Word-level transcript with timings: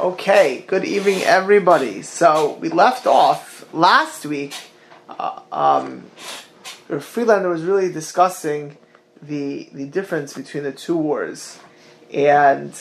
Okay, 0.00 0.64
good 0.66 0.86
evening, 0.86 1.20
everybody. 1.24 2.00
So 2.00 2.54
we 2.54 2.70
left 2.70 3.06
off 3.06 3.70
last 3.74 4.24
week. 4.24 4.54
Uh, 5.10 5.40
um, 5.52 6.04
Friedlander 7.00 7.50
was 7.50 7.64
really 7.64 7.92
discussing 7.92 8.78
the 9.20 9.68
the 9.74 9.84
difference 9.84 10.32
between 10.32 10.62
the 10.62 10.72
two 10.72 10.96
wars, 10.96 11.58
and 12.14 12.72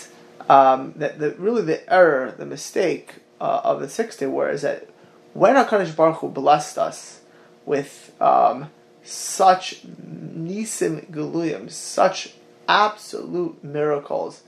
um, 0.48 0.94
that 0.96 1.20
the 1.20 1.32
really 1.32 1.62
the 1.62 1.94
error, 1.94 2.34
the 2.38 2.46
mistake 2.46 3.16
uh, 3.42 3.64
of 3.66 3.82
the 3.82 3.90
Six 3.90 4.16
Day 4.16 4.28
War 4.28 4.50
is 4.50 4.62
that 4.62 4.88
when 5.34 5.56
Hakadosh 5.56 5.94
Baruch 5.94 6.20
Hu 6.20 6.30
blessed 6.30 6.78
us 6.78 7.20
with 7.66 8.16
um, 8.22 8.70
such 9.04 9.86
nisim 9.86 11.12
geluyim, 11.12 11.70
such 11.70 12.36
absolute 12.70 13.62
miracles 13.62 14.44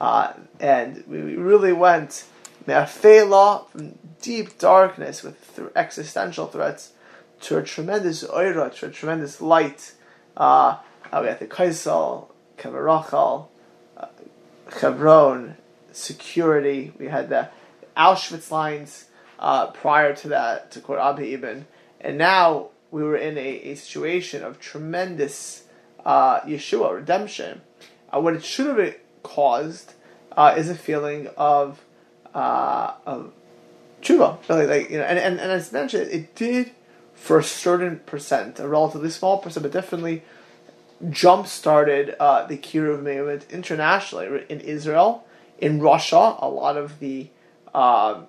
uh, 0.00 0.32
and 0.60 1.04
we 1.06 1.18
really 1.36 1.72
went 1.72 2.24
me'afela 2.66 3.68
from 3.68 3.98
deep 4.20 4.58
darkness 4.58 5.22
with 5.22 5.56
th- 5.56 5.68
existential 5.76 6.46
threats 6.46 6.92
to 7.40 7.58
a 7.58 7.62
tremendous 7.62 8.24
oira, 8.24 8.74
to 8.74 8.86
a 8.86 8.90
tremendous 8.90 9.40
light. 9.40 9.92
Uh, 10.36 10.78
we 11.20 11.28
had 11.28 11.38
the 11.38 11.46
Kosel, 11.46 12.28
Kevarachal, 12.56 13.48
uh, 13.96 14.06
Hebron, 14.80 15.56
security. 15.92 16.92
We 16.98 17.06
had 17.06 17.28
the 17.28 17.50
Auschwitz 17.96 18.50
lines 18.50 19.06
uh, 19.38 19.68
prior 19.68 20.14
to 20.16 20.28
that, 20.28 20.70
to 20.72 20.80
quote 20.80 20.98
Abba 20.98 21.22
Eban. 21.22 21.66
And 22.00 22.18
now 22.18 22.70
we 22.90 23.02
were 23.02 23.16
in 23.16 23.36
a, 23.38 23.40
a 23.40 23.74
situation 23.74 24.42
of 24.42 24.58
tremendous 24.58 25.64
uh, 26.04 26.40
Yeshua, 26.40 26.94
redemption. 26.94 27.60
Uh, 28.12 28.20
what 28.20 28.34
it 28.34 28.44
should 28.44 28.66
have 28.66 28.94
caused 29.24 29.94
uh, 30.36 30.54
is 30.56 30.68
a 30.70 30.74
feeling 30.76 31.26
of 31.36 31.84
uh, 32.32 32.92
of 33.04 33.32
tshuva. 34.02 34.38
Really, 34.48 34.66
like 34.66 34.90
you 34.90 34.98
know, 34.98 35.04
and, 35.04 35.18
and, 35.18 35.40
and 35.40 35.50
as 35.50 35.72
mentioned, 35.72 36.10
it 36.12 36.36
did 36.36 36.70
for 37.14 37.38
a 37.38 37.44
certain 37.44 38.00
percent, 38.00 38.60
a 38.60 38.68
relatively 38.68 39.10
small 39.10 39.38
percent, 39.38 39.64
but 39.64 39.72
definitely 39.72 40.22
jump 41.10 41.46
started 41.46 42.14
uh, 42.20 42.46
the 42.46 42.56
Kiruv 42.56 43.02
movement 43.02 43.46
internationally 43.50 44.44
in 44.48 44.60
Israel, 44.60 45.24
in 45.58 45.80
Russia. 45.80 46.36
A 46.38 46.48
lot 46.48 46.76
of 46.76 46.98
the 46.98 47.28
uh, 47.74 48.22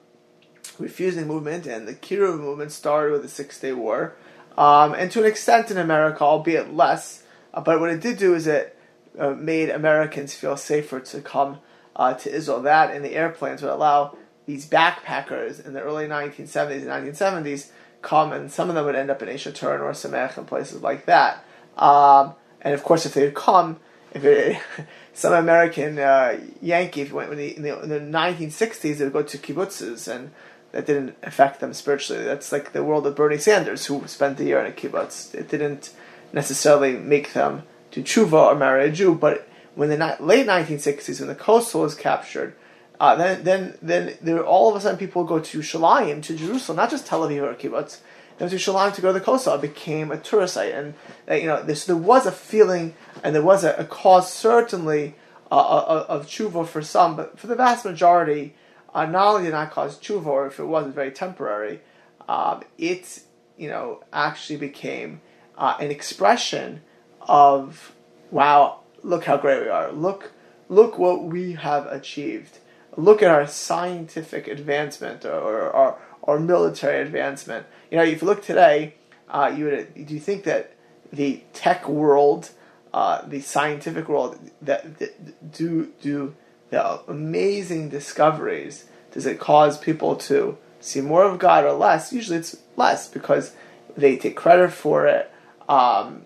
refusenik 0.80 1.28
movement 1.28 1.66
and 1.66 1.88
the 1.88 1.94
Kiruv 1.94 2.40
movement 2.40 2.72
started 2.72 3.12
with 3.12 3.22
the 3.22 3.30
Six 3.30 3.60
Day 3.60 3.74
War, 3.74 4.16
um, 4.58 4.94
and 4.94 5.12
to 5.12 5.20
an 5.20 5.26
extent 5.26 5.72
in 5.72 5.78
America, 5.78 6.24
albeit 6.24 6.74
less. 6.74 7.24
Uh, 7.54 7.62
but 7.62 7.80
what 7.80 7.90
it 7.90 8.02
did 8.02 8.18
do 8.18 8.34
is 8.34 8.48
it 8.48 8.75
uh, 9.20 9.32
made 9.32 9.70
Americans 9.70 10.34
feel 10.34 10.58
safer 10.58 11.00
to 11.00 11.22
come 11.22 11.60
uh, 11.96 12.14
to 12.14 12.32
Israel. 12.32 12.62
That 12.62 12.92
and 12.92 13.04
the 13.04 13.16
airplanes 13.16 13.62
would 13.62 13.72
allow 13.72 14.18
these 14.46 14.68
backpackers 14.68 15.66
in 15.66 15.74
the 15.74 15.82
early 15.82 16.08
1970s 16.08 16.88
and 16.88 17.16
1970s 17.16 17.70
come, 18.02 18.32
and 18.32 18.52
some 18.52 18.70
of 18.70 18.76
them 18.76 18.86
would 18.86 18.96
end 18.96 19.10
up 19.10 19.22
in 19.22 19.30
Aish 19.30 19.52
HaTorah 19.52 19.80
Ohr 19.80 19.92
Somayach 19.92 20.38
and 20.38 20.48
places 20.48 20.82
like 20.82 21.06
that. 21.06 21.44
Um, 21.78 22.36
and 22.62 22.74
of 22.74 22.84
course, 22.84 23.06
if 23.06 23.14
they 23.14 23.26
would 23.26 23.34
come, 23.34 23.80
if 24.14 24.24
it, 24.24 24.62
some 25.14 25.34
American 25.34 25.98
uh, 25.98 26.40
Yankee, 26.62 27.02
if 27.02 27.12
went 27.12 27.32
in 27.32 27.38
the, 27.38 27.56
in 27.56 27.64
the, 27.64 27.82
in 27.82 27.90
the 27.90 28.00
1960s, 28.00 28.98
they 28.98 29.04
would 29.04 29.14
go 29.14 29.24
to 29.24 29.38
kibbutzes, 29.38 30.14
and 30.14 30.32
that 30.72 30.86
didn't 30.86 31.16
affect 31.24 31.60
them 31.60 31.74
spiritually. 31.74 32.24
That's 32.24 32.52
like 32.52 32.74
the 32.74 32.84
world 32.84 33.08
of 33.08 33.16
Bernie 33.16 33.38
Sanders, 33.38 33.88
who 33.88 34.06
spent 34.08 34.40
a 34.40 34.44
year 34.44 34.60
in 34.60 34.72
a 34.72 34.76
kibbutz. 34.76 35.34
It 35.34 35.50
didn't 35.50 35.92
necessarily 36.32 36.94
make 36.94 37.34
them 37.34 37.64
do 37.96 38.04
tshuva 38.04 38.52
or 38.52 38.56
marry 38.56 38.88
a 38.88 38.92
Jew, 38.92 39.16
but 39.16 39.48
when 39.74 39.90
the 39.90 40.18
late 40.20 40.48
1960s, 40.48 41.20
when 41.20 41.30
the 41.30 41.36
Kosel 41.36 41.82
was 41.82 41.96
captured, 41.96 42.56
uh, 43.00 43.16
then 43.16 43.44
then 43.44 43.78
then 43.82 44.18
there 44.22 44.44
all 44.44 44.70
of 44.70 44.76
a 44.76 44.82
sudden 44.82 44.98
people 44.98 45.24
go 45.24 45.40
to 45.40 45.60
Shalayim, 45.60 46.22
to 46.24 46.36
Jerusalem, 46.36 46.78
not 46.78 46.90
just 46.90 47.08
Tel 47.08 47.22
Aviv 47.22 47.42
or 47.42 47.54
kibbutz, 47.56 48.00
they 48.38 48.48
to 48.48 48.56
Shalayim 48.56 48.94
to 48.94 49.02
go 49.02 49.14
to 49.14 49.20
the 49.20 49.26
Kosel. 49.26 49.56
It 49.56 49.62
became 49.62 50.12
a 50.12 50.18
tourist 50.18 50.56
site, 50.56 50.74
and 50.74 50.94
uh, 51.30 51.34
you 51.36 51.48
know 51.48 51.64
this, 51.64 51.86
there 51.86 51.96
was 51.96 52.26
a 52.26 52.32
feeling 52.32 52.96
and 53.24 53.36
there 53.36 53.42
was 53.42 53.64
a, 53.64 53.74
a 53.74 53.86
cause 53.86 54.32
certainly 54.32 55.16
uh, 55.52 55.56
uh 55.56 56.06
of, 56.10 56.22
of 56.22 56.28
tshuva 56.28 56.68
for 56.68 56.82
some, 56.82 57.16
but 57.16 57.38
for 57.38 57.48
the 57.48 57.56
vast 57.56 57.86
majority, 57.86 58.56
uh, 58.94 59.06
not 59.06 59.36
only 59.36 59.44
did 59.44 59.52
not 59.52 59.72
cause 59.72 60.00
tshuva, 60.00 60.26
or 60.26 60.48
if 60.48 60.60
it 60.60 60.66
was 60.66 60.94
very 60.94 61.12
temporary, 61.12 61.82
um, 62.30 62.64
it 62.78 63.22
you 63.58 63.70
know 63.70 64.04
actually 64.14 64.58
became 64.58 65.22
uh, 65.58 65.76
an 65.80 65.92
expression 65.92 66.82
of 67.28 67.94
wow 68.32 68.80
look 69.06 69.26
how 69.26 69.38
great 69.38 69.62
we 69.62 69.70
are. 69.70 69.92
Look, 69.92 70.34
look 70.68 70.98
what 70.98 71.24
we 71.24 71.54
have 71.54 71.86
achieved. 71.86 72.58
Look 72.98 73.22
at 73.22 73.30
our 73.30 73.48
scientific 73.48 74.48
advancement 74.48 75.24
or, 75.24 75.40
or 75.40 75.72
our, 75.72 75.98
our 76.24 76.40
military 76.40 77.02
advancement. 77.02 77.68
You 77.92 77.98
know, 77.98 78.04
if 78.04 78.22
you 78.22 78.28
look 78.28 78.44
today, 78.44 78.96
uh, 79.30 79.54
you 79.56 79.66
would, 79.66 80.08
do 80.08 80.14
you 80.14 80.20
think 80.20 80.44
that 80.46 80.74
the 81.14 81.44
tech 81.54 81.88
world, 81.88 82.50
uh, 82.94 83.22
the 83.26 83.42
scientific 83.42 84.10
world, 84.10 84.40
that, 84.62 84.98
that 85.00 85.52
do 85.52 85.92
do 86.02 86.36
the 86.70 87.02
amazing 87.10 87.90
discoveries, 87.90 88.86
does 89.12 89.26
it 89.26 89.40
cause 89.40 89.78
people 89.78 90.16
to 90.16 90.58
see 90.80 91.02
more 91.02 91.24
of 91.24 91.38
God 91.38 91.64
or 91.64 91.74
less? 91.74 92.12
Usually, 92.12 92.40
it's 92.40 92.58
less 92.76 93.08
because 93.08 93.54
they 93.96 94.18
take 94.18 94.36
credit 94.36 94.72
for 94.72 95.06
it. 95.06 95.32
Um, 95.70 96.26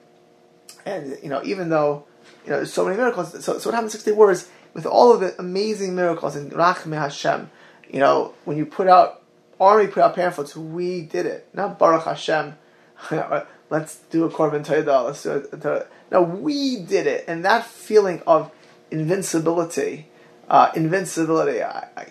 and 0.95 1.17
you 1.23 1.29
know, 1.29 1.41
even 1.43 1.69
though 1.69 2.05
you 2.45 2.51
know, 2.51 2.63
so 2.63 2.85
many 2.85 2.97
miracles. 2.97 3.31
So, 3.43 3.59
so 3.59 3.69
what 3.69 3.75
happens 3.75 3.91
60 3.93 4.11
wars 4.13 4.49
with 4.73 4.85
all 4.85 5.13
of 5.13 5.19
the 5.19 5.39
amazing 5.39 5.95
miracles 5.95 6.35
in 6.35 6.49
Rachme 6.51 6.97
Hashem, 6.97 7.49
you 7.89 7.99
know, 7.99 8.33
when 8.45 8.57
you 8.57 8.65
put 8.65 8.87
out, 8.87 9.23
army 9.59 9.87
put 9.87 10.03
out 10.03 10.15
pamphlets, 10.15 10.55
we 10.55 11.01
did 11.01 11.25
it. 11.25 11.47
Not 11.53 11.79
Baruch 11.79 12.05
Hashem, 12.05 12.55
let's 13.69 13.97
do 14.09 14.25
a 14.25 14.29
Korban 14.29 14.65
Toidah, 14.65 15.05
let's 15.05 15.23
do. 15.23 15.83
No, 16.11 16.23
we 16.23 16.77
did 16.77 17.07
it. 17.07 17.25
And 17.27 17.45
that 17.45 17.65
feeling 17.65 18.21
of 18.25 18.51
invincibility, 18.89 20.07
uh, 20.49 20.71
invincibility, 20.75 21.61
I, 21.61 21.87
I, 21.95 22.07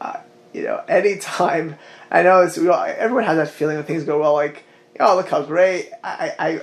I, 0.00 0.20
you 0.52 0.62
know, 0.62 0.82
anytime, 0.88 1.76
I 2.10 2.22
know 2.22 2.42
it's, 2.42 2.58
we 2.58 2.68
all, 2.68 2.84
everyone 2.84 3.24
has 3.24 3.36
that 3.36 3.50
feeling 3.50 3.76
when 3.76 3.84
things 3.84 4.04
go 4.04 4.20
well, 4.20 4.34
like, 4.34 4.64
oh, 5.00 5.16
look 5.16 5.28
how 5.28 5.42
great, 5.42 5.90
I, 6.02 6.32
I, 6.38 6.60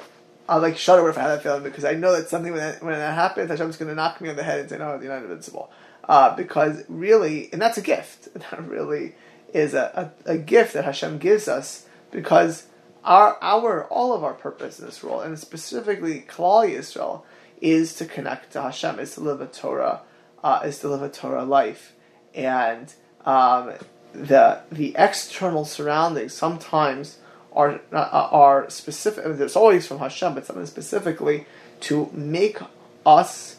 I'll 0.47 0.59
like 0.59 0.77
shudder 0.77 1.07
if 1.09 1.17
I 1.17 1.21
had 1.21 1.29
that 1.29 1.43
feeling 1.43 1.63
because 1.63 1.85
I 1.85 1.93
know 1.93 2.15
that 2.15 2.29
something 2.29 2.51
when 2.51 2.61
that, 2.61 2.83
when 2.83 2.93
that 2.93 3.15
happens, 3.15 3.49
Hashem's 3.49 3.77
going 3.77 3.89
to 3.89 3.95
knock 3.95 4.19
me 4.19 4.29
on 4.29 4.35
the 4.35 4.43
head 4.43 4.59
and 4.59 4.69
say, 4.69 4.77
"No, 4.77 4.99
you're 4.99 5.13
not 5.13 5.23
invincible." 5.23 5.71
Uh, 6.07 6.35
because 6.35 6.83
really, 6.89 7.49
and 7.53 7.61
that's 7.61 7.77
a 7.77 7.81
gift. 7.81 8.27
That 8.51 8.67
really 8.67 9.15
is 9.53 9.73
a, 9.73 10.11
a, 10.25 10.33
a, 10.33 10.37
gift 10.37 10.73
that 10.73 10.83
Hashem 10.83 11.19
gives 11.19 11.47
us 11.47 11.85
because 12.11 12.67
our 13.03 13.37
our 13.41 13.85
all 13.85 14.13
of 14.13 14.23
our 14.23 14.33
purpose 14.33 14.79
in 14.79 14.85
this 14.85 15.01
world, 15.01 15.23
and 15.23 15.39
specifically 15.39 16.25
Klal 16.27 16.69
Yisrael, 16.69 17.21
is 17.61 17.95
to 17.95 18.05
connect 18.05 18.51
to 18.53 18.61
Hashem, 18.61 18.99
is 18.99 19.13
to 19.15 19.21
live 19.21 19.39
a 19.39 19.47
Torah, 19.47 20.01
uh, 20.43 20.61
is 20.65 20.79
to 20.79 20.89
live 20.89 21.01
a 21.01 21.09
Torah 21.09 21.45
life, 21.45 21.93
and 22.33 22.93
um, 23.25 23.73
the 24.11 24.61
the 24.71 24.93
external 24.97 25.63
surroundings 25.63 26.33
sometimes 26.33 27.19
are 27.53 27.81
uh, 27.91 28.28
are 28.31 28.69
specific. 28.69 29.25
It's 29.25 29.56
always 29.56 29.88
from 29.88 30.00
Hashem, 30.00 30.34
but 30.34 30.46
something 30.46 30.66
specifically 30.66 31.46
to 31.81 32.09
make 32.14 32.58
us 33.06 33.58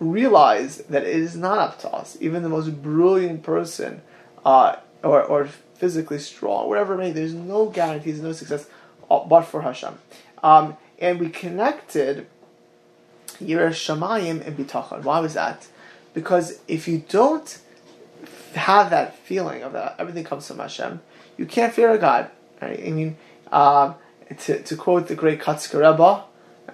realize 0.00 0.78
that 0.78 1.02
it 1.02 1.16
is 1.16 1.36
not 1.36 1.58
up 1.58 1.78
to 1.80 1.90
us. 1.90 2.16
Even 2.20 2.42
the 2.42 2.48
most 2.48 2.82
brilliant 2.82 3.42
person, 3.42 4.02
uh, 4.44 4.76
or 5.02 5.22
or 5.22 5.48
physically 5.74 6.18
strong, 6.18 6.68
whatever 6.68 6.94
it 6.94 6.98
may, 6.98 7.10
there's 7.10 7.34
no 7.34 7.66
guarantees, 7.66 8.20
no 8.20 8.32
success, 8.32 8.68
uh, 9.10 9.20
but 9.20 9.42
for 9.42 9.62
Hashem. 9.62 9.98
Um, 10.42 10.76
and 10.98 11.20
we 11.20 11.28
connected 11.28 12.26
Yiras 13.40 13.78
Shamayim 13.78 14.46
and 14.46 14.56
Bitachon. 14.56 15.02
Why 15.02 15.20
was 15.20 15.34
that? 15.34 15.68
Because 16.14 16.60
if 16.66 16.88
you 16.88 17.04
don't 17.08 17.58
have 18.54 18.90
that 18.90 19.16
feeling 19.18 19.62
of 19.62 19.72
that 19.72 19.94
everything 19.98 20.24
comes 20.24 20.48
from 20.48 20.58
Hashem, 20.58 21.00
you 21.36 21.46
can't 21.46 21.72
fear 21.72 21.90
a 21.90 21.98
God. 21.98 22.30
Right? 22.60 22.80
I 22.86 22.90
mean, 22.90 23.16
um, 23.52 23.94
to, 24.36 24.62
to 24.62 24.76
quote 24.76 25.08
the 25.08 25.14
great 25.14 25.40
Kotzker 25.40 25.80
Rebbe, 25.80 26.24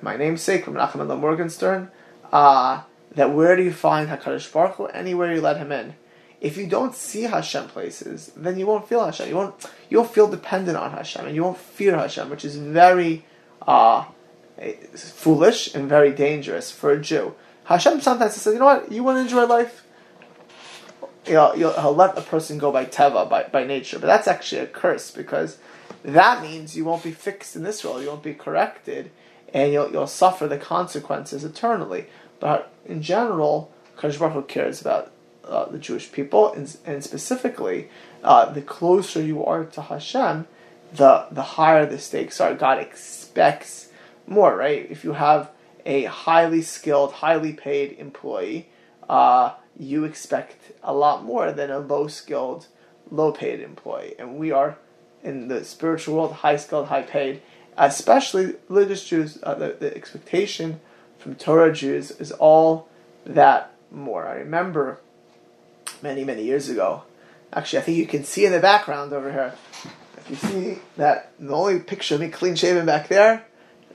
my 0.02 0.16
namesake 0.16 0.64
from 0.64 0.74
Nachman 0.74 1.18
Morgenstern, 1.18 1.90
uh, 2.32 2.82
that 3.14 3.32
where 3.32 3.56
do 3.56 3.62
you 3.62 3.72
find 3.72 4.08
Hakadosh 4.08 4.52
Baruch 4.52 4.74
Hu? 4.74 4.86
Anywhere 4.86 5.34
you 5.34 5.40
let 5.40 5.56
him 5.56 5.72
in. 5.72 5.94
If 6.40 6.56
you 6.56 6.66
don't 6.66 6.94
see 6.94 7.22
Hashem 7.22 7.68
places, 7.68 8.32
then 8.36 8.58
you 8.58 8.66
won't 8.66 8.88
feel 8.88 9.04
Hashem. 9.04 9.28
You 9.28 9.36
won't. 9.36 9.54
You'll 9.88 10.04
feel 10.04 10.28
dependent 10.28 10.76
on 10.76 10.90
Hashem, 10.90 11.24
and 11.26 11.34
you 11.34 11.42
won't 11.42 11.56
fear 11.56 11.96
Hashem, 11.96 12.28
which 12.28 12.44
is 12.44 12.56
very 12.56 13.24
uh, 13.66 14.04
foolish 14.94 15.74
and 15.74 15.88
very 15.88 16.12
dangerous 16.12 16.70
for 16.70 16.92
a 16.92 17.00
Jew. 17.00 17.34
Hashem 17.64 18.00
sometimes 18.00 18.34
says, 18.34 18.52
"You 18.52 18.58
know 18.58 18.66
what? 18.66 18.92
You 18.92 19.02
want 19.02 19.16
to 19.16 19.22
enjoy 19.22 19.46
life. 19.46 19.86
You 21.26 21.34
know, 21.34 21.52
he'll 21.52 21.94
let 21.94 22.18
a 22.18 22.20
person 22.20 22.58
go 22.58 22.70
by 22.70 22.84
teva, 22.84 23.30
by, 23.30 23.44
by 23.44 23.64
nature, 23.64 23.98
but 23.98 24.08
that's 24.08 24.28
actually 24.28 24.60
a 24.60 24.66
curse 24.66 25.10
because 25.10 25.56
that 26.02 26.42
means 26.42 26.76
you 26.76 26.84
won't 26.84 27.02
be 27.02 27.12
fixed 27.12 27.56
in 27.56 27.62
this 27.62 27.84
world, 27.84 28.02
you 28.02 28.08
won't 28.08 28.22
be 28.22 28.34
corrected, 28.34 29.10
and 29.52 29.72
you'll, 29.72 29.90
you'll 29.90 30.06
suffer 30.06 30.46
the 30.46 30.58
consequences 30.58 31.44
eternally. 31.44 32.06
But 32.40 32.72
in 32.84 33.02
general, 33.02 33.72
Kadosh 33.96 34.18
Baruch 34.18 34.34
Hu 34.34 34.42
cares 34.42 34.80
about 34.80 35.12
uh, 35.44 35.66
the 35.66 35.78
Jewish 35.78 36.10
people, 36.10 36.52
and, 36.52 36.76
and 36.84 37.02
specifically, 37.04 37.88
uh, 38.22 38.50
the 38.52 38.62
closer 38.62 39.22
you 39.22 39.44
are 39.44 39.64
to 39.64 39.82
Hashem, 39.82 40.46
the 40.92 41.26
the 41.30 41.42
higher 41.42 41.86
the 41.86 41.98
stakes 41.98 42.40
are. 42.40 42.54
God 42.54 42.78
expects 42.78 43.88
more, 44.26 44.56
right? 44.56 44.86
If 44.90 45.04
you 45.04 45.12
have 45.12 45.50
a 45.84 46.04
highly 46.04 46.62
skilled, 46.62 47.12
highly 47.12 47.52
paid 47.52 47.96
employee, 47.98 48.68
uh, 49.08 49.54
you 49.78 50.04
expect 50.04 50.72
a 50.82 50.94
lot 50.94 51.24
more 51.24 51.52
than 51.52 51.70
a 51.70 51.78
low 51.78 52.06
skilled, 52.06 52.66
low 53.10 53.32
paid 53.32 53.60
employee. 53.60 54.14
And 54.18 54.36
we 54.36 54.50
are 54.50 54.78
in 55.24 55.48
the 55.48 55.64
spiritual 55.64 56.16
world, 56.16 56.32
high 56.32 56.56
skilled, 56.56 56.88
high 56.88 57.02
paid, 57.02 57.42
especially 57.76 58.54
religious 58.68 59.04
Jews. 59.04 59.38
Uh, 59.42 59.54
the, 59.54 59.76
the 59.80 59.96
expectation 59.96 60.80
from 61.18 61.34
Torah 61.34 61.72
Jews 61.72 62.10
is 62.12 62.30
all 62.30 62.88
that 63.24 63.74
more. 63.90 64.26
I 64.26 64.34
remember 64.34 65.00
many, 66.02 66.24
many 66.24 66.44
years 66.44 66.68
ago. 66.68 67.02
Actually, 67.52 67.78
I 67.78 67.82
think 67.82 67.98
you 67.98 68.06
can 68.06 68.24
see 68.24 68.44
in 68.44 68.52
the 68.52 68.60
background 68.60 69.12
over 69.12 69.32
here. 69.32 69.54
If 70.18 70.30
you 70.30 70.36
see 70.36 70.78
that 70.96 71.32
the 71.38 71.54
only 71.54 71.80
picture 71.80 72.16
of 72.16 72.20
me 72.20 72.28
clean 72.28 72.54
shaven 72.54 72.86
back 72.86 73.08
there, 73.08 73.44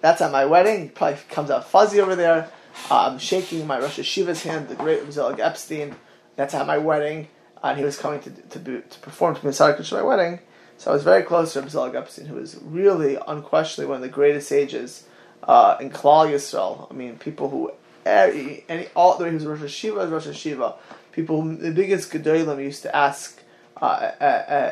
that's 0.02 0.22
at 0.22 0.32
my 0.32 0.46
wedding. 0.46 0.90
Probably 0.90 1.20
comes 1.30 1.50
out 1.50 1.70
fuzzy 1.70 2.00
over 2.00 2.16
there. 2.16 2.50
Uh, 2.90 3.10
I'm 3.10 3.20
shaking 3.20 3.68
my 3.68 3.80
Rosh 3.80 4.00
Yeshiva's 4.00 4.44
hand, 4.44 4.70
the 4.70 4.76
great 4.76 5.12
Zelig 5.12 5.40
Epstein. 5.40 5.96
That's 6.36 6.54
at 6.54 6.66
my 6.66 6.78
wedding, 6.78 7.28
and 7.62 7.78
he 7.78 7.84
was 7.84 7.98
coming 7.98 8.22
to 8.22 8.30
to, 8.30 8.60
be, 8.60 8.82
to 8.82 9.00
perform 9.00 9.36
to 9.36 9.46
Messiah 9.46 9.78
my 9.92 10.02
wedding. 10.02 10.40
So 10.80 10.92
I 10.92 10.94
was 10.94 11.04
very 11.04 11.24
close 11.24 11.52
to 11.54 11.70
Zelig 11.70 11.94
Epstein, 11.94 12.28
who 12.28 12.36
was 12.36 12.58
really, 12.64 13.18
unquestionably, 13.28 13.90
one 13.90 13.98
of 13.98 14.02
the 14.02 14.08
greatest 14.08 14.48
sages 14.48 15.04
uh, 15.44 15.76
in 15.82 15.90
Klal 15.90 16.32
Yisrael. 16.32 16.90
I 16.90 16.94
mean, 16.94 17.18
people 17.18 17.50
who 17.50 17.74
any, 18.06 18.64
any 18.70 18.88
all 18.96 19.18
the 19.18 19.26
way 19.26 19.30
he 19.30 19.36
was 19.36 19.46
Rosh 19.46 19.60
Yeshiva, 19.60 20.10
Rosh 20.10 20.28
Yeshiva. 20.28 20.76
People, 21.12 21.44
the 21.44 21.72
biggest 21.72 22.10
gedolim 22.14 22.64
used 22.64 22.84
to 22.84 22.96
ask 22.96 23.44
uh, 23.82 24.12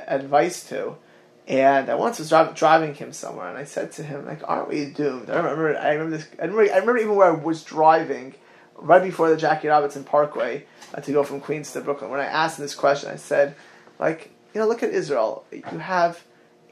advice 0.08 0.64
to. 0.70 0.96
And 1.46 1.90
I 1.90 1.96
once 1.96 2.20
was 2.20 2.30
driving, 2.30 2.54
driving 2.54 2.96
him 2.96 3.12
somewhere, 3.12 3.50
and 3.50 3.58
I 3.58 3.66
said 3.66 3.92
to 3.94 4.04
him, 4.04 4.26
"Like, 4.26 4.42
aren't 4.48 4.70
we 4.70 4.86
doomed?" 4.86 5.30
I 5.30 5.38
remember, 5.38 5.78
I 5.78 5.92
remember 5.92 6.18
this. 6.18 6.28
I 6.40 6.46
remember, 6.46 6.74
I 6.74 6.78
remember 6.78 6.98
even 7.00 7.16
where 7.16 7.28
I 7.28 7.32
was 7.32 7.64
driving, 7.64 8.36
right 8.78 9.04
before 9.04 9.30
the 9.30 9.38
Jackie 9.38 9.68
Robinson 9.68 10.06
Parkway, 10.06 10.66
uh, 10.94 11.02
to 11.02 11.12
go 11.12 11.24
from 11.24 11.42
Queens 11.42 11.74
to 11.74 11.82
Brooklyn. 11.82 12.12
When 12.12 12.22
I 12.22 12.26
asked 12.26 12.60
him 12.60 12.64
this 12.64 12.76
question, 12.76 13.10
I 13.10 13.16
said, 13.18 13.56
"Like, 14.00 14.32
you 14.54 14.62
know, 14.62 14.68
look 14.68 14.84
at 14.84 14.90
Israel. 14.92 15.46
You 15.52 15.62
have 15.80 16.24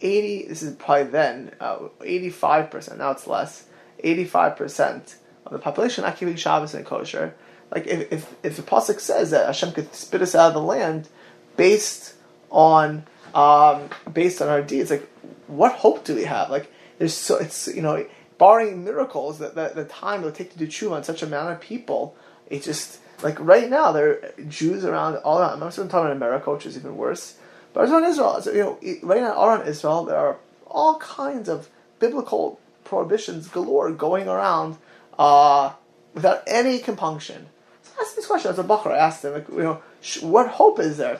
eighty. 0.01 0.47
This 0.47 0.63
is 0.63 0.75
probably 0.75 1.11
then 1.11 1.51
uh, 1.59 1.87
eighty-five 2.03 2.71
percent. 2.71 2.99
Now 2.99 3.11
it's 3.11 3.27
less. 3.27 3.65
Eighty-five 3.99 4.55
percent 4.57 5.15
of 5.45 5.51
the 5.51 5.59
population 5.59 6.03
not 6.03 6.17
keeping 6.17 6.35
Shabbos 6.35 6.73
and 6.73 6.85
kosher. 6.85 7.33
Like, 7.71 7.87
if 7.87 8.11
if 8.11 8.35
if 8.43 8.55
the 8.57 8.61
pasuk 8.61 8.99
says 8.99 9.31
that 9.31 9.45
Hashem 9.45 9.71
could 9.73 9.93
spit 9.93 10.21
us 10.21 10.35
out 10.35 10.49
of 10.49 10.53
the 10.53 10.61
land 10.61 11.09
based 11.55 12.15
on." 12.49 13.05
um, 13.35 13.89
based 14.11 14.41
on 14.41 14.47
our 14.47 14.61
deeds. 14.61 14.89
Like, 14.89 15.07
what 15.47 15.73
hope 15.73 16.05
do 16.05 16.15
we 16.15 16.23
have? 16.23 16.49
Like, 16.49 16.71
there's 16.97 17.13
so 17.13 17.37
it's 17.37 17.67
you 17.67 17.81
know, 17.81 18.05
barring 18.37 18.83
miracles, 18.83 19.39
that 19.39 19.53
the, 19.53 19.71
the 19.75 19.85
time 19.85 20.21
it 20.21 20.25
would 20.25 20.35
take 20.35 20.51
to 20.53 20.57
do 20.57 20.65
tshuva 20.65 20.93
on 20.93 21.03
such 21.03 21.21
amount 21.21 21.51
of 21.51 21.59
people, 21.59 22.15
it 22.49 22.63
just 22.63 22.99
like 23.21 23.39
right 23.39 23.69
now 23.69 23.91
there 23.91 24.09
are 24.09 24.31
Jews 24.47 24.85
around 24.85 25.17
all 25.17 25.39
around. 25.39 25.53
I'm 25.53 25.59
not 25.59 25.73
talking 25.73 25.89
about 25.91 26.11
America, 26.11 26.51
which 26.51 26.65
is 26.65 26.77
even 26.77 26.95
worse, 26.97 27.35
but 27.75 27.89
around 27.89 28.05
Israel. 28.05 28.41
So, 28.41 28.51
you 28.53 28.63
know, 28.63 28.79
right 29.03 29.21
now 29.21 29.45
around 29.45 29.67
Israel, 29.67 30.05
there 30.05 30.17
are 30.17 30.37
all 30.65 30.97
kinds 30.97 31.49
of 31.49 31.69
biblical 31.99 32.57
prohibitions 32.85 33.49
galore 33.49 33.91
going 33.91 34.29
around 34.29 34.77
uh, 35.19 35.73
without 36.13 36.41
any 36.47 36.79
compunction. 36.79 37.47
So 37.83 37.91
I 37.97 38.01
asked 38.01 38.15
this 38.15 38.27
question 38.27 38.49
as 38.49 38.59
a 38.59 38.63
bacher. 38.63 38.91
I 38.91 38.97
asked 38.97 39.25
him, 39.25 39.33
like, 39.33 39.49
you 39.49 39.61
know, 39.61 39.81
what 40.21 40.47
hope 40.47 40.79
is 40.79 40.95
there? 40.97 41.19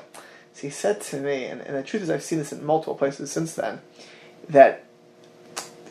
So 0.54 0.62
he 0.62 0.70
said 0.70 1.02
to 1.02 1.20
me, 1.20 1.44
and, 1.44 1.60
and 1.60 1.76
the 1.76 1.84
truth 1.84 2.04
is 2.04 2.10
I've 2.10 2.24
seen 2.24 2.40
this 2.40 2.54
in 2.54 2.66
multiple 2.66 2.96
places 2.96 3.32
since 3.32 3.54
then, 3.54 3.82
that 4.48 4.86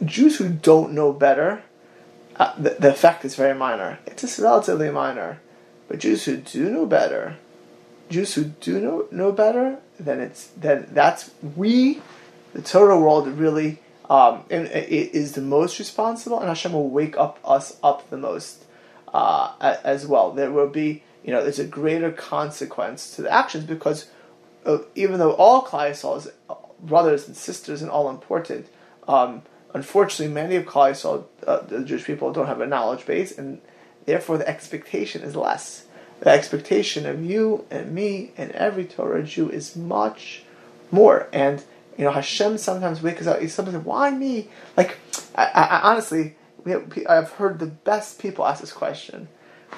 Jews 0.03 0.39
who 0.39 0.49
don't 0.49 0.93
know 0.93 1.13
better, 1.13 1.63
uh, 2.37 2.55
the, 2.57 2.71
the 2.71 2.91
effect 2.91 3.27
is 3.27 3.37
very 3.37 3.55
minor. 3.55 3.99
It's 4.07 4.23
just 4.23 4.39
relatively 4.39 4.91
minor. 4.91 5.41
But 5.89 5.99
Jews 5.99 6.25
who 6.25 6.39
do 6.39 6.71
know 6.71 6.87
better, 6.87 7.37
Jews 8.09 8.33
who 8.35 8.45
do 8.45 8.81
know, 8.81 9.07
know 9.11 9.31
better, 9.31 9.81
then 9.99 10.21
it's 10.21 10.49
then 10.57 10.89
that's 10.93 11.31
we, 11.57 12.01
the 12.53 12.63
Torah 12.63 12.99
world, 12.99 13.29
really 13.29 13.81
um, 14.11 14.45
is 14.51 15.33
the 15.33 15.41
most 15.41 15.79
responsible, 15.79 16.39
and 16.39 16.49
Hashem 16.49 16.73
will 16.73 16.91
wake 16.91 17.17
up 17.17 17.39
us 17.45 17.79
up 17.83 18.09
the 18.11 18.17
most 18.19 18.65
uh, 19.13 19.77
as 19.85 20.07
well. 20.07 20.33
There 20.33 20.51
will 20.51 20.69
be, 20.69 21.03
you 21.25 21.33
know, 21.33 21.43
there's 21.43 21.59
a 21.59 21.65
greater 21.65 22.11
consequence 22.11 23.15
to 23.17 23.23
the 23.23 23.33
actions 23.33 23.65
because 23.65 24.09
uh, 24.67 24.79
even 24.95 25.19
though 25.19 25.33
all 25.33 25.63
Klal 25.63 26.31
brothers 26.81 27.27
and 27.27 27.37
sisters 27.37 27.81
and 27.81 27.91
all 27.91 28.11
important, 28.11 28.67
um, 29.09 29.43
unfortunately, 29.73 30.33
many 30.35 30.57
of 30.57 30.65
Klal 30.65 31.25
uh, 31.47 31.61
the 31.61 31.85
Jewish 31.85 32.05
people, 32.05 32.33
don't 32.33 32.47
have 32.47 32.61
a 32.61 32.67
knowledge 32.67 33.07
base, 33.07 33.37
and 33.39 33.61
therefore 34.05 34.39
the 34.39 34.49
expectation 34.49 35.23
is 35.23 35.37
less. 35.37 35.87
The 36.21 36.31
expectation 36.31 37.07
of 37.07 37.25
you 37.25 37.67
and 37.71 37.93
me 37.93 38.33
and 38.37 38.51
every 38.53 38.85
Torah 38.85 39.23
Jew 39.23 39.51
is 39.51 39.77
much 39.77 40.45
more. 40.91 41.29
And 41.33 41.63
you 41.99 42.05
know, 42.05 42.13
Hashem 42.13 42.59
sometimes 42.59 43.03
wakes 43.03 43.27
up. 43.27 43.41
He's 43.41 43.55
sometimes, 43.55 43.85
why 43.85 44.11
me? 44.11 44.49
Like, 44.77 44.97
I, 45.35 45.45
I, 45.45 45.81
honestly, 45.91 46.37
have, 46.67 46.93
I've 47.09 47.31
heard 47.33 47.59
the 47.59 47.67
best 47.67 48.19
people 48.19 48.47
ask 48.47 48.61
this 48.61 48.73
question: 48.73 49.29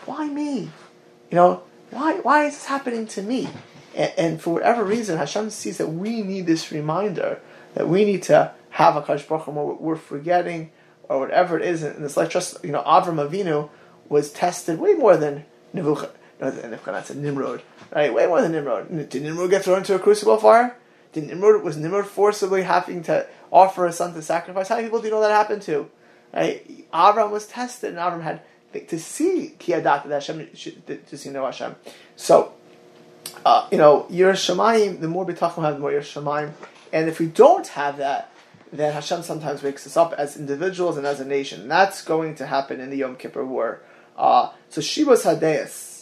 Why 0.07 0.29
me? 0.29 0.71
You 1.31 1.37
know, 1.37 1.63
why 1.91 2.21
why 2.21 2.45
is 2.45 2.55
this 2.55 2.67
happening 2.67 3.07
to 3.09 3.23
me? 3.23 3.49
And, 3.95 4.13
and, 4.17 4.41
for 4.41 4.55
whatever 4.55 4.85
reason, 4.85 5.19
Hashem 5.19 5.51
sees 5.51 5.79
that 5.79 5.89
we 5.89 6.23
need 6.23 6.47
this 6.47 6.71
reminder 6.71 7.41
that 7.75 7.89
we 7.89 8.05
need 8.05 8.23
to 8.25 8.53
have 8.71 8.97
a 8.97 9.03
Kadosh 9.03 9.27
Baruch 9.27 9.45
Hu, 9.45 9.77
we're 9.81 9.97
forgetting 9.97 10.71
or 11.09 11.21
whatever 11.21 11.59
it 11.59 11.65
is. 11.65 11.83
And 11.83 12.05
it's 12.05 12.17
like 12.17 12.31
just 12.31 12.63
you 12.65 12.73
know, 12.73 12.83
Avram 12.83 13.27
Avinu 13.27 13.71
was 14.09 14.31
tested 14.31 14.79
way 14.79 14.95
more 14.95 15.17
than 15.17 15.45
Nebuchadnezzar. 15.73 16.17
No, 16.41 16.51
Nimrod, 17.15 17.63
right? 17.95 18.13
Way 18.13 18.27
more 18.27 18.43
than 18.43 18.53
Nimrod. 18.53 19.09
Did 19.09 19.23
Nimrod 19.23 19.51
get 19.51 19.65
thrown 19.65 19.79
into 19.79 19.95
a 19.95 19.99
crucible 19.99 20.37
fire? 20.37 20.77
Did 21.13 21.29
Nimrod 21.29 21.63
was 21.63 21.77
Nimrod 21.77 22.07
forcibly 22.07 22.63
having 22.63 23.03
to 23.05 23.27
offer 23.51 23.87
a 23.87 23.93
son 23.93 24.13
to 24.15 24.23
sacrifice? 24.23 24.69
How 24.69 24.77
many 24.77 24.89
people 24.89 25.01
do 25.01 25.07
you 25.07 25.13
know 25.13 25.21
that 25.21 25.31
happened 25.31 25.63
to? 25.63 25.89
Right? 26.35 26.91
Avram 26.93 27.31
was 27.31 27.47
tested, 27.47 27.91
and 27.91 27.99
Avram 27.99 28.23
had 28.23 28.43
to 28.89 28.99
see 28.99 29.55
Kiyadat 29.59 30.09
that 30.09 30.11
Hashem 30.11 30.49
to 30.87 31.17
see 31.17 31.31
no 31.31 31.47
Hashem. 31.47 31.77
So 32.17 32.53
uh, 33.45 33.69
you 33.71 33.79
know, 33.79 34.07
Yerushalayim, 34.11 35.01
the 35.01 35.09
more 35.09 35.27
B'tachim 35.27 35.63
have, 35.63 35.75
the 35.75 35.81
more 35.81 35.93
Yerushalayim. 35.93 36.53
And 36.93 37.09
if 37.09 37.19
we 37.19 37.27
don't 37.27 37.67
have 37.69 37.99
that, 37.99 38.31
then 38.73 38.93
Hashem 38.93 39.23
sometimes 39.23 39.63
wakes 39.63 39.87
us 39.87 39.97
up 39.97 40.13
as 40.15 40.37
individuals 40.37 40.97
and 40.97 41.07
as 41.07 41.21
a 41.21 41.25
nation. 41.25 41.63
And 41.63 41.71
that's 41.71 42.03
going 42.03 42.35
to 42.37 42.47
happen 42.47 42.81
in 42.81 42.91
the 42.91 42.97
Yom 42.97 43.17
Kippur 43.17 43.45
War. 43.45 43.83
Uh, 44.17 44.51
so 44.69 44.81
Shivas 44.81 45.23
Hadeas, 45.23 45.96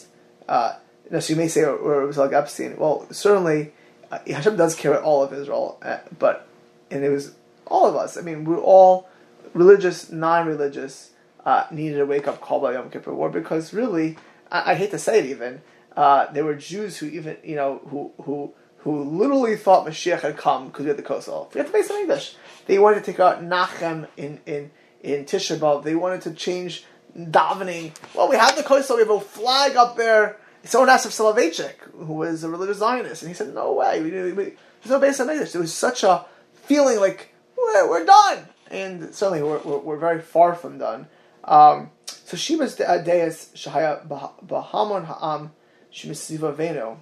uh, 0.47 0.75
you 1.11 1.21
so 1.21 1.33
you 1.33 1.37
may 1.37 1.47
say, 1.47 1.61
or, 1.61 1.75
or 1.75 2.01
it 2.01 2.07
was 2.07 2.17
like 2.17 2.33
Epstein. 2.33 2.77
Well, 2.77 3.07
certainly, 3.11 3.73
uh, 4.11 4.19
Hashem 4.27 4.55
does 4.55 4.75
care 4.75 5.01
all 5.01 5.23
of 5.23 5.33
Israel, 5.33 5.77
uh, 5.81 5.99
but, 6.17 6.47
and 6.89 7.03
it 7.03 7.09
was 7.09 7.33
all 7.65 7.87
of 7.87 7.95
us. 7.95 8.17
I 8.17 8.21
mean, 8.21 8.45
we're 8.45 8.59
all 8.59 9.09
religious, 9.53 10.11
non 10.11 10.47
religious, 10.47 11.11
uh, 11.45 11.65
needed 11.71 11.99
a 11.99 12.05
wake 12.05 12.27
up 12.27 12.41
call 12.41 12.59
by 12.59 12.73
Yom 12.73 12.89
Kippur 12.89 13.13
War 13.13 13.29
because 13.29 13.73
really, 13.73 14.17
I, 14.51 14.71
I 14.71 14.75
hate 14.75 14.91
to 14.91 14.99
say 14.99 15.19
it 15.19 15.25
even, 15.25 15.61
uh, 15.95 16.31
there 16.31 16.43
were 16.43 16.55
Jews 16.55 16.97
who 16.97 17.07
even 17.07 17.37
you 17.43 17.55
know 17.55 17.81
who 17.89 18.11
who 18.23 18.53
who 18.79 19.03
literally 19.03 19.55
thought 19.55 19.87
Mashiach 19.87 20.21
had 20.21 20.37
come 20.37 20.67
because 20.67 20.83
we 20.83 20.89
had 20.89 20.97
the 20.97 21.03
Kosel. 21.03 21.49
Forget 21.51 21.67
the 21.67 21.73
base 21.73 21.89
in 21.89 21.95
English. 21.97 22.35
They 22.67 22.77
wanted 22.77 23.03
to 23.03 23.11
take 23.11 23.19
out 23.19 23.41
Nachem 23.41 24.07
in 24.17 24.39
in 24.45 24.71
in 25.01 25.25
Tisha 25.25 25.57
B'av. 25.57 25.83
They 25.83 25.95
wanted 25.95 26.21
to 26.23 26.33
change 26.33 26.83
davening. 27.17 27.93
Well, 28.13 28.29
we 28.29 28.35
have 28.35 28.55
the 28.55 28.63
Kosel. 28.63 28.95
We 28.95 29.01
have 29.01 29.09
a 29.09 29.19
flag 29.19 29.75
up 29.75 29.97
there. 29.97 30.37
Someone 30.63 30.89
asked 30.89 31.05
if 31.05 31.11
Soloveitchik, 31.11 31.75
who 31.93 32.13
was 32.13 32.43
a 32.43 32.49
religious 32.49 32.77
Zionist, 32.77 33.21
and 33.21 33.29
he 33.29 33.35
said, 33.35 33.53
"No 33.53 33.73
way. 33.73 34.01
We, 34.01 34.11
we, 34.11 34.31
we, 34.31 34.43
there's 34.43 34.89
no 34.89 34.99
base 34.99 35.19
in 35.19 35.29
English." 35.29 35.51
There 35.51 35.61
was 35.61 35.73
such 35.73 36.03
a 36.03 36.25
feeling 36.53 36.99
like 36.99 37.33
we're, 37.57 37.89
we're 37.89 38.05
done, 38.05 38.47
and 38.71 39.13
certainly 39.13 39.43
we're, 39.43 39.59
we're, 39.59 39.79
we're 39.79 39.97
very 39.97 40.21
far 40.21 40.55
from 40.55 40.77
done. 40.77 41.07
Um, 41.43 41.91
so 42.05 42.37
Shiva's 42.37 42.75
Deus 42.75 43.51
Shahaya 43.55 44.07
Bahamon 44.07 45.05
Ha'am 45.05 45.51
Veno. 45.91 46.97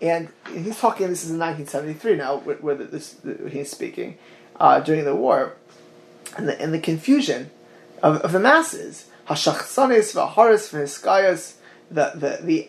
And 0.00 0.28
he's 0.52 0.78
talking, 0.78 1.08
this 1.08 1.24
is 1.24 1.30
in 1.30 1.38
1973 1.38 2.16
now, 2.16 2.36
where, 2.38 2.56
where 2.56 2.74
this, 2.76 3.16
he's 3.50 3.70
speaking, 3.70 4.16
uh, 4.60 4.80
during 4.80 5.04
the 5.04 5.14
war. 5.14 5.56
And 6.36 6.48
the, 6.48 6.60
and 6.60 6.72
the 6.72 6.78
confusion 6.78 7.50
of, 8.02 8.18
of 8.18 8.32
the 8.32 8.38
masses, 8.38 9.06
Hashachsanis, 9.28 10.14
Vaharis, 10.14 10.72
Vahiskayas, 10.72 11.54
the, 11.90 12.12
the, 12.14 12.38
the, 12.42 12.68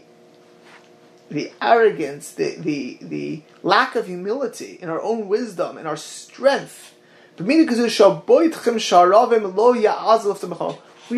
the 1.29 1.51
arrogance, 1.61 2.31
the, 2.33 2.55
the, 2.55 2.97
the 3.01 3.41
lack 3.63 3.95
of 3.95 4.07
humility 4.07 4.77
in 4.81 4.89
our 4.89 5.01
own 5.01 5.29
wisdom 5.29 5.77
and 5.77 5.87
our 5.87 5.95
strength. 5.97 6.95
We 7.37 7.63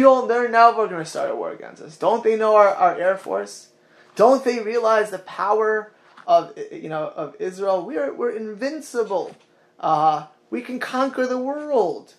all, 0.05 0.27
they're 0.27 0.49
now 0.49 0.71
going 0.71 0.89
to 0.89 1.05
start 1.05 1.31
a 1.31 1.35
war 1.35 1.51
against 1.51 1.81
us. 1.81 1.97
Don't 1.97 2.23
they 2.23 2.35
know 2.35 2.55
our, 2.55 2.67
our 2.67 2.95
Air 2.95 3.17
Force? 3.17 3.69
Don't 4.15 4.43
they 4.43 4.59
realize 4.59 5.09
the 5.09 5.19
power 5.19 5.91
of 6.27 6.53
you 6.71 6.89
know 6.89 7.07
of 7.15 7.35
Israel? 7.39 7.83
We're 7.83 8.13
we're 8.13 8.35
invincible. 8.35 9.35
Uh, 9.79 10.27
we 10.51 10.61
can 10.61 10.79
conquer 10.79 11.25
the 11.25 11.39
world. 11.39 12.13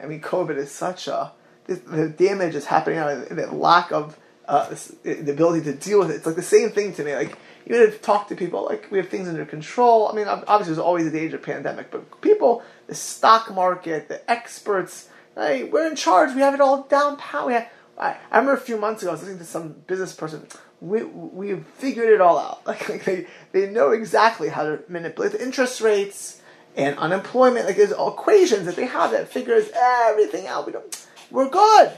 I 0.00 0.06
mean, 0.06 0.20
COVID 0.20 0.56
is 0.56 0.70
such 0.70 1.08
a 1.08 1.32
the, 1.68 1.74
the 1.74 2.08
damage 2.08 2.56
is 2.56 2.66
happening 2.66 2.98
out 2.98 3.10
of 3.10 3.36
the 3.36 3.46
lack 3.52 3.92
of 3.92 4.18
uh, 4.46 4.74
the 5.04 5.30
ability 5.30 5.62
to 5.64 5.74
deal 5.74 6.00
with 6.00 6.10
it. 6.10 6.14
It's 6.16 6.26
like 6.26 6.34
the 6.34 6.42
same 6.42 6.70
thing 6.70 6.94
to 6.94 7.04
me. 7.04 7.14
Like 7.14 7.38
even 7.66 7.82
if 7.82 8.00
talk 8.00 8.28
to 8.28 8.34
people, 8.34 8.64
like 8.64 8.90
we 8.90 8.98
have 8.98 9.08
things 9.08 9.28
under 9.28 9.44
control. 9.44 10.08
I 10.08 10.14
mean, 10.14 10.26
obviously 10.26 10.66
there's 10.66 10.78
always 10.78 11.06
a 11.06 11.10
danger 11.10 11.36
of 11.36 11.42
pandemic, 11.42 11.90
but 11.90 12.20
people, 12.22 12.62
the 12.86 12.94
stock 12.94 13.52
market, 13.52 14.08
the 14.08 14.28
experts, 14.30 15.10
hey, 15.36 15.64
we're 15.64 15.86
in 15.86 15.94
charge. 15.94 16.34
We 16.34 16.40
have 16.40 16.54
it 16.54 16.60
all 16.60 16.84
down 16.84 17.18
pat. 17.18 17.50
Have, 17.50 17.68
I, 17.98 18.16
I 18.30 18.38
remember 18.38 18.54
a 18.54 18.60
few 18.60 18.78
months 18.78 19.02
ago 19.02 19.10
I 19.10 19.14
was 19.14 19.20
listening 19.20 19.38
to 19.40 19.44
some 19.44 19.72
business 19.86 20.14
person. 20.14 20.46
We 20.80 21.02
we 21.02 21.56
figured 21.76 22.08
it 22.08 22.20
all 22.20 22.38
out. 22.38 22.62
Like, 22.66 22.88
like 22.88 23.04
they 23.04 23.26
they 23.52 23.68
know 23.68 23.90
exactly 23.90 24.48
how 24.48 24.62
to 24.62 24.80
manipulate 24.88 25.32
the 25.32 25.42
interest 25.42 25.82
rates 25.82 26.40
and 26.74 26.96
unemployment. 26.96 27.66
Like 27.66 27.76
there's 27.76 27.92
equations 27.92 28.64
that 28.64 28.76
they 28.76 28.86
have 28.86 29.10
that 29.10 29.28
figures 29.28 29.68
everything 29.74 30.46
out. 30.46 30.64
We 30.64 30.72
don't. 30.72 31.06
We're 31.30 31.50
good. 31.50 31.92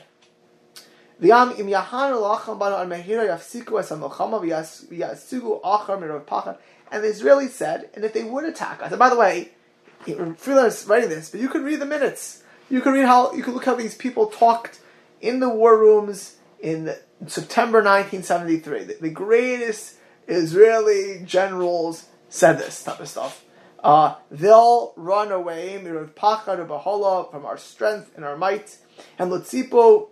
And 6.92 7.04
the 7.04 7.08
Israeli 7.08 7.48
said, 7.48 7.90
and 7.94 8.04
if 8.04 8.12
they 8.12 8.24
would 8.24 8.44
attack 8.44 8.82
us, 8.82 8.90
and 8.90 8.98
by 8.98 9.10
the 9.10 9.16
way, 9.16 9.50
freelance 10.36 10.86
writing 10.86 11.10
this, 11.10 11.30
but 11.30 11.40
you 11.40 11.48
can 11.48 11.62
read 11.62 11.80
the 11.80 11.86
minutes. 11.86 12.42
You 12.70 12.80
can 12.80 12.92
read 12.92 13.06
how 13.06 13.32
you 13.32 13.42
can 13.42 13.54
look 13.54 13.64
how 13.64 13.74
these 13.74 13.94
people 13.94 14.26
talked 14.26 14.80
in 15.20 15.40
the 15.40 15.48
war 15.48 15.78
rooms 15.78 16.36
in 16.60 16.94
September 17.26 17.78
1973. 17.78 18.84
The, 18.84 18.96
the 19.00 19.10
greatest 19.10 19.96
Israeli 20.26 21.22
generals 21.24 22.06
said 22.28 22.58
this 22.58 22.82
type 22.82 23.00
of 23.00 23.08
stuff. 23.08 23.44
Uh, 23.82 24.14
they'll 24.30 24.92
run 24.96 25.32
away 25.32 25.78
from 25.78 27.46
our 27.46 27.58
strength 27.58 28.10
and 28.14 28.24
our 28.24 28.36
might. 28.36 28.76
And 29.18 29.30
Lutzipo 29.30 30.08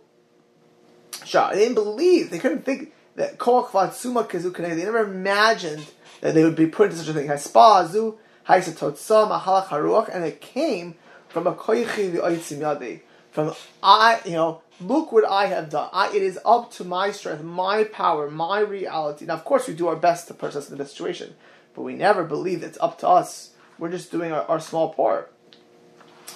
Shah. 1.24 1.50
They 1.50 1.58
didn't 1.60 1.74
believe. 1.74 2.30
They 2.30 2.38
couldn't 2.38 2.64
think 2.64 2.92
that 3.16 3.38
Koach 3.38 3.70
Vatsuma 3.70 4.28
Kazukane. 4.28 4.76
They 4.76 4.84
never 4.84 5.02
imagined 5.02 5.86
that 6.20 6.34
they 6.34 6.44
would 6.44 6.56
be 6.56 6.66
put 6.66 6.90
into 6.90 6.98
such 6.98 7.08
a 7.08 7.12
thing. 7.12 7.28
Haspazu, 7.28 8.16
Haisatotsa, 8.48 9.30
Mahalach 9.30 9.66
Haruach, 9.66 10.08
and 10.12 10.24
it 10.24 10.40
came 10.40 10.94
from 11.28 11.46
a 11.46 11.54
Koichi. 11.54 13.00
From 13.30 13.52
I, 13.82 14.20
you 14.24 14.32
know, 14.32 14.62
look 14.80 15.12
what 15.12 15.26
I 15.26 15.46
have 15.46 15.70
done. 15.70 15.90
I, 15.92 16.08
it 16.08 16.22
is 16.22 16.38
up 16.44 16.72
to 16.72 16.84
my 16.84 17.10
strength, 17.10 17.42
my 17.42 17.84
power, 17.84 18.30
my 18.30 18.60
reality. 18.60 19.26
Now, 19.26 19.34
of 19.34 19.44
course, 19.44 19.68
we 19.68 19.74
do 19.74 19.88
our 19.88 19.96
best 19.96 20.28
to 20.28 20.34
put 20.34 20.56
us 20.56 20.70
in 20.70 20.78
the 20.78 20.86
situation, 20.86 21.34
but 21.74 21.82
we 21.82 21.94
never 21.94 22.24
believe 22.24 22.62
it's 22.62 22.78
up 22.80 22.98
to 23.00 23.08
us. 23.08 23.50
We're 23.78 23.90
just 23.90 24.10
doing 24.10 24.32
our, 24.32 24.42
our 24.42 24.60
small 24.60 24.92
part. 24.92 25.32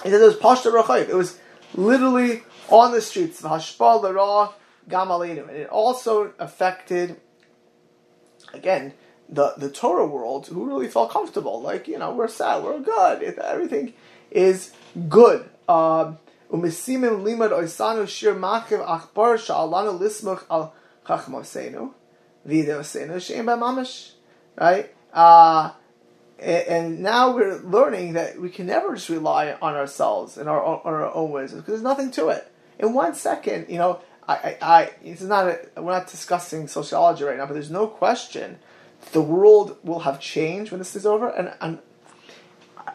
He 0.03 0.09
said 0.09 0.21
it 0.21 0.25
was 0.25 0.35
Pashta 0.35 0.71
Rachayiv. 0.71 1.09
It 1.09 1.15
was 1.15 1.37
literally 1.75 2.43
on 2.69 2.91
the 2.91 3.01
streets. 3.01 3.41
Hashpa 3.41 4.01
Lara 4.01 4.51
Gamalinu. 4.89 5.47
And 5.47 5.57
it 5.57 5.69
also 5.69 6.33
affected, 6.39 7.19
again, 8.53 8.93
the, 9.29 9.53
the 9.57 9.69
Torah 9.69 10.05
world 10.05 10.47
who 10.47 10.65
really 10.65 10.87
felt 10.87 11.11
comfortable. 11.11 11.61
Like, 11.61 11.87
you 11.87 11.97
know, 11.97 12.13
we're 12.13 12.27
sad, 12.27 12.63
we're 12.63 12.79
good, 12.79 13.23
everything 13.23 13.93
is 14.31 14.73
good. 15.09 15.49
Um, 15.67 16.17
oisanu 16.51 18.07
shir. 18.07 18.33
Right? 24.55 24.95
Uh, 25.13 25.71
and 26.43 26.99
now 26.99 27.33
we're 27.33 27.57
learning 27.57 28.13
that 28.13 28.39
we 28.39 28.49
can 28.49 28.65
never 28.65 28.95
just 28.95 29.09
rely 29.09 29.55
on 29.61 29.75
ourselves 29.75 30.37
and 30.37 30.49
our 30.49 30.63
on 30.63 30.81
our 30.85 31.13
own 31.13 31.31
ways 31.31 31.51
because 31.51 31.67
there's 31.67 31.81
nothing 31.81 32.11
to 32.11 32.29
it. 32.29 32.51
In 32.79 32.93
one 32.93 33.15
second, 33.15 33.67
you 33.69 33.77
know, 33.77 34.01
I, 34.27 34.33
I, 34.33 34.57
I 34.61 34.91
it's 35.03 35.21
not 35.21 35.47
a, 35.47 35.81
we're 35.81 35.91
not 35.91 36.07
discussing 36.07 36.67
sociology 36.67 37.23
right 37.23 37.37
now, 37.37 37.45
but 37.45 37.53
there's 37.53 37.71
no 37.71 37.87
question 37.87 38.59
the 39.11 39.21
world 39.21 39.77
will 39.83 39.99
have 39.99 40.19
changed 40.19 40.71
when 40.71 40.79
this 40.79 40.95
is 40.95 41.05
over. 41.05 41.27
And, 41.27 41.53
and 41.59 41.79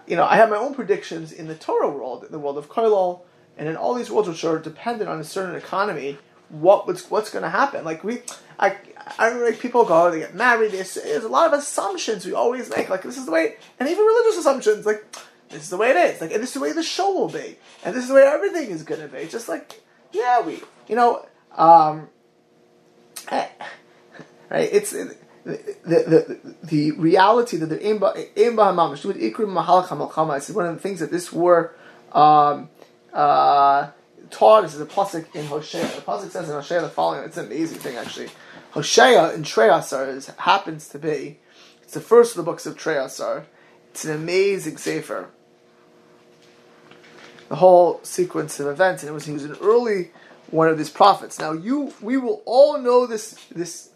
you 0.07 0.17
know, 0.17 0.25
I 0.25 0.37
have 0.37 0.51
my 0.51 0.57
own 0.57 0.75
predictions 0.75 1.33
in 1.33 1.49
the 1.49 1.55
Torah 1.55 1.91
world, 1.91 2.25
in 2.25 2.33
the 2.33 2.39
world 2.39 2.59
of 2.59 2.69
Koilol, 2.69 3.21
and 3.57 3.69
in 3.69 3.77
all 3.77 3.95
these 3.95 4.11
worlds 4.11 4.29
which 4.29 4.45
are 4.45 4.59
dependent 4.59 5.11
on 5.11 5.21
a 5.21 5.25
certain 5.25 5.55
economy. 5.55 6.19
What 6.49 6.87
what's 6.87 7.11
what's 7.11 7.31
going 7.31 7.43
to 7.43 7.51
happen? 7.51 7.85
Like 7.85 8.03
we, 8.05 8.23
I, 8.59 8.77
I 9.19 9.27
remember 9.27 9.51
like 9.51 9.61
people 9.61 9.85
go, 9.85 10.11
they 10.11 10.21
get 10.21 10.35
married. 10.35 10.73
There's, 10.73 10.97
a 10.97 11.29
lot 11.29 11.53
of 11.53 11.59
assumptions 11.59 12.25
we 12.25 12.33
always 12.33 12.71
make. 12.71 12.89
Like 12.89 13.03
this 13.03 13.19
is 13.19 13.27
the 13.27 13.33
way, 13.33 13.57
and 13.79 13.89
even 13.89 14.05
religious 14.05 14.39
assumptions. 14.39 14.87
Like 14.87 15.05
this 15.51 15.63
is 15.63 15.71
the 15.71 15.77
way 15.77 15.91
it 15.91 15.97
is. 15.97 16.21
Like 16.21 16.33
and 16.33 16.43
this 16.43 16.51
is 16.51 16.55
the 16.55 16.61
way 16.61 16.73
the 16.73 16.83
show 16.83 17.13
will 17.13 17.29
be, 17.29 17.57
and 17.85 17.95
this 17.95 18.05
is 18.05 18.09
the 18.09 18.15
way 18.15 18.23
everything 18.23 18.71
is 18.71 18.83
going 18.83 19.01
to 19.01 19.09
be. 19.09 19.27
Just 19.27 19.49
like 19.49 19.81
yeah, 20.13 20.41
we 20.41 20.61
you 20.89 20.97
know, 20.97 21.27
um, 21.57 22.09
right? 23.31 23.51
It's 24.51 24.93
the, 24.93 25.17
the, 25.85 26.55
the, 26.63 26.93
reality 26.93 27.57
that 27.57 27.67
the 27.67 27.79
imba 27.79 28.35
imba 28.35 28.75
hamamish 28.75 29.05
with 29.05 29.19
ikrim 29.19 29.53
mahal 29.53 29.85
chamalchama. 29.85 30.37
It's 30.37 30.51
one 30.51 30.67
of 30.67 30.75
the 30.75 30.81
things 30.81 31.01
that 31.01 31.11
this 31.11 31.33
war 31.33 31.75
um, 32.13 32.69
uh, 33.13 33.91
taught. 34.31 34.63
This 34.63 34.75
is 34.75 34.81
a 34.81 34.87
pasuk 34.87 35.35
in 35.35 35.47
Hosea. 35.47 35.83
The 35.83 36.03
pasuk 36.03 36.31
says 36.31 36.49
in 36.49 36.55
Hosea 36.55 36.83
the 36.83 36.89
following. 36.89 37.25
It's 37.25 37.37
an 37.37 37.47
amazing 37.47 37.79
thing 37.79 37.97
actually. 37.97 38.29
Hosea 38.73 39.33
in 39.35 39.43
Treyasar 39.43 40.09
is, 40.09 40.27
happens 40.27 40.89
to 40.89 40.99
be. 40.99 41.39
It's 41.83 41.95
the 41.95 42.01
first 42.01 42.33
of 42.33 42.37
the 42.37 42.43
books 42.51 42.67
of 42.67 42.77
Treyasar. 42.77 43.45
It's 43.91 44.05
an 44.05 44.15
amazing 44.15 44.77
sefer. 44.77 45.31
The 47.49 47.57
whole 47.57 48.01
sequence 48.03 48.61
of 48.61 48.67
events, 48.67 49.03
and 49.03 49.11
it 49.11 49.13
was 49.13 49.25
he 49.25 49.33
was 49.33 49.45
an 49.45 49.57
early 49.63 50.11
one 50.51 50.69
of 50.69 50.79
these 50.79 50.91
prophets. 50.91 51.39
Now 51.39 51.53
you, 51.53 51.95
we 52.01 52.17
will 52.17 52.43
all 52.45 52.79
know 52.79 53.07
this, 53.07 53.33
this, 53.51 53.91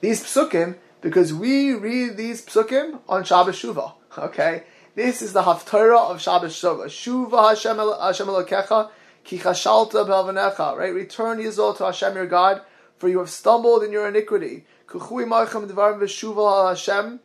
these 0.00 0.22
psukim 0.22 0.76
because 1.00 1.32
we 1.32 1.72
read 1.74 2.16
these 2.16 2.44
psukim 2.44 3.00
on 3.08 3.24
Shabbos 3.24 3.60
Shuvah. 3.60 3.92
Okay, 4.16 4.64
this 4.94 5.22
is 5.22 5.32
the 5.32 5.42
haftarah 5.42 6.10
of 6.10 6.20
Shabbos 6.20 6.54
Shuvah. 6.54 6.86
Shuvah 6.86 7.50
Hashem 7.50 7.76
Hashem 7.76 8.26
Elokecha 8.26 8.90
ki 9.24 9.38
chashalta. 9.38 10.76
Right, 10.76 10.94
return 10.94 11.38
Yisrael 11.38 11.76
to 11.76 11.84
Hashem 11.86 12.14
your 12.14 12.26
God, 12.26 12.62
for 12.98 13.08
you 13.08 13.18
have 13.18 13.30
stumbled 13.30 13.82
in 13.84 13.92
your 13.92 14.08
iniquity. 14.08 14.64
Kuchui 14.86 15.26
marchem 15.26 15.68
devarim 15.68 15.98
v'shuvah 16.00 16.70
Hashem. 16.70 17.20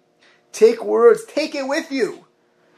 Take 0.52 0.84
words, 0.84 1.26
take 1.26 1.56
it 1.56 1.68
with 1.68 1.92
you, 1.92 2.26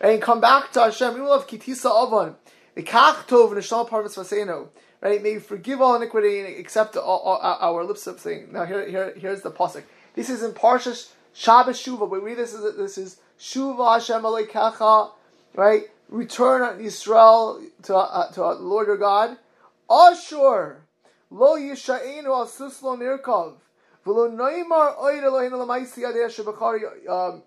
and 0.01 0.21
come 0.21 0.41
back 0.41 0.71
to 0.73 0.81
Hashem. 0.81 1.13
We 1.13 1.19
have 1.21 1.47
kitisa 1.47 2.07
avon. 2.07 2.35
Ikach 2.75 3.27
tov 3.27 3.51
v'nishal 3.51 3.87
parvus 3.89 4.15
vaseno 4.15 4.69
right? 5.01 5.21
May 5.21 5.33
you 5.33 5.39
forgive 5.39 5.81
all 5.81 5.95
iniquity 5.95 6.39
and 6.39 6.59
accept 6.59 6.97
all, 6.97 7.19
all, 7.19 7.39
our 7.41 7.83
lips 7.83 8.07
of 8.07 8.19
thing. 8.19 8.49
Now 8.51 8.65
here, 8.65 8.87
here, 8.87 9.13
here's 9.15 9.41
the 9.41 9.51
pasuk. 9.51 9.83
This 10.13 10.29
is 10.29 10.43
in 10.43 10.51
Parshas 10.51 11.11
Shabbos 11.33 11.81
Shuva. 11.81 12.09
We 12.09 12.19
read 12.19 12.37
this 12.37 12.53
is 12.53 12.75
this 12.75 12.97
is 12.97 13.17
Shuva 13.39 13.99
Hashem 13.99 14.21
Aleikacha, 14.21 15.11
right? 15.55 15.83
Return 16.09 16.81
Israel 16.81 17.61
to 17.83 17.95
uh, 17.95 18.31
to 18.31 18.51
Lord 18.53 18.87
your 18.87 18.97
God. 18.97 19.37
Ashur 19.89 20.81
lo 21.29 21.55
yishainu 21.55 22.25
al 22.25 22.47
suslo 22.47 22.97
nirkov 22.97 23.53
v'lo 24.05 24.35
noimar 24.35 24.97
oid 24.97 25.23
Eloheinu 25.23 25.63
l'maisi 25.63 25.99
yadei 25.99 26.27
shebachar 26.27 27.07
um, 27.07 27.43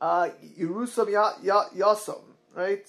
uh, 0.00 0.28
Yerusam 0.58 1.06
Yasom, 1.42 2.20
right? 2.54 2.86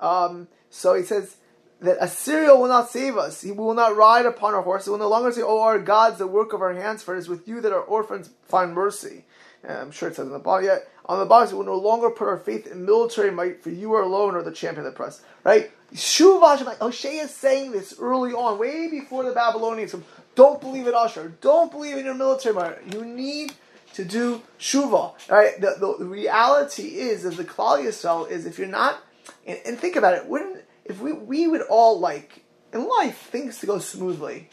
Um, 0.00 0.48
so 0.70 0.94
he 0.94 1.02
says 1.02 1.36
that 1.80 1.98
Assyria 2.00 2.54
will 2.54 2.68
not 2.68 2.88
save 2.88 3.16
us. 3.16 3.42
He 3.42 3.50
will 3.50 3.74
not 3.74 3.96
ride 3.96 4.26
upon 4.26 4.54
our 4.54 4.62
horse. 4.62 4.84
He 4.84 4.90
will 4.90 4.98
no 4.98 5.08
longer 5.08 5.32
say, 5.32 5.42
Oh, 5.42 5.60
our 5.60 5.78
gods, 5.78 6.18
the 6.18 6.26
work 6.26 6.52
of 6.52 6.62
our 6.62 6.72
hands, 6.72 7.02
for 7.02 7.14
it 7.14 7.18
is 7.18 7.28
with 7.28 7.46
you 7.48 7.60
that 7.60 7.72
our 7.72 7.82
orphans 7.82 8.30
find 8.44 8.72
mercy. 8.72 9.24
I'm 9.68 9.90
sure 9.90 10.08
it 10.08 10.16
says 10.16 10.26
in 10.26 10.32
the 10.32 10.38
bottom. 10.38 10.66
Yet 10.66 10.88
on 11.06 11.18
the 11.18 11.26
bottom, 11.26 11.58
we 11.58 11.64
will 11.64 11.76
no 11.76 11.80
longer 11.80 12.10
put 12.10 12.28
our 12.28 12.38
faith 12.38 12.66
in 12.66 12.84
military 12.84 13.30
might, 13.30 13.62
for 13.62 13.70
you 13.70 13.92
are 13.94 14.02
alone 14.02 14.34
or 14.34 14.42
the 14.42 14.52
champion 14.52 14.86
of 14.86 14.92
the 14.92 14.96
press. 14.96 15.22
Right? 15.44 15.70
Shuvash, 15.94 16.64
like 16.64 16.78
Hosea 16.78 17.24
is 17.24 17.34
saying 17.34 17.72
this 17.72 17.94
early 18.00 18.32
on, 18.32 18.58
way 18.58 18.88
before 18.88 19.24
the 19.24 19.32
Babylonians. 19.32 19.94
Don't 20.34 20.60
believe 20.60 20.86
in 20.86 20.94
Ashur. 20.94 21.34
Don't 21.40 21.70
believe 21.70 21.98
in 21.98 22.06
your 22.06 22.14
military 22.14 22.54
might. 22.54 22.92
You 22.92 23.04
need 23.04 23.52
to 23.94 24.04
do 24.04 24.42
shuva. 24.58 25.12
Right? 25.28 25.60
The, 25.60 25.76
the, 25.98 26.04
reality 26.04 26.98
is, 26.98 27.24
of 27.24 27.36
the 27.36 27.44
Klal 27.44 27.84
Yisrael 27.84 28.30
is 28.30 28.46
if 28.46 28.58
you're 28.58 28.68
not, 28.68 29.02
and, 29.46 29.58
and 29.66 29.78
think 29.78 29.96
about 29.96 30.14
it, 30.14 30.26
wouldn't 30.26 30.64
if 30.84 31.00
we 31.00 31.12
we 31.12 31.46
would 31.46 31.62
all 31.62 31.98
like 31.98 32.44
in 32.72 32.88
life 32.88 33.18
things 33.18 33.58
to 33.58 33.66
go 33.66 33.78
smoothly, 33.78 34.48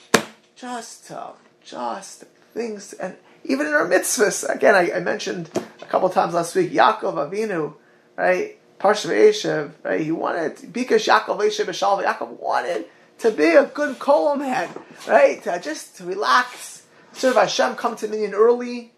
just 0.55 1.09
uh, 1.11 1.31
just 1.63 2.25
things 2.53 2.93
and 2.93 3.15
even 3.43 3.67
in 3.67 3.73
our 3.73 3.87
mitzvahs. 3.87 4.47
Again, 4.47 4.75
I, 4.75 4.91
I 4.93 4.99
mentioned 4.99 5.49
a 5.81 5.85
couple 5.85 6.09
times 6.09 6.33
last 6.33 6.55
week 6.55 6.71
Yaakov 6.71 7.31
Avinu, 7.31 7.75
right? 8.15 8.57
Parsha 8.79 9.73
right? 9.83 10.01
He 10.01 10.11
wanted 10.11 10.55
Bikash 10.73 11.07
Yaakov 11.07 11.39
Eshev 11.39 12.03
Yaakov 12.03 12.39
wanted 12.39 12.85
to 13.19 13.31
be 13.31 13.49
a 13.49 13.65
good 13.65 13.99
kol 13.99 14.35
man, 14.35 14.69
right? 15.07 15.43
To 15.43 15.59
just 15.59 15.97
to 15.97 16.05
relax, 16.05 16.85
serve 17.11 17.35
Hashem, 17.35 17.75
come 17.75 17.95
to 17.97 18.07
minyan 18.07 18.33
early, 18.33 18.93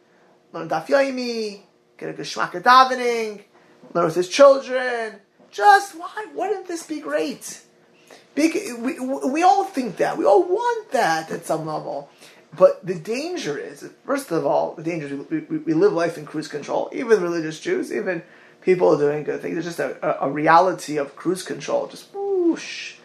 learn 0.54 0.70
Daf 0.70 0.88
Yomi, 0.88 1.62
get 1.98 2.10
a 2.10 2.14
geschmack 2.14 2.54
of 2.54 2.64
davening, 2.64 3.42
learn 3.94 4.06
with 4.06 4.16
his 4.16 4.30
children. 4.30 5.16
Just 5.50 5.96
why 5.96 6.28
wouldn't 6.34 6.68
this 6.68 6.84
be 6.84 7.00
great? 7.00 7.62
We, 8.36 9.00
we 9.00 9.44
all 9.44 9.66
think 9.66 9.98
that. 9.98 10.18
We 10.18 10.26
all 10.26 10.44
want 10.44 10.92
that 10.92 11.30
at 11.32 11.46
some 11.46 11.66
level. 11.66 12.10
But 12.58 12.86
the 12.86 12.96
danger 12.96 13.58
is, 13.58 13.90
first 14.06 14.32
of 14.32 14.46
all, 14.46 14.76
the 14.76 14.84
danger 14.84 15.08
is 15.08 15.14
we, 15.30 15.40
we, 15.40 15.58
we 15.60 15.74
live 15.74 15.94
life 15.94 16.18
in 16.18 16.26
cruise 16.26 16.48
control. 16.48 16.90
Even 16.92 17.22
religious 17.22 17.60
Jews, 17.60 17.92
even 17.94 18.24
people 18.62 18.90
are 18.90 18.98
doing 18.98 19.24
good 19.24 19.42
things. 19.42 19.56
There's 19.56 19.66
just 19.66 19.80
a, 19.80 20.24
a, 20.24 20.28
a 20.28 20.32
reality 20.32 20.98
of 20.98 21.16
cruise 21.16 21.44
control. 21.44 21.88
Just 21.88 22.14
whoosh. 22.14 22.96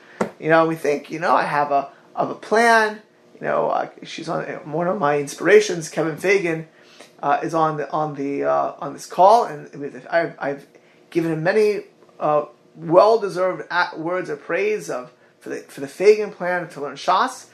You 0.40 0.48
know, 0.48 0.66
we 0.66 0.74
think, 0.74 1.10
you 1.10 1.20
know, 1.20 1.34
I 1.34 1.44
have 1.44 1.70
a, 1.70 1.90
of 2.14 2.30
a 2.30 2.34
plan. 2.34 3.02
You 3.34 3.46
know, 3.46 3.68
uh, 3.68 3.90
she's 4.02 4.28
on 4.28 4.44
one 4.70 4.88
of 4.88 4.98
my 4.98 5.18
inspirations. 5.18 5.88
Kevin 5.90 6.16
Fagan 6.16 6.68
uh, 7.22 7.40
is 7.42 7.54
on 7.54 7.76
the 7.76 7.90
on 7.90 8.14
the 8.14 8.44
uh, 8.44 8.72
on 8.78 8.94
this 8.94 9.06
call, 9.06 9.44
and 9.44 9.68
I've, 10.10 10.34
I've 10.38 10.66
given 11.10 11.32
him 11.32 11.42
many 11.42 11.82
uh, 12.18 12.46
well-deserved 12.74 13.70
words 13.96 14.30
of 14.30 14.40
praise 14.42 14.88
of 14.88 15.12
for 15.38 15.50
the 15.50 15.56
for 15.56 15.82
the 15.82 15.88
Fagan 15.88 16.32
plan 16.32 16.68
to 16.70 16.80
learn 16.80 16.96
Shas. 16.96 17.46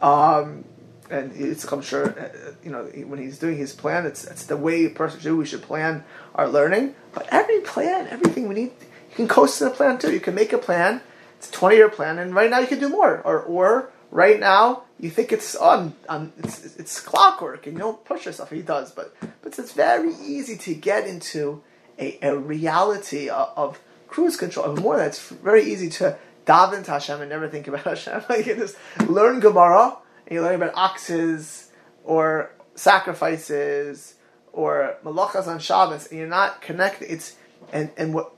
Um, 0.00 0.64
and 1.12 1.32
it's 1.36 1.70
I'm 1.70 1.82
sure 1.82 2.18
uh, 2.18 2.52
you 2.64 2.70
know 2.70 2.84
when 2.84 3.20
he's 3.20 3.38
doing 3.38 3.56
his 3.56 3.72
plan, 3.72 4.06
it's 4.06 4.24
it's 4.24 4.46
the 4.46 4.56
way 4.56 4.86
a 4.86 4.90
person 4.90 5.20
should 5.20 5.36
we 5.36 5.46
should 5.46 5.62
plan 5.62 6.04
our 6.34 6.48
learning. 6.48 6.94
But 7.12 7.28
every 7.30 7.60
plan, 7.60 8.08
everything 8.08 8.48
we 8.48 8.54
need, 8.54 8.72
you 9.10 9.16
can 9.16 9.28
coast 9.28 9.60
in 9.60 9.68
a 9.68 9.70
plan 9.70 9.98
too. 9.98 10.12
You 10.12 10.20
can 10.20 10.34
make 10.34 10.52
a 10.52 10.58
plan. 10.58 11.02
It's 11.36 11.48
a 11.48 11.52
20 11.52 11.76
year 11.76 11.90
plan, 11.90 12.18
and 12.18 12.34
right 12.34 12.50
now 12.50 12.60
you 12.60 12.66
can 12.66 12.80
do 12.80 12.88
more. 12.88 13.20
Or 13.20 13.40
or 13.40 13.90
right 14.10 14.40
now 14.40 14.84
you 14.98 15.10
think 15.10 15.32
it's 15.32 15.54
on, 15.56 15.94
on 16.08 16.32
it's, 16.38 16.76
it's 16.76 17.00
clockwork 17.00 17.66
and 17.66 17.74
you 17.74 17.80
don't 17.80 18.04
push 18.04 18.24
yourself. 18.24 18.50
He 18.50 18.62
does, 18.62 18.90
but 18.92 19.14
but 19.42 19.58
it's 19.58 19.72
very 19.72 20.14
easy 20.14 20.56
to 20.58 20.74
get 20.74 21.06
into 21.06 21.62
a, 21.98 22.18
a 22.22 22.36
reality 22.36 23.28
of, 23.28 23.50
of 23.56 23.80
cruise 24.08 24.36
control. 24.36 24.70
And 24.70 24.80
more 24.80 24.96
than 24.96 25.06
it's 25.06 25.28
very 25.28 25.64
easy 25.64 25.90
to 25.90 26.16
daven 26.46 26.84
to 26.84 26.92
Hashem 26.92 27.20
and 27.20 27.30
never 27.30 27.48
think 27.48 27.68
about 27.68 27.84
Hashem. 27.92 28.22
Like 28.28 28.46
you 28.46 28.54
just 28.54 28.76
learn 29.08 29.40
Gemara 29.40 29.98
and 30.32 30.36
you 30.38 30.42
learn 30.42 30.54
about 30.54 30.72
oxes 30.74 31.68
or 32.04 32.50
sacrifices 32.74 34.14
or 34.50 34.96
malachas 35.04 35.46
on 35.46 35.58
Shabbos, 35.58 36.06
and 36.06 36.18
you're 36.18 36.26
not 36.26 36.62
connected. 36.62 37.12
It's 37.12 37.36
and 37.70 37.90
and 37.98 38.14
what 38.14 38.32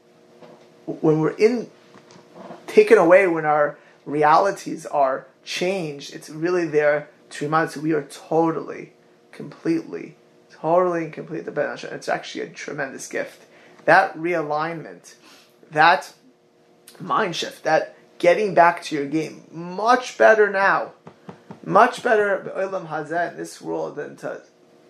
when 0.87 1.21
we're 1.21 1.37
in 1.37 1.71
taken 2.67 2.99
away 2.99 3.29
when 3.29 3.45
our 3.45 3.79
realities 4.05 4.87
are 4.87 5.29
changed, 5.45 6.13
it's 6.15 6.29
really 6.29 6.67
there 6.67 7.09
to 7.31 7.45
remind 7.45 7.69
us 7.69 7.75
that 7.75 7.83
we 7.83 7.93
are 7.93 8.03
totally, 8.03 8.93
completely, 9.31 10.17
totally 10.51 11.05
and 11.05 11.13
completely 11.13 11.45
dependent 11.45 11.85
on 11.85 11.93
It's 11.93 12.09
actually 12.09 12.41
a 12.41 12.49
tremendous 12.49 13.07
gift. 13.07 13.47
That 13.85 14.17
realignment, 14.17 15.15
that 15.71 16.13
mind 16.99 17.37
shift, 17.37 17.63
that 17.63 17.97
getting 18.19 18.53
back 18.53 18.83
to 18.85 18.97
your 18.97 19.07
game, 19.07 19.45
much 19.53 20.19
better 20.19 20.51
now, 20.51 20.93
much 21.65 22.03
better 22.03 22.53
Olam 22.57 22.89
Hazeh 22.89 23.33
in 23.33 23.37
this 23.37 23.61
world 23.61 23.97
than 23.97 24.17
to 24.19 24.43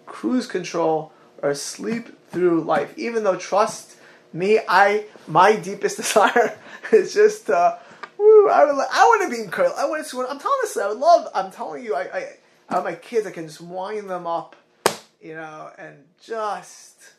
cruise 0.06 0.46
control 0.46 1.12
or 1.42 1.54
sleep 1.54 2.08
through 2.30 2.62
life. 2.62 2.96
Even 2.96 3.24
though 3.24 3.36
trust 3.36 3.96
me, 4.32 4.60
I 4.68 5.06
my 5.26 5.56
deepest 5.56 5.96
desire 5.98 6.58
is 6.92 7.14
just 7.14 7.50
uh, 7.50 7.76
woo, 8.18 8.48
I, 8.48 8.64
would, 8.64 8.74
I 8.74 9.04
want 9.04 9.30
to 9.30 9.36
be 9.36 9.42
in 9.42 9.50
curl. 9.50 9.74
I 9.76 9.86
want 9.86 10.06
to. 10.06 10.26
I'm 10.26 10.38
telling 10.38 10.58
you, 10.74 10.82
I 10.82 10.88
would 10.88 10.98
love. 10.98 11.28
I'm 11.34 11.50
telling 11.50 11.84
you, 11.84 11.94
I, 11.94 12.02
I, 12.02 12.28
I 12.68 12.74
have 12.74 12.84
my 12.84 12.94
kids. 12.94 13.26
I 13.26 13.30
can 13.30 13.46
just 13.46 13.60
wind 13.60 14.08
them 14.08 14.26
up, 14.26 14.56
you 15.20 15.34
know, 15.34 15.70
and 15.78 16.04
just 16.22 17.12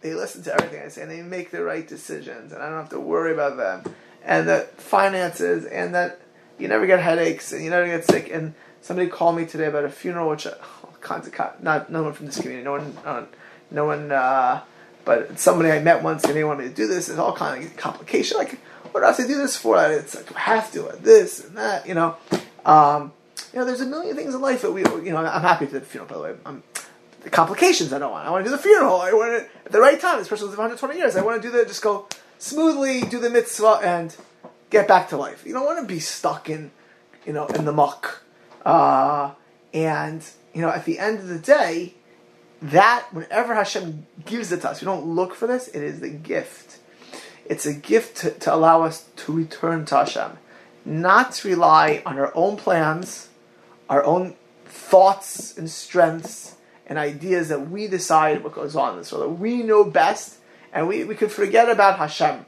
they 0.00 0.14
listen 0.14 0.42
to 0.44 0.54
everything 0.54 0.82
I 0.82 0.88
say 0.88 1.02
and 1.02 1.10
they 1.10 1.22
make 1.22 1.50
the 1.50 1.62
right 1.62 1.86
decisions, 1.86 2.52
and 2.52 2.62
I 2.62 2.68
don't 2.68 2.78
have 2.78 2.90
to 2.90 3.00
worry 3.00 3.32
about 3.32 3.56
them 3.56 3.94
and 4.24 4.48
the 4.48 4.68
finances 4.76 5.64
and 5.66 5.94
that 5.94 6.20
you 6.60 6.68
never 6.68 6.86
get 6.86 7.00
headaches 7.00 7.52
and 7.52 7.64
you 7.64 7.70
never 7.70 7.86
get 7.86 8.04
sick. 8.04 8.30
And 8.30 8.54
somebody 8.82 9.08
called 9.08 9.36
me 9.36 9.46
today 9.46 9.66
about 9.66 9.84
a 9.84 9.90
funeral, 9.90 10.28
which 10.28 10.46
all 10.46 10.94
kinds 11.00 11.26
of 11.26 11.62
not 11.62 11.90
no 11.90 12.02
one 12.02 12.12
from 12.12 12.26
this 12.26 12.40
community, 12.40 12.64
no 12.64 12.72
one, 12.72 12.94
no 13.04 13.12
one, 13.12 13.28
no 13.70 13.84
one 13.84 14.12
uh, 14.12 14.62
but 15.04 15.38
somebody 15.38 15.70
I 15.70 15.80
met 15.80 16.02
once 16.02 16.24
and 16.24 16.34
they 16.34 16.44
wanted 16.44 16.64
me 16.64 16.68
to 16.68 16.74
do 16.74 16.86
this. 16.86 17.06
There's 17.06 17.18
all 17.18 17.34
kind 17.34 17.64
of 17.64 17.76
complication. 17.76 18.36
Like, 18.36 18.58
what 18.92 19.02
else 19.02 19.20
I 19.20 19.26
do 19.26 19.38
this 19.38 19.56
for? 19.56 19.82
It's 19.84 20.14
like 20.14 20.34
I 20.36 20.40
have 20.40 20.70
to, 20.72 20.78
do 20.78 20.90
this 21.00 21.44
and 21.44 21.56
that, 21.56 21.86
you 21.86 21.94
know. 21.94 22.16
Um, 22.64 23.12
you 23.52 23.58
know, 23.58 23.64
there's 23.64 23.80
a 23.80 23.86
million 23.86 24.14
things 24.14 24.34
in 24.34 24.40
life 24.40 24.62
that 24.62 24.72
we, 24.72 24.82
you 24.82 25.10
know, 25.10 25.16
I'm 25.16 25.42
happy 25.42 25.66
to 25.66 25.72
the 25.72 25.80
funeral. 25.80 26.08
By 26.08 26.14
the 26.14 26.22
way, 26.22 26.40
I'm, 26.46 26.62
the 27.22 27.30
complications 27.30 27.92
I 27.92 27.98
don't 27.98 28.12
want. 28.12 28.26
I 28.26 28.30
want 28.30 28.44
to 28.44 28.50
do 28.50 28.56
the 28.56 28.62
funeral. 28.62 29.00
I 29.00 29.12
want 29.12 29.32
it 29.32 29.50
at 29.66 29.72
the 29.72 29.80
right 29.80 30.00
time. 30.00 30.18
This 30.18 30.28
person 30.28 30.46
lives 30.46 30.56
120 30.56 30.96
years. 30.96 31.16
I 31.16 31.22
want 31.22 31.42
to 31.42 31.48
do 31.48 31.56
the 31.56 31.64
just 31.64 31.82
go 31.82 32.06
smoothly, 32.38 33.02
do 33.02 33.18
the 33.18 33.30
mitzvah, 33.30 33.80
and 33.82 34.16
get 34.70 34.88
back 34.88 35.08
to 35.10 35.16
life. 35.16 35.44
You 35.44 35.52
don't 35.52 35.66
want 35.66 35.80
to 35.80 35.92
be 35.92 36.00
stuck 36.00 36.48
in, 36.48 36.70
you 37.26 37.32
know, 37.32 37.46
in 37.46 37.64
the 37.64 37.72
muck. 37.72 38.22
Uh, 38.64 39.32
and 39.74 40.24
you 40.54 40.62
know, 40.62 40.70
at 40.70 40.84
the 40.84 40.98
end 40.98 41.18
of 41.18 41.28
the 41.28 41.38
day, 41.38 41.94
that 42.62 43.06
whenever 43.12 43.54
Hashem 43.54 44.06
gives 44.24 44.52
it 44.52 44.62
to 44.62 44.70
us, 44.70 44.80
we 44.80 44.84
don't 44.84 45.06
look 45.06 45.34
for 45.34 45.46
this. 45.46 45.68
It 45.68 45.82
is 45.82 46.00
the 46.00 46.10
gift. 46.10 46.78
It's 47.46 47.66
a 47.66 47.74
gift 47.74 48.18
to, 48.18 48.30
to 48.30 48.54
allow 48.54 48.82
us 48.82 49.06
to 49.16 49.32
return 49.32 49.84
to 49.86 49.96
Hashem, 49.96 50.38
not 50.84 51.32
to 51.32 51.48
rely 51.48 52.02
on 52.06 52.18
our 52.18 52.32
own 52.36 52.56
plans, 52.56 53.28
our 53.88 54.04
own 54.04 54.36
thoughts 54.66 55.56
and 55.58 55.68
strengths 55.68 56.56
and 56.86 56.98
ideas 56.98 57.48
that 57.48 57.70
we 57.70 57.86
decide 57.86 58.44
what 58.44 58.52
goes 58.52 58.76
on 58.76 58.92
in 58.92 58.98
this 58.98 59.12
world. 59.12 59.24
That 59.24 59.40
we 59.40 59.62
know 59.62 59.84
best, 59.84 60.38
and 60.72 60.86
we, 60.86 61.04
we 61.04 61.14
could 61.14 61.32
forget 61.32 61.68
about 61.68 61.98
Hashem. 61.98 62.44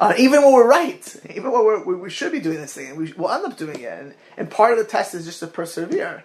Uh, 0.00 0.14
even 0.16 0.42
when 0.42 0.52
we're 0.52 0.68
right, 0.68 1.16
even 1.30 1.50
when 1.50 1.84
we, 1.84 1.94
we 1.96 2.10
should 2.10 2.30
be 2.30 2.38
doing 2.38 2.60
this 2.60 2.72
thing, 2.72 2.90
and 2.90 2.98
we, 2.98 3.12
will 3.14 3.30
end 3.30 3.44
up 3.44 3.56
doing 3.56 3.80
it. 3.80 3.92
And, 3.92 4.14
and 4.36 4.50
part 4.50 4.72
of 4.72 4.78
the 4.78 4.84
test 4.84 5.14
is 5.14 5.24
just 5.24 5.40
to 5.40 5.48
persevere. 5.48 6.24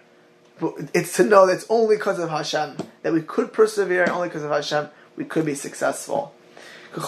It's 0.92 1.16
to 1.16 1.24
know 1.24 1.46
that 1.46 1.54
it's 1.54 1.66
only 1.68 1.96
because 1.96 2.20
of 2.20 2.30
Hashem 2.30 2.76
that 3.02 3.12
we 3.12 3.20
could 3.20 3.52
persevere, 3.52 4.02
and 4.02 4.12
only 4.12 4.28
because 4.28 4.44
of 4.44 4.50
Hashem 4.50 4.90
we 5.16 5.24
could 5.24 5.44
be 5.44 5.56
successful. 5.56 6.32
The 6.92 7.00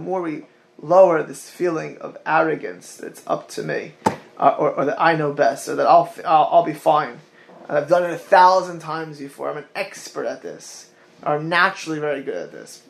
more 0.00 0.20
we 0.20 0.46
lower 0.82 1.22
this 1.22 1.48
feeling 1.48 1.98
of 1.98 2.18
arrogance, 2.26 2.96
that's 2.96 3.22
up 3.28 3.48
to 3.50 3.62
me, 3.62 3.92
uh, 4.36 4.56
or, 4.58 4.72
or, 4.72 4.84
that 4.86 5.00
I 5.00 5.14
know 5.14 5.32
best, 5.32 5.68
or 5.68 5.76
that 5.76 5.86
I'll, 5.86 6.12
I'll, 6.24 6.48
I'll 6.50 6.64
be 6.64 6.72
fine. 6.72 7.20
I've 7.68 7.88
done 7.88 8.02
it 8.02 8.12
a 8.12 8.18
thousand 8.18 8.80
times 8.80 9.20
before. 9.20 9.50
I'm 9.50 9.58
an 9.58 9.66
expert 9.76 10.26
at 10.26 10.42
this. 10.42 10.90
I'm 11.22 11.48
naturally 11.48 12.00
very 12.00 12.22
good 12.22 12.34
at 12.34 12.52
this. 12.52 12.82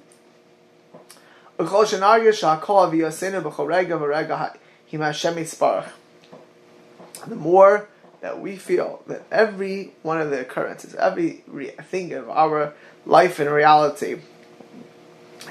The 7.27 7.37
more 7.37 7.89
that 8.21 8.41
we 8.41 8.57
feel 8.57 9.03
that 9.07 9.23
every 9.31 9.93
one 10.03 10.21
of 10.21 10.31
the 10.31 10.41
occurrences, 10.41 10.97
every 10.97 11.45
thing 11.91 12.13
of 12.13 12.29
our 12.29 12.75
life 13.07 13.39
and 13.39 13.51
reality, 13.51 14.17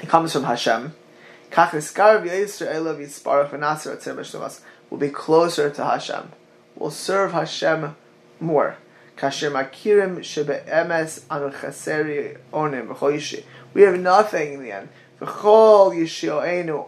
it 0.02 0.08
comes 0.08 0.32
from 0.32 0.44
Hashem, 0.44 0.92
will 4.90 4.98
be 4.98 5.08
closer 5.08 5.70
to 5.70 5.84
Hashem. 5.84 6.32
Will 6.76 6.90
serve 6.90 7.32
Hashem 7.32 7.96
more. 8.40 8.76
We 13.74 13.82
have 13.82 13.98
nothing 14.00 14.52
in 14.54 14.62
the 14.62 14.72
end 14.72 14.88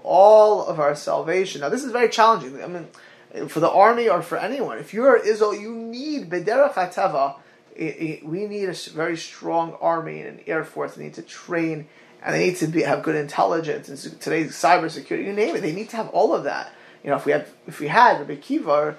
all 0.03 0.67
of 0.67 0.81
our 0.81 0.95
salvation. 0.95 1.61
Now, 1.61 1.69
this 1.69 1.85
is 1.85 1.93
very 1.93 2.09
challenging. 2.09 2.63
I 2.63 2.67
mean, 2.67 2.89
for 3.49 3.61
the 3.61 3.71
army 3.71 4.09
or 4.09 4.23
for 4.23 4.39
anyone, 4.39 4.79
if 4.79 4.95
you're 4.95 5.17
Israel, 5.17 5.55
you 5.55 5.75
need 5.75 6.31
bederach 6.31 6.75
hateva. 6.75 7.37
We 7.79 8.47
need 8.47 8.69
a 8.69 8.75
very 8.91 9.17
strong 9.17 9.77
army 9.81 10.21
and 10.21 10.39
an 10.39 10.45
air 10.47 10.65
force. 10.65 10.95
They 10.95 11.05
need 11.05 11.15
to 11.15 11.23
train 11.23 11.89
and 12.23 12.35
they 12.35 12.47
need 12.47 12.57
to 12.57 12.67
be, 12.67 12.83
have 12.83 13.03
good 13.03 13.15
intelligence 13.15 13.89
and 13.89 14.21
today's 14.21 14.53
cybersecurity. 14.53 15.27
You 15.27 15.33
name 15.33 15.55
it, 15.55 15.61
they 15.61 15.73
need 15.73 15.91
to 15.91 15.97
have 15.97 16.09
all 16.09 16.35
of 16.35 16.45
that. 16.45 16.73
You 17.05 17.11
know, 17.11 17.17
if 17.17 17.25
we 17.25 17.33
had, 17.33 17.47
if 17.67 17.79
we 17.79 17.87
had 17.87 18.19
Rabbi 18.19 18.37
Akiva 18.37 18.67
or 18.67 18.97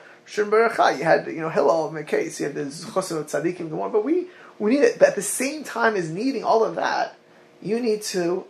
you 0.97 1.03
had 1.03 1.27
you 1.27 1.41
know 1.41 1.49
Hillel 1.49 1.89
the 1.91 2.03
case, 2.03 2.39
you 2.39 2.45
had 2.45 2.55
the 2.55 2.65
Chosim 2.65 3.23
Tzadikim, 3.23 3.91
but 3.91 4.03
we 4.03 4.27
we 4.59 4.71
need 4.71 4.83
it. 4.83 4.99
But 4.99 5.09
at 5.09 5.15
the 5.15 5.21
same 5.21 5.63
time 5.63 5.95
as 5.95 6.09
needing 6.09 6.43
all 6.43 6.63
of 6.63 6.75
that, 6.75 7.15
you 7.61 7.79
need 7.79 8.01
to 8.03 8.45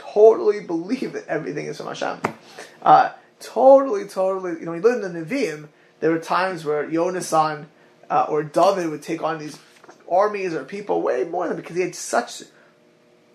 totally 0.00 0.60
believe 0.60 1.12
that 1.12 1.26
everything 1.26 1.66
is 1.66 1.76
from 1.76 1.86
Hashem. 1.86 2.20
Uh, 2.82 3.12
totally, 3.38 4.06
totally. 4.06 4.58
You 4.60 4.66
know, 4.66 4.74
you 4.74 4.80
live 4.80 5.02
in 5.02 5.12
the 5.12 5.20
Nevi'im, 5.24 5.68
there 6.00 6.10
were 6.10 6.18
times 6.18 6.64
where 6.64 6.88
Yonasan 6.88 7.66
uh, 8.08 8.26
or 8.28 8.42
David 8.42 8.90
would 8.90 9.02
take 9.02 9.22
on 9.22 9.38
these 9.38 9.58
armies 10.10 10.54
or 10.54 10.64
people 10.64 11.02
way 11.02 11.24
more 11.24 11.46
than 11.46 11.56
because 11.56 11.76
he 11.76 11.82
had 11.82 11.94
such 11.94 12.42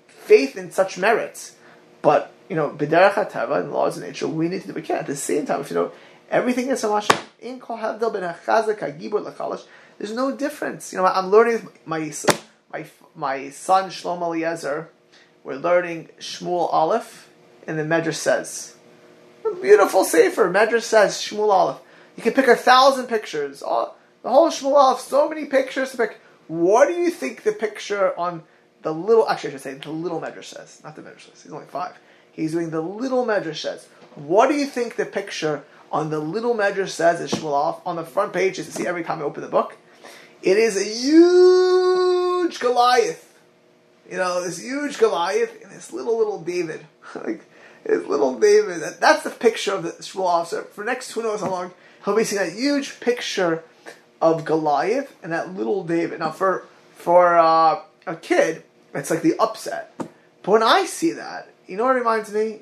faith 0.07 0.57
in 0.57 0.71
such 0.71 0.97
merits. 0.97 1.55
But 2.01 2.31
you 2.49 2.55
know, 2.55 2.69
b'derech 2.69 3.13
hatava 3.13 3.61
and 3.61 3.71
laws 3.71 3.97
of 3.97 4.03
nature, 4.03 4.27
we 4.27 4.49
need 4.49 4.61
to 4.61 4.67
do 4.67 4.73
we 4.73 4.81
can. 4.81 4.97
At 4.97 5.07
the 5.07 5.15
same 5.15 5.45
time, 5.45 5.61
if 5.61 5.69
you 5.69 5.75
know 5.75 5.91
everything 6.29 6.67
is 6.67 6.81
from 6.81 6.91
Hashem, 6.91 7.17
in 7.39 7.59
kol 7.59 7.77
havdel 7.77 8.11
ben 8.13 9.59
There's 9.97 10.13
no 10.13 10.35
difference. 10.35 10.91
You 10.91 10.99
know, 10.99 11.05
I'm 11.05 11.27
learning 11.27 11.67
my 11.85 12.11
my 12.71 12.85
my 13.15 13.49
son 13.49 13.89
Shlomo 13.89 14.35
Eliezer. 14.35 14.89
We're 15.45 15.57
learning 15.57 16.09
Shmuel 16.19 16.73
Aleph, 16.73 17.29
and 17.67 17.77
the 17.77 17.83
Medrash 17.83 18.15
says, 18.15 18.75
a 19.45 19.53
beautiful 19.53 20.03
sefer. 20.03 20.51
Medrash 20.51 20.81
says 20.81 21.17
Shmuel 21.19 21.51
Aleph. 21.51 21.77
You 22.17 22.23
can 22.23 22.33
pick 22.33 22.47
a 22.47 22.55
thousand 22.55 23.05
pictures. 23.05 23.61
All, 23.61 23.95
the 24.23 24.29
whole 24.29 24.49
Shmuel 24.49 24.73
Aleph, 24.73 25.01
so 25.01 25.29
many 25.29 25.45
pictures 25.45 25.91
to 25.91 25.97
pick. 25.97 26.19
What 26.47 26.87
do 26.87 26.95
you 26.95 27.11
think 27.11 27.43
the 27.43 27.51
picture 27.51 28.17
on 28.17 28.41
the 28.81 28.91
little? 28.91 29.29
Actually, 29.29 29.49
I 29.49 29.53
should 29.53 29.61
say 29.61 29.73
the 29.75 29.91
little 29.91 30.19
Medrash 30.19 30.45
says, 30.45 30.81
not 30.83 30.95
the 30.95 31.03
Medrash 31.03 31.29
says. 31.29 31.43
He's 31.43 31.53
only 31.53 31.67
five. 31.67 31.95
He's 32.31 32.53
doing 32.53 32.71
the 32.71 32.81
little 32.81 33.23
Medrash 33.23 33.57
says. 33.57 33.87
What 34.15 34.49
do 34.49 34.55
you 34.55 34.65
think 34.65 34.95
the 34.95 35.05
picture 35.05 35.63
on 35.91 36.09
the 36.09 36.19
little 36.19 36.55
Medrash 36.55 36.89
says 36.89 37.21
in 37.21 37.27
Shmuel 37.27 37.51
Aleph 37.51 37.81
on 37.85 37.97
the 37.97 38.03
front 38.03 38.33
page? 38.33 38.57
You 38.57 38.63
see 38.63 38.87
every 38.87 39.03
time 39.03 39.19
I 39.19 39.25
open 39.25 39.43
the 39.43 39.47
book. 39.47 39.77
It 40.41 40.57
is 40.57 40.75
a 40.75 40.83
huge 40.83 42.59
Goliath. 42.59 43.24
You 44.09 44.17
know, 44.17 44.43
this 44.43 44.59
huge 44.59 44.97
Goliath 44.97 45.63
and 45.63 45.71
this 45.71 45.91
little 45.91 46.17
little 46.17 46.41
David. 46.41 46.85
like 47.15 47.41
his 47.85 48.05
little 48.05 48.39
David. 48.39 48.81
That's 48.99 49.23
the 49.23 49.29
picture 49.29 49.73
of 49.73 49.83
the 49.83 49.91
Shmuel. 49.91 50.45
So 50.45 50.63
for 50.63 50.83
next 50.83 51.11
who 51.11 51.23
knows 51.23 51.41
how 51.41 51.49
long, 51.49 51.71
he'll 52.03 52.15
be 52.15 52.23
seeing 52.23 52.41
that 52.41 52.53
huge 52.53 52.99
picture 52.99 53.63
of 54.21 54.45
Goliath 54.45 55.15
and 55.23 55.31
that 55.31 55.53
little 55.53 55.83
David. 55.83 56.19
Now 56.19 56.31
for 56.31 56.65
for 56.95 57.37
uh, 57.37 57.81
a 58.07 58.15
kid, 58.15 58.63
it's 58.93 59.09
like 59.09 59.21
the 59.21 59.37
upset. 59.39 59.93
But 59.97 60.51
when 60.51 60.63
I 60.63 60.85
see 60.85 61.11
that, 61.11 61.49
you 61.67 61.77
know 61.77 61.85
what 61.85 61.95
reminds 61.95 62.31
me? 62.31 62.61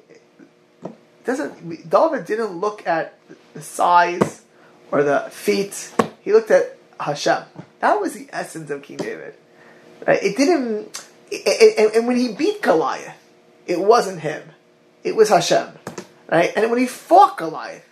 It 0.84 1.26
doesn't 1.26 1.90
David 1.90 2.26
didn't 2.26 2.58
look 2.60 2.86
at 2.86 3.18
the 3.54 3.62
size 3.62 4.44
or 4.92 5.04
the 5.04 5.28
feet. 5.32 5.94
He 6.22 6.34
looked 6.34 6.52
at 6.52 6.78
Hashem. 7.00 7.44
That 7.80 8.00
was 8.00 8.14
the 8.14 8.28
essence 8.32 8.70
of 8.70 8.82
King 8.84 8.98
David. 8.98 9.36
It 10.08 10.38
didn't. 10.38 11.08
And 11.32 12.08
when 12.08 12.18
he 12.18 12.34
beat 12.34 12.62
Goliath, 12.62 13.16
it 13.66 13.80
wasn't 13.80 14.20
him. 14.22 14.44
It 15.04 15.16
was 15.16 15.30
Hashem. 15.30 15.70
Right? 16.30 16.52
And 16.56 16.70
when 16.70 16.80
he 16.80 16.88
fought 16.88 17.38
Goliath, 17.38 17.86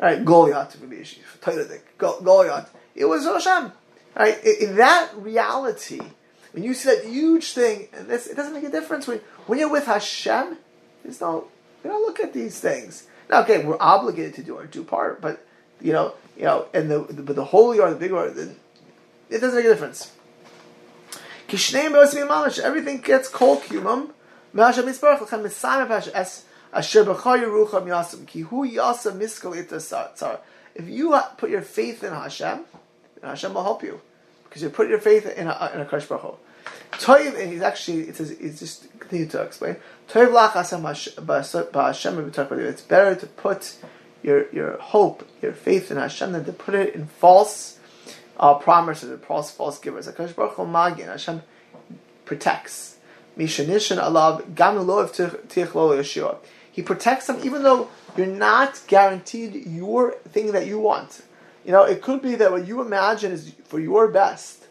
right, 0.00 0.24
Goliath, 0.24 0.76
Goliath, 1.98 2.74
it 2.94 3.04
was 3.04 3.24
Hashem. 3.24 3.72
Right? 4.16 4.44
In 4.44 4.76
that 4.76 5.10
reality, 5.16 6.00
when 6.52 6.64
you 6.64 6.74
see 6.74 6.88
that 6.88 7.04
huge 7.04 7.52
thing, 7.52 7.88
and 7.92 8.08
this, 8.08 8.26
it 8.26 8.34
doesn't 8.34 8.54
make 8.54 8.64
a 8.64 8.70
difference 8.70 9.06
when 9.06 9.20
when 9.46 9.58
you're 9.58 9.70
with 9.70 9.86
Hashem. 9.86 10.56
There's 11.02 11.20
no, 11.20 11.48
you 11.84 11.90
don't 11.90 12.02
look 12.02 12.18
at 12.18 12.32
these 12.32 12.58
things. 12.58 13.06
Now, 13.28 13.42
okay, 13.42 13.64
we're 13.64 13.76
obligated 13.78 14.34
to 14.34 14.42
do 14.42 14.56
our 14.56 14.66
due 14.66 14.84
part, 14.84 15.20
but 15.20 15.44
you 15.80 15.92
know, 15.92 16.14
you 16.36 16.44
know, 16.44 16.66
and 16.72 16.90
the, 16.90 17.00
the 17.00 17.22
but 17.22 17.36
the 17.36 17.44
holy 17.44 17.78
or 17.78 17.90
the 17.90 17.96
big 17.96 18.12
or 18.12 18.26
it 18.26 18.34
doesn't 19.40 19.54
make 19.54 19.64
a 19.66 19.68
difference. 19.68 20.12
Everything 21.48 23.00
gets 23.00 23.28
kol 23.28 23.60
kumam. 23.60 24.10
If 30.78 30.88
you 30.88 31.20
put 31.38 31.50
your 31.50 31.62
faith 31.62 32.04
in 32.04 32.12
Hashem, 32.12 32.60
Hashem 33.22 33.54
will 33.54 33.62
help 33.62 33.82
you 33.82 34.00
because 34.44 34.62
you 34.62 34.70
put 34.70 34.88
your 34.88 34.98
faith 34.98 35.26
in 35.26 35.46
a, 35.46 35.70
in 35.74 35.80
a 35.80 35.84
Kadosh 35.84 36.08
Baruch 36.08 36.22
Hu. 36.22 36.34
Toiv, 36.92 37.40
and 37.40 37.52
he's 37.52 37.62
actually, 37.62 38.08
it 38.08 38.16
says, 38.16 38.30
he's 38.38 38.58
just 38.58 38.88
continue 38.98 39.26
to 39.26 39.42
explain. 39.42 39.76
Toiv 40.08 40.30
lach 40.32 40.52
Hashem 40.52 40.84
It's 42.60 42.82
better 42.82 43.14
to 43.14 43.26
put 43.26 43.76
your 44.22 44.50
your 44.52 44.78
hope, 44.78 45.28
your 45.42 45.52
faith 45.52 45.90
in 45.90 45.96
Hashem 45.96 46.32
than 46.32 46.44
to 46.44 46.52
put 46.52 46.74
it 46.74 46.94
in 46.94 47.06
false 47.06 47.75
uh, 48.38 48.54
promises 48.54 49.10
or 49.10 49.18
false 49.18 49.50
false 49.50 49.78
givers. 49.78 50.06
Hakadosh 50.06 50.34
Baruch 50.34 50.54
Hu 50.54 50.66
magin 50.66 51.08
Hashem 51.08 51.42
protects. 52.24 52.96
Mishanishan 53.36 53.98
alav 53.98 54.54
gam 54.54 54.76
yeshua. 54.76 56.38
He 56.70 56.82
protects 56.82 57.26
them 57.26 57.40
even 57.42 57.62
though 57.62 57.88
you're 58.16 58.26
not 58.26 58.80
guaranteed 58.86 59.66
your 59.66 60.12
thing 60.12 60.52
that 60.52 60.66
you 60.66 60.78
want. 60.78 61.22
You 61.64 61.72
know, 61.72 61.84
it 61.84 62.00
could 62.00 62.22
be 62.22 62.36
that 62.36 62.52
what 62.52 62.66
you 62.66 62.80
imagine 62.80 63.32
is 63.32 63.52
for 63.64 63.80
your 63.80 64.08
best 64.08 64.66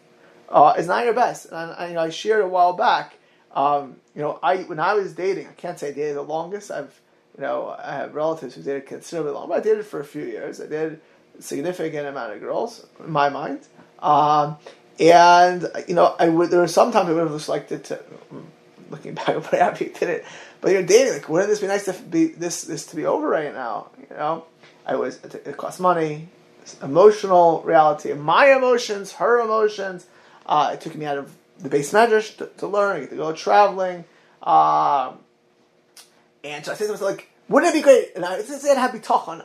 uh, 0.48 0.74
is 0.78 0.86
not 0.86 1.04
your 1.04 1.14
best. 1.14 1.46
And 1.46 1.56
I, 1.56 1.88
you 1.88 1.94
know, 1.94 2.00
I 2.00 2.10
shared 2.10 2.42
a 2.42 2.48
while 2.48 2.72
back. 2.72 3.18
Um, 3.52 3.96
you 4.14 4.22
know, 4.22 4.38
I 4.42 4.58
when 4.58 4.80
I 4.80 4.94
was 4.94 5.14
dating, 5.14 5.46
I 5.48 5.52
can't 5.52 5.78
say 5.78 5.88
I 5.88 5.92
dated 5.92 6.16
the 6.16 6.22
longest. 6.22 6.70
I've 6.70 7.00
you 7.36 7.42
know, 7.42 7.76
I 7.78 7.96
have 7.96 8.14
relatives 8.14 8.54
who 8.54 8.62
dated 8.62 8.86
considerably 8.86 9.32
long, 9.32 9.48
but 9.48 9.58
I 9.58 9.60
dated 9.60 9.84
for 9.84 10.00
a 10.00 10.04
few 10.04 10.24
years. 10.24 10.60
I 10.60 10.64
a 10.64 10.96
significant 11.40 12.06
amount 12.06 12.32
of 12.32 12.40
girls 12.40 12.86
in 13.00 13.10
my 13.10 13.28
mind. 13.28 13.66
Um, 13.98 14.56
and 14.98 15.68
you 15.88 15.94
know, 15.94 16.14
I 16.18 16.28
would 16.28 16.50
there 16.50 16.60
were 16.60 16.68
some 16.68 16.92
times 16.92 17.08
I 17.08 17.12
would 17.12 17.22
have 17.22 17.32
just 17.32 17.48
liked 17.48 17.72
it 17.72 17.84
to. 17.84 18.00
Looking 18.88 19.14
back, 19.16 19.30
I'm 19.30 19.42
pretty 19.42 19.64
happy 19.64 19.86
I 19.86 19.98
did 19.98 20.08
it. 20.08 20.24
But 20.60 20.72
you're 20.72 20.82
dating, 20.82 21.14
like, 21.14 21.28
wouldn't 21.28 21.50
this 21.50 21.60
be 21.60 21.66
nice 21.66 21.84
to 21.86 21.92
be 21.92 22.26
this 22.26 22.62
this 22.62 22.86
to 22.86 22.96
be 22.96 23.04
over 23.04 23.28
right 23.28 23.52
now? 23.52 23.90
You 23.98 24.16
know, 24.16 24.44
I 24.86 24.96
was 24.96 25.16
it 25.24 25.56
cost 25.56 25.80
money, 25.80 26.28
emotional 26.82 27.62
reality, 27.62 28.12
my 28.14 28.54
emotions, 28.56 29.12
her 29.12 29.40
emotions. 29.40 30.06
Uh, 30.46 30.70
it 30.74 30.80
took 30.80 30.94
me 30.94 31.04
out 31.04 31.18
of 31.18 31.34
the 31.58 31.68
base 31.68 31.92
medrash 31.92 32.36
to, 32.38 32.46
to 32.58 32.66
learn. 32.66 32.96
I 32.96 33.00
get 33.00 33.10
to 33.10 33.16
go 33.16 33.32
traveling. 33.32 34.04
Um, 34.42 35.18
and 36.44 36.64
so 36.64 36.72
I 36.72 36.74
said 36.76 36.86
to 36.86 36.92
myself, 36.92 37.02
like, 37.02 37.28
wouldn't 37.48 37.74
it 37.74 37.78
be 37.78 37.82
great? 37.82 38.12
And 38.14 38.24
I 38.24 38.40
said, 38.42 38.76
I'd 38.76 38.92
be 38.92 39.00
talking. 39.00 39.42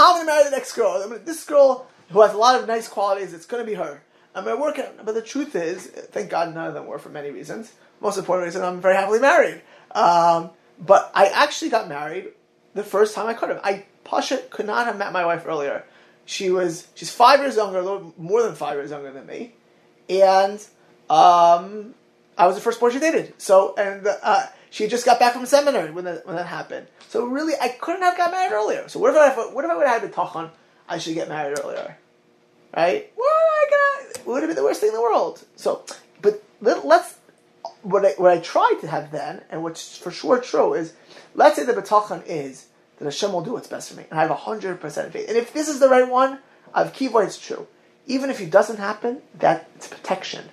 I'm 0.00 0.16
going 0.16 0.26
to 0.26 0.32
marry 0.32 0.44
the 0.44 0.50
next 0.50 0.72
girl. 0.72 1.06
Mean, 1.08 1.20
this 1.24 1.44
girl 1.44 1.86
who 2.08 2.22
has 2.22 2.32
a 2.32 2.38
lot 2.38 2.58
of 2.58 2.66
nice 2.66 2.88
qualities, 2.88 3.34
it's 3.34 3.46
going 3.46 3.62
to 3.62 3.70
be 3.70 3.74
her. 3.74 4.02
I'm 4.34 4.44
going 4.44 4.56
to 4.56 4.62
work 4.62 4.78
it. 4.78 4.98
But 5.04 5.14
the 5.14 5.22
truth 5.22 5.54
is, 5.54 5.86
thank 5.86 6.30
God 6.30 6.54
none 6.54 6.66
of 6.66 6.74
them 6.74 6.86
were 6.86 6.98
for 6.98 7.10
many 7.10 7.30
reasons. 7.30 7.72
Most 8.00 8.16
important 8.16 8.46
reason, 8.46 8.62
I'm 8.62 8.80
very 8.80 8.94
happily 8.94 9.18
married. 9.18 9.60
Um, 9.90 10.50
but 10.78 11.10
I 11.14 11.26
actually 11.26 11.70
got 11.70 11.88
married 11.88 12.28
the 12.74 12.82
first 12.82 13.14
time 13.14 13.26
I 13.26 13.34
could 13.34 13.50
have. 13.50 13.60
I, 13.62 13.84
Pasha, 14.04 14.38
could 14.48 14.66
not 14.66 14.86
have 14.86 14.96
met 14.96 15.12
my 15.12 15.26
wife 15.26 15.44
earlier. 15.46 15.84
She 16.24 16.50
was, 16.50 16.88
she's 16.94 17.10
five 17.12 17.40
years 17.40 17.56
younger, 17.56 17.78
a 17.78 17.82
little 17.82 18.14
more 18.16 18.42
than 18.42 18.54
five 18.54 18.76
years 18.76 18.90
younger 18.90 19.12
than 19.12 19.26
me. 19.26 19.52
And 20.08 20.64
um, 21.10 21.94
I 22.38 22.46
was 22.46 22.54
the 22.54 22.62
first 22.62 22.80
boy 22.80 22.90
she 22.90 23.00
dated. 23.00 23.34
So, 23.38 23.74
and 23.76 24.06
uh, 24.06 24.46
she 24.70 24.86
just 24.86 25.04
got 25.04 25.18
back 25.18 25.34
from 25.34 25.44
seminary 25.46 25.90
when 25.90 26.04
that, 26.04 26.26
when 26.26 26.36
that 26.36 26.46
happened. 26.46 26.86
So 27.08 27.26
really, 27.26 27.54
I 27.60 27.68
couldn't 27.68 28.02
have 28.02 28.16
got 28.16 28.30
married 28.30 28.52
earlier. 28.52 28.88
So 28.88 29.00
what 29.00 29.10
if 29.10 29.16
I 29.16 29.52
what 29.52 29.64
if 29.64 29.70
I 29.70 29.76
would 29.76 29.86
have 29.86 30.00
had 30.00 30.08
to 30.08 30.14
talk 30.14 30.36
on? 30.36 30.50
I 30.88 30.98
should 30.98 31.14
get 31.14 31.28
married 31.28 31.58
earlier, 31.58 31.98
right? 32.74 33.12
What 33.14 33.26
I 33.28 33.66
got? 34.14 34.26
Would 34.26 34.42
have 34.42 34.48
been 34.48 34.56
the 34.56 34.64
worst 34.64 34.80
thing 34.80 34.88
in 34.88 34.94
the 34.94 35.00
world. 35.00 35.44
So, 35.56 35.84
but 36.22 36.42
let, 36.60 36.84
us 36.84 37.16
what 37.82 38.04
I 38.04 38.10
what 38.12 38.30
I 38.30 38.38
tried 38.38 38.78
to 38.80 38.88
have 38.88 39.10
then, 39.10 39.42
and 39.50 39.62
what's 39.62 39.96
for 39.98 40.10
sure 40.10 40.40
true 40.40 40.74
is, 40.74 40.94
let's 41.34 41.56
say 41.56 41.64
the 41.64 41.72
betachan 41.72 42.22
is 42.26 42.66
that 42.98 43.04
Hashem 43.04 43.32
will 43.32 43.42
do 43.42 43.52
what's 43.52 43.68
best 43.68 43.90
for 43.90 43.96
me, 43.96 44.06
and 44.10 44.18
I 44.18 44.22
have 44.22 44.30
hundred 44.30 44.80
percent 44.80 45.12
faith. 45.12 45.28
And 45.28 45.36
if 45.36 45.52
this 45.52 45.68
is 45.68 45.80
the 45.80 45.88
right 45.88 46.08
one, 46.08 46.38
I've 46.72 46.92
kivoy 46.92 47.26
it's 47.26 47.38
true. 47.38 47.66
Even 48.06 48.30
if 48.30 48.40
it 48.40 48.50
doesn't 48.50 48.78
happen, 48.78 49.22
that 49.38 49.68
it's 49.76 49.88
protection. 49.88 50.50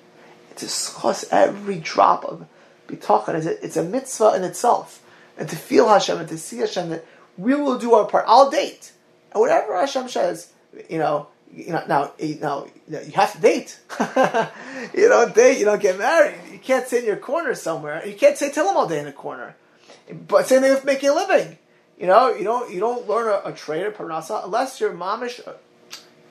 It's 0.52 1.04
a 1.04 1.34
every 1.34 1.78
drop 1.80 2.26
of 2.26 2.48
bitachon 2.88 3.36
is 3.36 3.46
a, 3.46 3.64
it's 3.64 3.78
a 3.78 3.84
mitzvah 3.84 4.36
in 4.36 4.44
itself, 4.44 5.04
and 5.38 5.48
to 5.50 5.56
feel 5.56 5.88
Hashem 5.88 6.18
and 6.18 6.30
to 6.30 6.38
see 6.38 6.58
Hashem 6.58 6.90
that 6.90 7.06
we 7.38 7.54
will 7.54 7.78
do 7.78 7.94
our 7.94 8.06
part. 8.06 8.26
I'll 8.28 8.50
date, 8.50 8.92
and 9.32 9.42
whatever 9.42 9.76
Hashem 9.76 10.10
says, 10.10 10.52
you 10.90 10.98
know, 10.98 11.28
you 11.54 11.72
know, 11.72 11.84
now, 11.88 12.12
now 12.20 12.68
you 12.90 13.12
have 13.14 13.34
to 13.34 13.42
date. 13.42 13.80
you 14.94 15.08
don't 15.08 15.34
date, 15.34 15.60
you 15.60 15.66
don't 15.66 15.82
get 15.82 15.98
married. 15.98 16.36
You 16.52 16.60
can't 16.60 16.88
sit 16.88 17.02
in 17.02 17.06
your 17.06 17.18
corner 17.18 17.54
somewhere. 17.56 18.06
You 18.06 18.16
can't 18.16 18.38
say 18.38 18.52
tell 18.52 18.70
him 18.70 18.78
all 18.78 18.88
day 18.88 19.00
in 19.00 19.08
a 19.08 19.14
corner. 19.14 19.56
But 20.28 20.48
same 20.48 20.62
thing 20.62 20.74
with 20.74 20.86
making 20.86 21.10
a 21.10 21.14
living. 21.14 21.58
You 21.98 22.08
know, 22.08 22.34
you 22.34 22.44
don't 22.44 22.72
you 22.72 22.80
don't 22.80 23.08
learn 23.08 23.28
a, 23.28 23.50
a 23.50 23.54
trade 23.54 23.86
or 23.86 23.92
parnasa 23.92 24.46
unless 24.46 24.80
you're 24.80 24.94
mamish. 24.94 25.42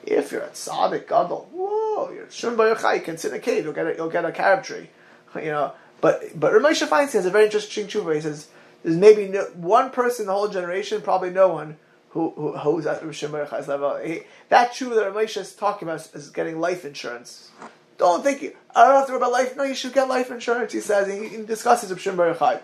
If 0.05 0.31
you're 0.31 0.43
a 0.43 0.49
tzaddik 0.49 1.09
gadol, 1.09 1.49
whoa, 1.51 2.11
you're 2.11 2.31
shun 2.31 2.57
you 2.57 3.01
can 3.01 3.17
sit 3.17 3.31
in 3.31 3.37
a 3.37 3.41
cave. 3.41 3.65
You'll 3.65 3.73
get 3.73 3.87
a, 3.87 3.95
you'll 3.95 4.09
get 4.09 4.25
a 4.25 4.31
carob 4.31 4.63
tree. 4.63 4.89
You 5.35 5.51
know, 5.51 5.73
but 6.01 6.39
but 6.39 6.53
Ramesha 6.53 6.87
Feinstein 6.87 7.13
has 7.13 7.25
a 7.25 7.31
very 7.31 7.45
interesting 7.45 7.87
tshuva. 7.87 8.15
He 8.15 8.21
says 8.21 8.47
there's 8.83 8.95
maybe 8.95 9.27
no, 9.27 9.43
one 9.55 9.89
person 9.89 10.23
in 10.23 10.27
the 10.27 10.33
whole 10.33 10.47
generation, 10.47 11.01
probably 11.01 11.31
no 11.31 11.47
one, 11.49 11.77
who 12.09 12.29
who. 12.31 12.77
He, 12.77 12.83
that 12.83 13.01
tshuva 13.01 14.95
that 14.95 15.13
Ramesha 15.13 15.37
is 15.37 15.53
talking 15.53 15.87
about 15.87 16.07
is 16.13 16.29
getting 16.29 16.59
life 16.59 16.85
insurance. 16.85 17.51
Don't 17.97 18.23
think 18.23 18.43
you, 18.43 18.55
I 18.75 18.85
don't 18.85 18.95
have 18.95 19.07
to 19.07 19.13
worry 19.13 19.17
about 19.17 19.31
life. 19.31 19.57
No, 19.57 19.63
you 19.63 19.73
should 19.73 19.93
get 19.93 20.07
life 20.07 20.29
insurance. 20.29 20.71
He 20.71 20.81
says 20.81 21.07
he, 21.07 21.29
he 21.29 21.43
discusses 21.43 21.89
with 21.89 21.99
Shimber 21.99 22.61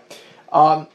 Um 0.52 0.86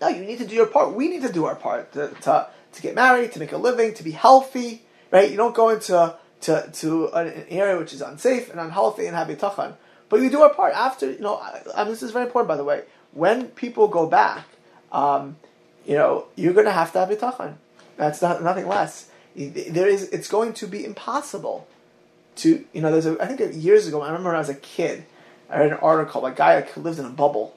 No, 0.00 0.08
you 0.08 0.22
need 0.22 0.38
to 0.38 0.46
do 0.46 0.54
your 0.54 0.66
part. 0.66 0.94
We 0.94 1.08
need 1.08 1.22
to 1.22 1.32
do 1.32 1.46
our 1.46 1.54
part 1.54 1.92
to, 1.94 2.08
to 2.22 2.48
to 2.72 2.82
get 2.82 2.94
married, 2.94 3.32
to 3.32 3.38
make 3.38 3.52
a 3.52 3.56
living, 3.56 3.94
to 3.94 4.02
be 4.02 4.10
healthy. 4.10 4.82
Right? 5.10 5.30
You 5.30 5.36
don't 5.36 5.54
go 5.54 5.70
into 5.70 6.16
to, 6.42 6.70
to 6.74 7.08
an 7.14 7.46
area 7.48 7.78
which 7.78 7.94
is 7.94 8.02
unsafe 8.02 8.50
and 8.50 8.60
unhealthy 8.60 9.06
and 9.06 9.16
have 9.16 9.30
a 9.30 9.36
tachan. 9.36 9.76
But 10.08 10.20
we 10.20 10.28
do 10.28 10.42
our 10.42 10.52
part 10.52 10.74
after. 10.74 11.10
You 11.10 11.20
know, 11.20 11.36
I, 11.36 11.84
this 11.84 12.02
is 12.02 12.10
very 12.10 12.26
important, 12.26 12.48
by 12.48 12.56
the 12.56 12.64
way. 12.64 12.82
When 13.12 13.48
people 13.48 13.88
go 13.88 14.06
back, 14.06 14.46
um, 14.92 15.36
you 15.86 15.94
know, 15.94 16.26
you're 16.36 16.52
going 16.52 16.66
to 16.66 16.72
have 16.72 16.92
to 16.92 17.00
have 17.00 17.08
bitachon. 17.08 17.54
That's 17.96 18.20
not 18.20 18.42
nothing 18.42 18.66
less. 18.66 19.08
There 19.36 19.88
is. 19.88 20.08
It's 20.10 20.28
going 20.28 20.52
to 20.54 20.66
be 20.66 20.84
impossible 20.84 21.66
to 22.36 22.64
you 22.72 22.80
know, 22.80 22.90
there's 22.90 23.06
a 23.06 23.16
I 23.20 23.26
think 23.26 23.62
years 23.62 23.86
ago. 23.86 24.02
I 24.02 24.06
remember 24.06 24.30
when 24.30 24.36
I 24.36 24.40
was 24.40 24.48
a 24.48 24.54
kid, 24.54 25.04
I 25.50 25.58
read 25.60 25.72
an 25.72 25.78
article. 25.78 26.24
A 26.26 26.32
guy 26.32 26.56
like, 26.56 26.76
lived 26.76 26.98
in 26.98 27.04
a 27.04 27.10
bubble. 27.10 27.56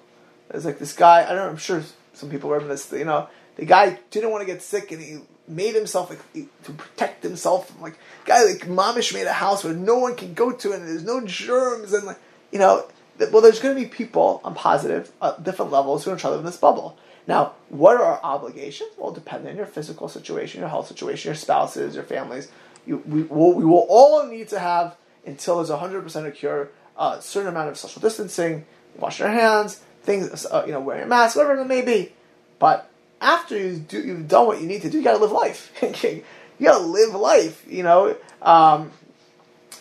There's 0.50 0.66
like 0.66 0.80
this 0.80 0.94
guy. 0.94 1.24
I 1.24 1.30
don't 1.30 1.38
know. 1.38 1.50
I'm 1.50 1.58
sure 1.58 1.84
some 2.14 2.30
people 2.30 2.50
remember 2.50 2.74
this. 2.74 2.92
You 2.92 3.06
know, 3.06 3.30
the 3.56 3.66
guy 3.66 4.00
didn't 4.12 4.32
want 4.32 4.42
to 4.42 4.52
get 4.52 4.62
sick, 4.62 4.92
and 4.92 5.02
he 5.02 5.20
made 5.48 5.76
himself 5.76 6.10
like, 6.10 6.20
to 6.64 6.72
protect 6.74 7.24
himself. 7.24 7.70
From, 7.70 7.82
like 7.82 7.98
guy 8.26 8.44
like 8.44 8.68
Mamish 8.68 9.14
made 9.14 9.28
a 9.28 9.34
house 9.34 9.64
where 9.64 9.74
no 9.74 9.98
one 9.98 10.16
can 10.16 10.34
go 10.34 10.52
to, 10.52 10.72
and 10.74 10.88
there's 10.88 11.04
no 11.04 11.26
germs, 11.26 11.94
and 11.94 12.06
like 12.06 12.20
you 12.52 12.60
know. 12.60 12.86
Well, 13.32 13.42
there's 13.42 13.60
going 13.60 13.76
to 13.76 13.82
be 13.82 13.88
people. 13.88 14.42
I'm 14.46 14.54
positive, 14.54 15.12
at 15.24 15.44
different 15.44 15.72
levels, 15.72 16.04
who 16.04 16.12
are 16.12 16.12
going 16.12 16.18
to 16.18 16.22
try 16.22 16.30
to 16.30 16.36
live 16.36 16.42
in 16.42 16.46
this 16.46 16.58
bubble. 16.58 16.98
Now, 17.28 17.54
what 17.70 17.98
are 17.98 18.04
our 18.04 18.20
obligations? 18.24 18.92
Well, 18.98 19.12
depending 19.12 19.52
on 19.52 19.58
your 19.58 19.66
physical 19.66 20.08
situation, 20.08 20.62
your 20.62 20.70
health 20.70 20.88
situation, 20.88 21.30
your 21.30 21.36
spouses, 21.36 21.96
your 21.96 22.04
families, 22.04 22.50
you, 22.86 23.04
we, 23.06 23.24
will, 23.24 23.54
we 23.54 23.66
will 23.66 23.86
all 23.90 24.26
need 24.26 24.48
to 24.50 24.60
have, 24.60 24.96
until 25.26 25.58
there's 25.58 25.70
100% 25.70 26.26
a 26.26 26.32
cure, 26.32 26.70
a 26.98 27.22
certain 27.22 27.50
amount 27.50 27.70
of 27.70 27.78
social 27.78 28.02
distancing, 28.02 28.66
washing 28.98 29.26
your 29.26 29.34
hands, 29.34 29.82
things, 30.04 30.46
uh, 30.46 30.64
you 30.66 30.72
know, 30.72 30.80
wearing 30.80 31.04
a 31.04 31.08
mask, 31.08 31.36
whatever 31.36 31.60
it 31.60 31.66
may 31.66 31.82
be. 31.82 32.14
But 32.60 32.90
after 33.20 33.58
you 33.58 33.78
do, 33.78 34.00
you've 34.00 34.28
done 34.28 34.48
what 34.48 34.62
you 34.62 34.68
need 34.68 34.82
to 34.84 34.90
do, 34.90 35.00
you 35.00 35.04
got 35.04 35.18
to 35.18 35.24
live 35.24 35.32
life. 35.32 35.72
you 36.04 36.24
got 36.64 36.80
to 36.80 36.86
live 36.86 37.14
life. 37.14 37.66
You 37.68 37.84
know, 37.84 38.16
um, 38.42 38.92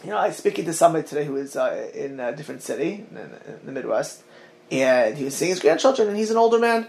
you 0.07 0.13
know, 0.13 0.19
I 0.19 0.29
was 0.29 0.37
speaking 0.37 0.67
to 0.67 0.73
somebody 0.73 1.05
today 1.05 1.25
who 1.25 1.33
was 1.33 1.57
uh, 1.57 1.91
in 1.93 2.21
a 2.21 2.35
different 2.35 2.63
city 2.63 3.05
in, 3.11 3.17
in, 3.17 3.61
the 3.65 3.73
Midwest, 3.73 4.23
and 4.71 5.19
he 5.19 5.25
was 5.25 5.35
seeing 5.35 5.51
his 5.51 5.59
grandchildren, 5.59 6.07
and 6.07 6.17
he's 6.17 6.31
an 6.31 6.37
older 6.37 6.61
man, 6.61 6.87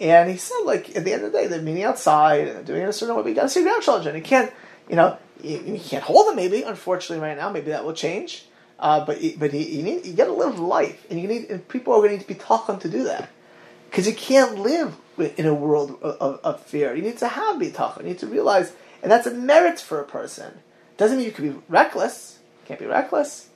and 0.00 0.30
he 0.30 0.38
said, 0.38 0.60
like, 0.64 0.96
at 0.96 1.04
the 1.04 1.12
end 1.12 1.24
of 1.24 1.32
the 1.32 1.38
day, 1.38 1.46
they're 1.46 1.60
meeting 1.60 1.84
outside 1.84 2.48
and 2.48 2.66
doing 2.66 2.80
it 2.80 2.88
a 2.88 2.92
certain 2.94 3.14
way, 3.16 3.22
but 3.22 3.28
you 3.28 3.34
got 3.34 3.42
to 3.42 3.48
see 3.50 3.60
your 3.60 3.68
grandchildren. 3.68 4.16
You 4.16 4.22
can't, 4.22 4.50
you 4.88 4.96
know, 4.96 5.18
you, 5.42 5.58
you, 5.58 5.78
can't 5.78 6.02
hold 6.02 6.26
them. 6.26 6.36
Maybe, 6.36 6.62
unfortunately, 6.62 7.22
right 7.22 7.36
now, 7.36 7.50
maybe 7.50 7.70
that 7.70 7.84
will 7.84 7.92
change. 7.92 8.46
Uh, 8.78 9.04
but 9.04 9.18
but 9.38 9.52
you, 9.52 9.60
you 9.60 9.82
need 9.82 10.06
you 10.06 10.14
got 10.14 10.24
to 10.24 10.32
live 10.32 10.58
life, 10.58 11.06
and 11.10 11.20
you 11.20 11.28
need 11.28 11.50
and 11.50 11.68
people 11.68 11.92
are 11.92 11.98
going 11.98 12.10
to 12.10 12.16
need 12.16 12.22
to 12.22 12.28
be 12.28 12.34
taught 12.34 12.80
to 12.80 12.88
do 12.88 13.04
that 13.04 13.28
because 13.88 14.06
you 14.06 14.14
can't 14.14 14.58
live 14.58 14.96
in 15.18 15.46
a 15.46 15.54
world 15.54 15.98
of, 16.02 16.16
of, 16.16 16.40
of, 16.42 16.60
fear. 16.62 16.94
You 16.94 17.02
need 17.02 17.18
to 17.18 17.28
have 17.28 17.56
bitachon. 17.56 17.98
You 17.98 18.08
need 18.08 18.18
to 18.18 18.26
realize, 18.26 18.72
and 19.02 19.12
that's 19.12 19.28
a 19.28 19.32
merit 19.32 19.78
for 19.78 20.00
a 20.00 20.04
person. 20.04 20.54
Doesn't 20.96 21.18
mean 21.18 21.26
you 21.26 21.32
can 21.32 21.52
be 21.52 21.58
reckless. 21.68 22.33
Can't 22.64 22.80
be 22.80 22.86
reckless. 22.86 23.48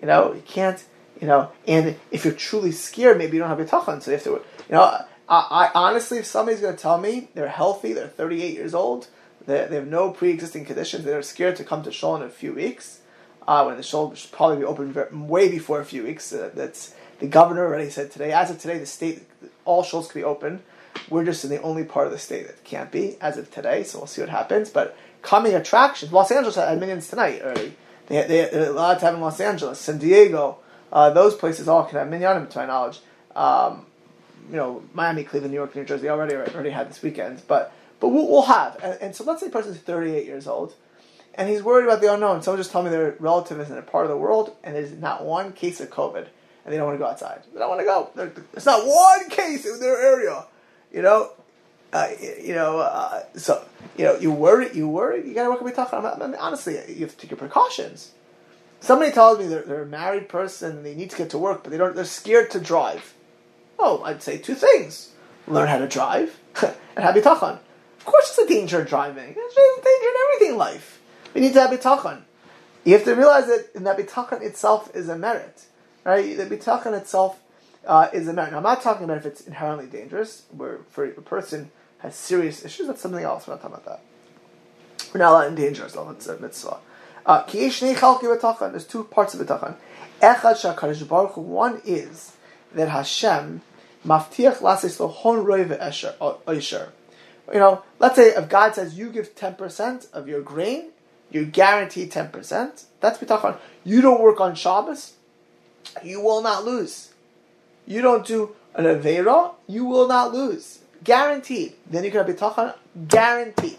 You 0.00 0.06
know, 0.06 0.32
you 0.34 0.42
can't. 0.42 0.82
You 1.20 1.26
know, 1.26 1.52
and 1.66 1.96
if 2.10 2.24
you're 2.24 2.32
truly 2.32 2.72
scared, 2.72 3.18
maybe 3.18 3.36
you 3.36 3.42
don't 3.42 3.50
have 3.50 3.58
bitachon. 3.58 4.02
So 4.02 4.10
you 4.10 4.16
have 4.16 4.24
to. 4.24 4.30
You 4.30 4.42
know, 4.70 5.04
I, 5.30 5.46
I 5.50 5.70
honestly, 5.74 6.18
if 6.18 6.26
somebody's 6.26 6.60
going 6.60 6.74
to 6.74 6.80
tell 6.80 6.98
me 6.98 7.28
they're 7.34 7.48
healthy, 7.48 7.92
they're 7.92 8.08
38 8.08 8.54
years 8.54 8.74
old, 8.74 9.08
they, 9.46 9.66
they 9.66 9.76
have 9.76 9.86
no 9.86 10.10
pre-existing 10.10 10.64
conditions, 10.64 11.04
they're 11.04 11.22
scared 11.22 11.56
to 11.56 11.64
come 11.64 11.82
to 11.84 11.92
shul 11.92 12.16
in 12.16 12.22
a 12.22 12.28
few 12.28 12.52
weeks, 12.52 13.00
uh, 13.46 13.62
when 13.64 13.76
the 13.76 13.82
shul 13.82 14.12
should 14.14 14.32
probably 14.32 14.58
be 14.58 14.64
open 14.64 14.92
very, 14.92 15.14
way 15.14 15.48
before 15.48 15.80
a 15.80 15.84
few 15.84 16.02
weeks. 16.02 16.32
Uh, 16.32 16.50
that's 16.54 16.94
the 17.20 17.28
governor 17.28 17.64
already 17.64 17.90
said 17.90 18.10
today. 18.10 18.32
As 18.32 18.50
of 18.50 18.58
today, 18.58 18.78
the 18.78 18.86
state 18.86 19.22
all 19.64 19.84
shuls 19.84 20.10
can 20.10 20.20
be 20.20 20.24
open. 20.24 20.62
We're 21.08 21.24
just 21.24 21.44
in 21.44 21.50
the 21.50 21.62
only 21.62 21.84
part 21.84 22.06
of 22.06 22.12
the 22.12 22.18
state 22.18 22.46
that 22.48 22.64
can't 22.64 22.90
be 22.90 23.16
as 23.20 23.36
of 23.36 23.50
today. 23.50 23.84
So 23.84 23.98
we'll 23.98 24.06
see 24.06 24.22
what 24.22 24.30
happens. 24.30 24.68
But 24.70 24.96
coming 25.22 25.54
attractions, 25.54 26.12
Los 26.12 26.30
Angeles 26.32 26.56
had 26.56 26.78
minions 26.80 27.08
tonight 27.08 27.42
already. 27.42 27.76
They, 28.10 28.22
they, 28.22 28.48
they're 28.50 28.70
allowed 28.70 28.98
to 28.98 29.08
in 29.08 29.20
Los 29.20 29.40
Angeles, 29.40 29.78
San 29.78 29.98
Diego. 29.98 30.58
Uh, 30.92 31.10
those 31.10 31.36
places 31.36 31.68
all 31.68 31.84
can 31.84 31.96
have 31.96 32.08
minyanim, 32.08 32.50
to 32.50 32.58
my 32.58 32.66
knowledge. 32.66 32.98
Um, 33.36 33.86
you 34.50 34.56
know, 34.56 34.82
Miami, 34.92 35.22
Cleveland, 35.22 35.52
New 35.52 35.58
York, 35.58 35.76
New 35.76 35.84
Jersey 35.84 36.08
already 36.08 36.34
already 36.34 36.70
had 36.70 36.90
this 36.90 37.00
weekend, 37.02 37.42
but 37.46 37.72
but 38.00 38.08
we'll, 38.08 38.28
we'll 38.28 38.42
have. 38.42 38.76
And, 38.82 38.98
and, 39.00 39.16
so 39.16 39.22
let's 39.22 39.40
say 39.40 39.46
a 39.46 39.50
person's 39.50 39.76
38 39.76 40.26
years 40.26 40.48
old, 40.48 40.74
and 41.36 41.48
he's 41.48 41.62
worried 41.62 41.84
about 41.84 42.00
the 42.00 42.12
unknown. 42.12 42.42
Someone 42.42 42.58
just 42.58 42.72
told 42.72 42.86
me 42.86 42.90
their 42.90 43.14
relative 43.20 43.60
is 43.60 43.70
in 43.70 43.78
a 43.78 43.82
part 43.82 44.06
of 44.06 44.10
the 44.10 44.16
world, 44.16 44.56
and 44.64 44.74
there's 44.74 44.90
not 44.90 45.24
one 45.24 45.52
case 45.52 45.80
of 45.80 45.90
COVID, 45.90 46.26
and 46.64 46.72
they 46.72 46.76
don't 46.76 46.86
want 46.86 46.98
to 46.98 47.04
go 47.04 47.08
outside. 47.08 47.44
They 47.52 47.60
don't 47.60 47.68
want 47.68 47.80
to 47.80 47.84
go. 47.84 48.10
There's 48.50 48.66
not 48.66 48.84
one 48.84 49.30
case 49.30 49.64
in 49.64 49.78
their 49.78 50.00
area. 50.00 50.46
You 50.92 51.02
know, 51.02 51.30
uh, 51.92 52.08
you 52.20 52.54
know, 52.54 52.78
uh, 52.78 53.24
so 53.36 53.64
you 53.96 54.04
know, 54.04 54.16
you 54.16 54.30
worry, 54.30 54.68
you 54.72 54.88
worry. 54.88 55.26
You 55.26 55.34
got 55.34 55.44
to 55.44 55.50
work 55.50 55.62
with 55.62 55.74
about. 55.74 56.22
I 56.22 56.26
mean, 56.26 56.36
honestly, 56.36 56.74
you 56.88 57.00
have 57.00 57.12
to 57.12 57.16
take 57.16 57.30
your 57.30 57.38
precautions. 57.38 58.12
Somebody 58.80 59.12
tells 59.12 59.38
me 59.38 59.46
they're, 59.46 59.62
they're 59.62 59.82
a 59.82 59.86
married 59.86 60.28
person 60.28 60.78
and 60.78 60.86
they 60.86 60.94
need 60.94 61.10
to 61.10 61.16
get 61.16 61.30
to 61.30 61.38
work, 61.38 61.62
but 61.62 61.70
they 61.70 61.78
don't. 61.78 61.94
They're 61.94 62.04
scared 62.04 62.50
to 62.52 62.60
drive 62.60 63.14
Oh, 63.82 64.02
I'd 64.04 64.22
say 64.22 64.36
two 64.36 64.54
things. 64.54 65.12
Learn 65.48 65.66
how 65.66 65.78
to 65.78 65.88
drive 65.88 66.38
and 66.62 67.04
have 67.04 67.14
bitachon. 67.14 67.58
Of 67.98 68.04
course 68.04 68.36
there's 68.36 68.48
a 68.48 68.52
danger 68.52 68.80
in 68.80 68.86
driving. 68.86 69.34
There's 69.34 69.52
a 69.52 69.82
danger 69.82 70.06
in 70.06 70.14
everything 70.26 70.50
in 70.52 70.58
life. 70.58 71.00
We 71.34 71.40
need 71.40 71.54
to 71.54 71.60
have 71.60 71.70
bitachon. 71.70 72.22
You 72.84 72.92
have 72.92 73.04
to 73.04 73.14
realize 73.14 73.46
that 73.46 73.72
that 73.74 73.98
bitachon 73.98 74.42
itself 74.42 74.94
is 74.94 75.08
a 75.08 75.16
merit. 75.16 75.64
Right? 76.04 76.36
The 76.36 76.44
bitachon 76.44 76.92
itself 76.98 77.40
uh, 77.86 78.08
is 78.12 78.28
a 78.28 78.34
merit. 78.34 78.52
Now, 78.52 78.58
I'm 78.58 78.62
not 78.62 78.82
talking 78.82 79.04
about 79.04 79.16
if 79.16 79.26
it's 79.26 79.46
inherently 79.46 79.86
dangerous, 79.86 80.44
where 80.50 80.80
for 80.90 81.06
a 81.06 81.12
person 81.22 81.70
has 82.00 82.14
serious 82.14 82.64
issues, 82.64 82.86
that's 82.86 83.00
something 83.00 83.24
else. 83.24 83.46
We're 83.46 83.54
not 83.54 83.62
talking 83.62 83.76
about 83.76 83.86
that. 83.86 84.00
We're 85.12 85.18
not 85.18 85.32
allowed 85.32 85.48
in 85.48 85.54
danger, 85.54 85.88
so 85.88 86.04
that's 86.04 86.26
a 86.26 86.38
mitzvah. 86.38 86.78
Uh, 87.26 87.44
there's 87.46 88.86
two 88.86 89.04
parts 89.04 89.34
of 89.34 89.46
bitachon. 89.46 89.76
Echad 90.22 90.74
shakadosh 90.74 91.06
baruch 91.06 91.36
One 91.36 91.80
is 91.84 92.36
that 92.74 92.88
Hashem 92.88 93.62
Maftiach 94.06 94.60
lasis 94.62 95.00
oisher. 96.48 96.92
You 97.52 97.58
know, 97.58 97.82
let's 97.98 98.16
say 98.16 98.28
if 98.28 98.48
God 98.48 98.74
says 98.74 98.96
you 98.98 99.10
give 99.10 99.34
ten 99.34 99.54
percent 99.54 100.06
of 100.12 100.28
your 100.28 100.40
grain, 100.40 100.90
you 101.30 101.44
guarantee 101.44 102.06
ten 102.06 102.28
percent. 102.28 102.84
That's 103.00 103.18
bitachon. 103.18 103.58
You 103.84 104.00
don't 104.00 104.20
work 104.20 104.40
on 104.40 104.54
Shabbos, 104.54 105.14
you 106.02 106.20
will 106.20 106.42
not 106.42 106.64
lose. 106.64 107.12
You 107.86 108.02
don't 108.02 108.26
do 108.26 108.54
an 108.74 108.84
avera, 108.84 109.54
you 109.66 109.84
will 109.84 110.06
not 110.06 110.32
lose. 110.32 110.80
Guaranteed. 111.04 111.74
Then 111.88 112.04
you 112.04 112.10
can 112.10 112.26
have 112.26 112.36
bitachon. 112.36 112.74
Guaranteed. 113.08 113.78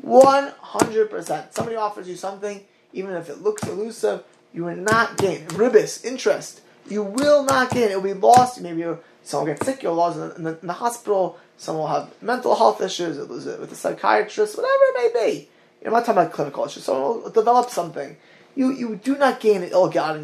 One 0.00 0.52
hundred 0.60 1.10
percent. 1.10 1.54
Somebody 1.54 1.76
offers 1.76 2.08
you 2.08 2.16
something, 2.16 2.64
even 2.92 3.14
if 3.14 3.28
it 3.28 3.42
looks 3.42 3.62
elusive, 3.64 4.24
you 4.52 4.64
will 4.64 4.76
not 4.76 5.16
gain. 5.16 5.46
Ribis, 5.48 6.04
interest. 6.04 6.60
You 6.88 7.02
will 7.02 7.42
not 7.44 7.70
gain. 7.70 7.90
It 7.90 7.96
will 7.96 8.14
be 8.14 8.20
lost. 8.20 8.60
Maybe 8.60 8.84
someone 9.22 9.50
gets 9.50 9.66
sick, 9.66 9.82
you'll 9.82 9.96
lose 9.96 10.16
in 10.16 10.44
the, 10.44 10.58
in 10.58 10.66
the, 10.66 10.72
hospital. 10.72 11.38
Someone 11.58 11.82
will 11.82 11.94
have 11.94 12.22
mental 12.22 12.54
health 12.54 12.80
issues, 12.80 13.18
lose 13.18 13.46
it 13.46 13.60
with 13.60 13.72
a 13.72 13.74
psychiatrist, 13.74 14.56
whatever 14.56 14.72
it 14.72 15.14
may 15.14 15.26
be. 15.26 15.48
I'm 15.84 15.92
not 15.92 16.06
talking 16.06 16.22
about 16.22 16.32
clinical 16.32 16.64
issues. 16.64 16.84
Someone 16.84 17.22
will 17.22 17.30
develop 17.30 17.70
something. 17.70 18.16
You 18.56 18.72
you 18.72 18.96
do 18.96 19.16
not 19.16 19.38
gain 19.40 19.62
in 19.62 19.70
ill 19.70 19.88
God 19.88 20.16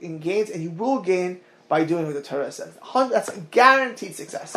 in 0.00 0.18
gains, 0.18 0.50
and 0.50 0.62
you 0.62 0.70
will 0.70 1.00
gain 1.00 1.40
by 1.68 1.84
doing 1.84 2.06
what 2.06 2.14
the 2.14 2.22
Torah 2.22 2.52
says. 2.52 2.76
That's 2.94 3.28
a 3.28 3.40
guaranteed 3.40 4.14
success. 4.14 4.56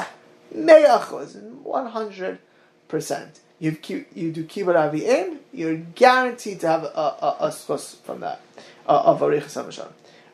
Me'achos, 0.53 1.35
one 1.63 1.87
hundred 1.87 2.39
percent. 2.87 3.39
You 3.59 3.77
you 4.15 4.31
do 4.31 4.43
kibbut 4.43 4.75
avim, 4.75 5.37
you're 5.53 5.75
guaranteed 5.75 6.61
to 6.61 6.67
have 6.67 6.83
a 6.83 6.87
a, 6.87 7.35
a, 7.41 7.51
from 7.51 8.21
that 8.21 8.41
uh, 8.87 9.03
of 9.05 9.19
arichas 9.19 9.87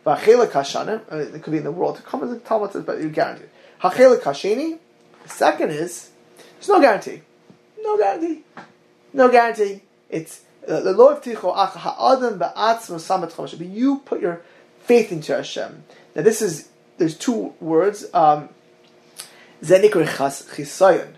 V'achelik 0.05 0.51
hashanim, 0.51 1.35
it 1.35 1.43
could 1.43 1.51
be 1.51 1.57
in 1.57 1.65
the 1.65 1.71
world. 1.71 1.97
To 1.97 2.01
come 2.01 2.23
as 2.23 2.31
a 2.31 2.39
Talmud 2.39 2.71
says, 2.71 2.85
but 2.85 3.01
you're 3.01 3.09
guaranteed. 3.09 3.49
Hachelik 3.81 4.21
hasheni, 4.21 4.79
the 5.23 5.29
second 5.29 5.71
is, 5.71 6.11
there's 6.55 6.69
no 6.69 6.79
guarantee. 6.79 7.21
No 7.81 7.97
guarantee. 7.97 8.43
No 9.11 9.29
guarantee. 9.29 9.81
It's, 10.09 10.43
the 10.65 10.93
Lord 10.93 11.21
ticho 11.21 11.53
ha'adam 11.53 12.39
ba'atzma 12.39 12.95
samet 12.95 13.33
chomesh. 13.33 13.57
But 13.57 13.67
you 13.67 13.99
put 13.99 14.21
your 14.21 14.41
faith 14.79 15.11
into 15.11 15.35
Hashem. 15.35 15.83
Now 16.15 16.21
this 16.21 16.41
is, 16.41 16.69
there's 16.97 17.17
two 17.17 17.53
words, 17.59 18.05
um, 18.13 18.47
zenikr 19.61 20.05
chisayon. 20.05 21.13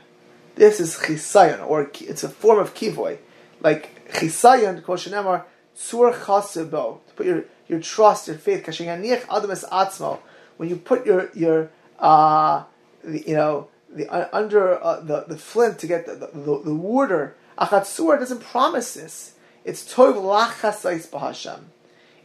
This 0.55 0.79
is 0.79 0.95
chisayon, 0.95 1.65
or 1.67 1.89
it's 2.01 2.23
a 2.23 2.29
form 2.29 2.59
of 2.59 2.73
kivoy. 2.73 3.17
Like 3.61 4.09
chisayon, 4.11 4.81
koshenemar, 4.81 5.43
sur 5.73 6.13
chasebo. 6.13 6.99
To 7.07 7.13
put 7.15 7.25
your 7.25 7.45
your 7.67 7.79
trust, 7.79 8.27
your 8.27 8.37
faith. 8.37 8.65
Kashinganiak 8.65 9.25
adamas 9.27 9.67
atzmo. 9.69 10.19
When 10.57 10.69
you 10.69 10.75
put 10.75 11.05
your 11.05 11.29
your 11.33 11.71
uh, 11.97 12.63
the, 13.03 13.23
you 13.27 13.35
know 13.35 13.67
the 13.89 14.07
uh, 14.09 14.29
under 14.33 14.83
uh, 14.83 14.99
the 15.01 15.25
the 15.27 15.37
flint 15.37 15.79
to 15.79 15.87
get 15.87 16.05
the 16.05 16.15
the, 16.15 16.27
the, 16.27 16.61
the 16.65 16.75
water, 16.75 17.35
achatzur 17.57 18.19
doesn't 18.19 18.41
promise 18.41 18.93
this. 18.93 19.33
It's 19.63 19.93
tov 19.93 20.15
lachasais 20.15 21.09
b'Hashem. 21.09 21.61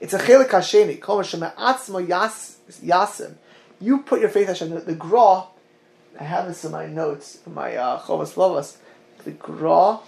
It's 0.01 0.13
a 0.13 0.19
chelik 0.19 0.49
hasheni. 0.49 1.01
Kol 1.01 1.23
yasim. 1.23 3.35
You 3.81 3.99
put 3.99 4.21
your 4.21 4.29
faith 4.29 4.49
Hashem. 4.49 4.71
The, 4.71 4.81
the 4.81 4.95
gra, 4.95 5.45
I 6.19 6.25
have 6.25 6.47
this 6.47 6.65
in 6.65 6.73
my 6.73 6.87
notes, 6.87 7.39
in 7.47 7.55
my 7.55 7.75
uh, 7.77 8.01
chovas 8.01 8.35
lovas. 8.35 8.77
The 9.25 9.33
gra. 9.33 9.99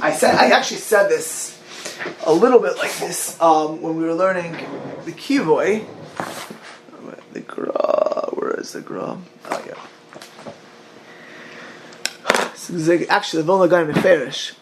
I 0.00 0.12
said 0.12 0.34
I 0.34 0.50
actually 0.50 0.78
said 0.78 1.08
this 1.08 1.60
a 2.24 2.32
little 2.32 2.60
bit 2.60 2.76
like 2.78 2.96
this 2.98 3.40
um, 3.40 3.82
when 3.82 3.96
we 3.96 4.04
were 4.04 4.14
learning 4.14 4.52
the 5.04 5.12
kivoy. 5.12 5.86
The 7.32 7.40
gra, 7.40 8.30
where 8.32 8.58
is 8.58 8.72
the 8.72 8.80
gra? 8.80 9.18
Oh 9.44 9.64
yeah. 9.66 9.74
Actually, 13.08 13.42
the 13.42 13.46
Vilna 13.46 13.68
Gaon 13.68 13.92
Meferish. 13.92 14.54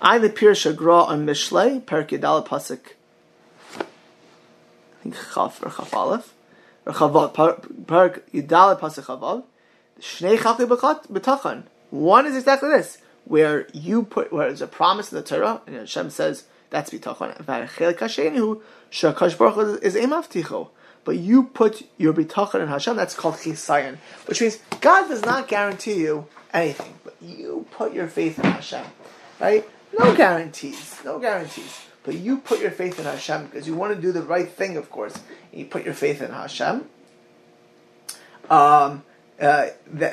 I 0.00 0.18
the 0.18 0.30
Pirsha 0.30 0.76
Gra 0.76 1.02
on 1.02 1.26
Mishlei, 1.26 1.80
Perik 1.82 2.10
Yadala 2.10 2.46
Pasuk. 2.46 2.92
Chaf 5.12 5.62
or 5.62 5.70
Chaf 5.70 5.94
Aleph. 5.94 6.34
Or 6.86 6.92
Chavav. 6.92 7.34
Perik 7.86 8.22
Yadala 8.32 8.78
Pasuk 8.78 9.04
Chavav. 9.04 9.44
Shnei 10.00 10.36
Chachli 10.38 10.66
B'tachan. 10.66 11.64
One 11.90 12.26
is 12.26 12.36
exactly 12.36 12.68
this, 12.68 12.98
where 13.24 13.66
you 13.72 14.02
put, 14.02 14.30
where 14.32 14.48
there's 14.48 14.60
a 14.60 14.66
promise 14.66 15.10
in 15.10 15.16
the 15.16 15.24
Torah, 15.24 15.62
and 15.66 15.76
Hashem 15.76 16.10
says, 16.10 16.44
that's 16.70 16.90
bitachon. 16.90 17.42
V'chelik 17.44 17.96
hashenu 17.96 18.60
shakash 18.90 19.38
baruch 19.38 19.82
is 19.82 19.94
emavticho. 19.94 20.68
But 21.04 21.16
you 21.16 21.44
put 21.44 21.82
your 21.96 22.12
bitachon 22.12 22.60
in 22.60 22.68
Hashem. 22.68 22.96
That's 22.96 23.14
called 23.14 23.36
chisayon, 23.36 23.96
which 24.26 24.42
means 24.42 24.58
God 24.82 25.08
does 25.08 25.24
not 25.24 25.48
guarantee 25.48 25.94
you 25.94 26.26
anything, 26.52 26.98
but 27.02 27.14
you 27.22 27.66
put 27.70 27.94
your 27.94 28.08
faith 28.08 28.38
in 28.38 28.44
Hashem, 28.44 28.84
right? 29.40 29.66
No 29.98 30.14
guarantees, 30.14 30.96
no 31.06 31.18
guarantees. 31.18 31.87
But 32.08 32.16
you 32.16 32.38
put 32.38 32.60
your 32.60 32.70
faith 32.70 32.98
in 32.98 33.04
Hashem 33.04 33.48
because 33.48 33.66
you 33.66 33.74
want 33.74 33.94
to 33.94 34.00
do 34.00 34.12
the 34.12 34.22
right 34.22 34.48
thing, 34.48 34.78
of 34.78 34.90
course. 34.90 35.12
You 35.52 35.66
put 35.66 35.84
your 35.84 35.92
faith 35.92 36.22
in 36.22 36.30
Hashem. 36.30 36.88
Um, 38.48 39.02
uh, 39.38 39.66
it's 39.92 40.08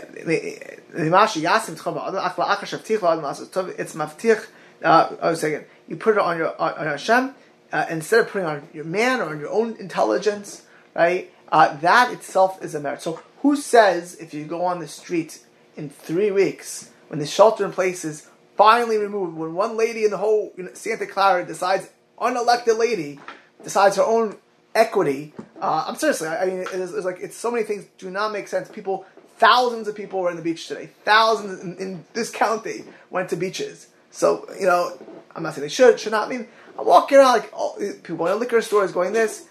maftich. 3.95 4.45
Uh, 4.83 5.15
was 5.21 5.39
saying, 5.39 5.63
you 5.87 5.95
put 5.95 6.17
it 6.17 6.19
on 6.19 6.37
your 6.37 6.61
on 6.61 6.85
Hashem 6.85 7.33
uh, 7.71 7.85
instead 7.89 8.19
of 8.19 8.27
putting 8.29 8.45
on 8.45 8.67
your 8.73 8.83
man 8.83 9.21
or 9.21 9.29
on 9.29 9.39
your 9.39 9.51
own 9.51 9.77
intelligence, 9.77 10.63
right? 10.93 11.31
Uh, 11.49 11.77
that 11.77 12.11
itself 12.11 12.61
is 12.61 12.75
a 12.75 12.81
merit. 12.81 13.01
So, 13.01 13.21
who 13.41 13.55
says 13.55 14.15
if 14.15 14.33
you 14.33 14.43
go 14.43 14.65
on 14.65 14.81
the 14.81 14.89
street 14.89 15.45
in 15.77 15.89
three 15.89 16.29
weeks 16.29 16.89
when 17.07 17.19
the 17.19 17.25
shelter 17.25 17.63
in 17.63 17.71
place 17.71 18.03
is 18.03 18.27
finally 18.55 18.97
removed, 18.97 19.35
when 19.35 19.53
one 19.53 19.77
lady 19.77 20.03
in 20.05 20.11
the 20.11 20.17
whole 20.17 20.53
you 20.57 20.63
know, 20.63 20.73
Santa 20.73 21.05
Clara 21.05 21.45
decides 21.45 21.89
unelected 22.19 22.77
lady 22.77 23.19
decides 23.63 23.97
her 23.97 24.03
own 24.03 24.37
equity? 24.73 25.33
Uh, 25.61 25.85
I'm 25.87 25.95
seriously. 25.95 26.27
I 26.27 26.45
mean, 26.45 26.59
it's, 26.59 26.73
it's 26.73 27.05
like 27.05 27.19
it's 27.19 27.37
so 27.37 27.51
many 27.51 27.63
things 27.63 27.85
do 27.97 28.09
not 28.09 28.31
make 28.31 28.47
sense. 28.47 28.69
People 28.69 29.05
Thousands 29.37 29.89
of 29.89 29.95
people 29.95 30.21
were 30.21 30.29
in 30.29 30.37
the 30.37 30.41
beach 30.41 30.67
today. 30.67 30.89
Thousands 31.03 31.61
in, 31.61 31.75
in, 31.77 32.05
this 32.13 32.29
county 32.29 32.85
went 33.09 33.29
to 33.31 33.35
beaches. 33.35 33.87
So, 34.09 34.47
you 34.57 34.65
know, 34.65 34.97
I'm 35.35 35.43
not 35.43 35.55
saying 35.55 35.63
they 35.63 35.69
should, 35.69 35.99
should 35.99 36.13
not. 36.13 36.27
I 36.27 36.29
mean, 36.29 36.47
I'm 36.79 36.85
walking 36.85 37.17
around 37.17 37.33
like 37.33 37.51
oh, 37.53 37.75
people 37.77 38.15
going 38.15 38.31
to 38.31 38.37
liquor 38.37 38.61
stores, 38.61 38.93
going 38.93 39.11
this. 39.11 39.47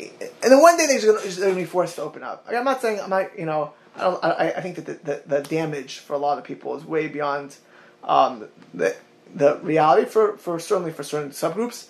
And 0.00 0.50
then 0.50 0.62
one 0.62 0.78
day 0.78 0.86
they're 0.86 1.00
going 1.12 1.20
to 1.22 1.54
be 1.54 1.66
forced 1.66 1.96
to 1.96 2.02
open 2.02 2.22
up. 2.22 2.46
I'm 2.48 2.64
not 2.64 2.80
saying, 2.80 2.98
I'm 2.98 3.10
not, 3.10 3.38
you 3.38 3.44
know, 3.44 3.74
I, 3.94 4.06
I, 4.06 4.52
I 4.56 4.60
think 4.62 4.76
that 4.76 4.86
the, 4.86 4.94
the, 4.94 5.22
the, 5.26 5.42
damage 5.42 5.98
for 5.98 6.14
a 6.14 6.18
lot 6.18 6.38
of 6.38 6.44
people 6.44 6.74
is 6.76 6.84
way 6.84 7.08
beyond 7.08 7.56
um, 8.04 8.48
the, 8.74 8.96
the 9.34 9.58
reality 9.58 10.06
for, 10.08 10.36
for 10.38 10.58
certainly 10.58 10.92
for 10.92 11.02
certain 11.02 11.30
subgroups. 11.30 11.88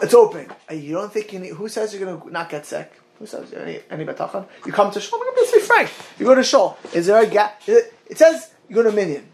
It's 0.00 0.14
open. 0.14 0.50
You 0.70 0.94
don't 0.94 1.12
think 1.12 1.32
you 1.32 1.40
need, 1.40 1.52
who 1.54 1.68
says 1.68 1.92
you're 1.92 2.04
going 2.04 2.20
to 2.20 2.30
not 2.30 2.48
get 2.48 2.66
sick? 2.66 2.92
Who 3.18 3.26
says 3.26 3.52
any 3.52 3.80
any 3.90 4.04
bitachon? 4.04 4.46
You 4.64 4.72
come 4.72 4.92
to 4.92 5.00
shul. 5.00 5.20
Let's 5.36 5.52
be 5.52 5.58
frank. 5.58 5.90
You 6.18 6.24
go 6.24 6.36
to 6.36 6.44
shul. 6.44 6.78
Is 6.94 7.06
there 7.06 7.20
a 7.20 7.26
gap? 7.26 7.60
It, 7.66 7.92
it 8.06 8.16
says 8.16 8.52
you 8.68 8.76
go 8.76 8.84
to 8.84 8.92
minyan. 8.92 9.26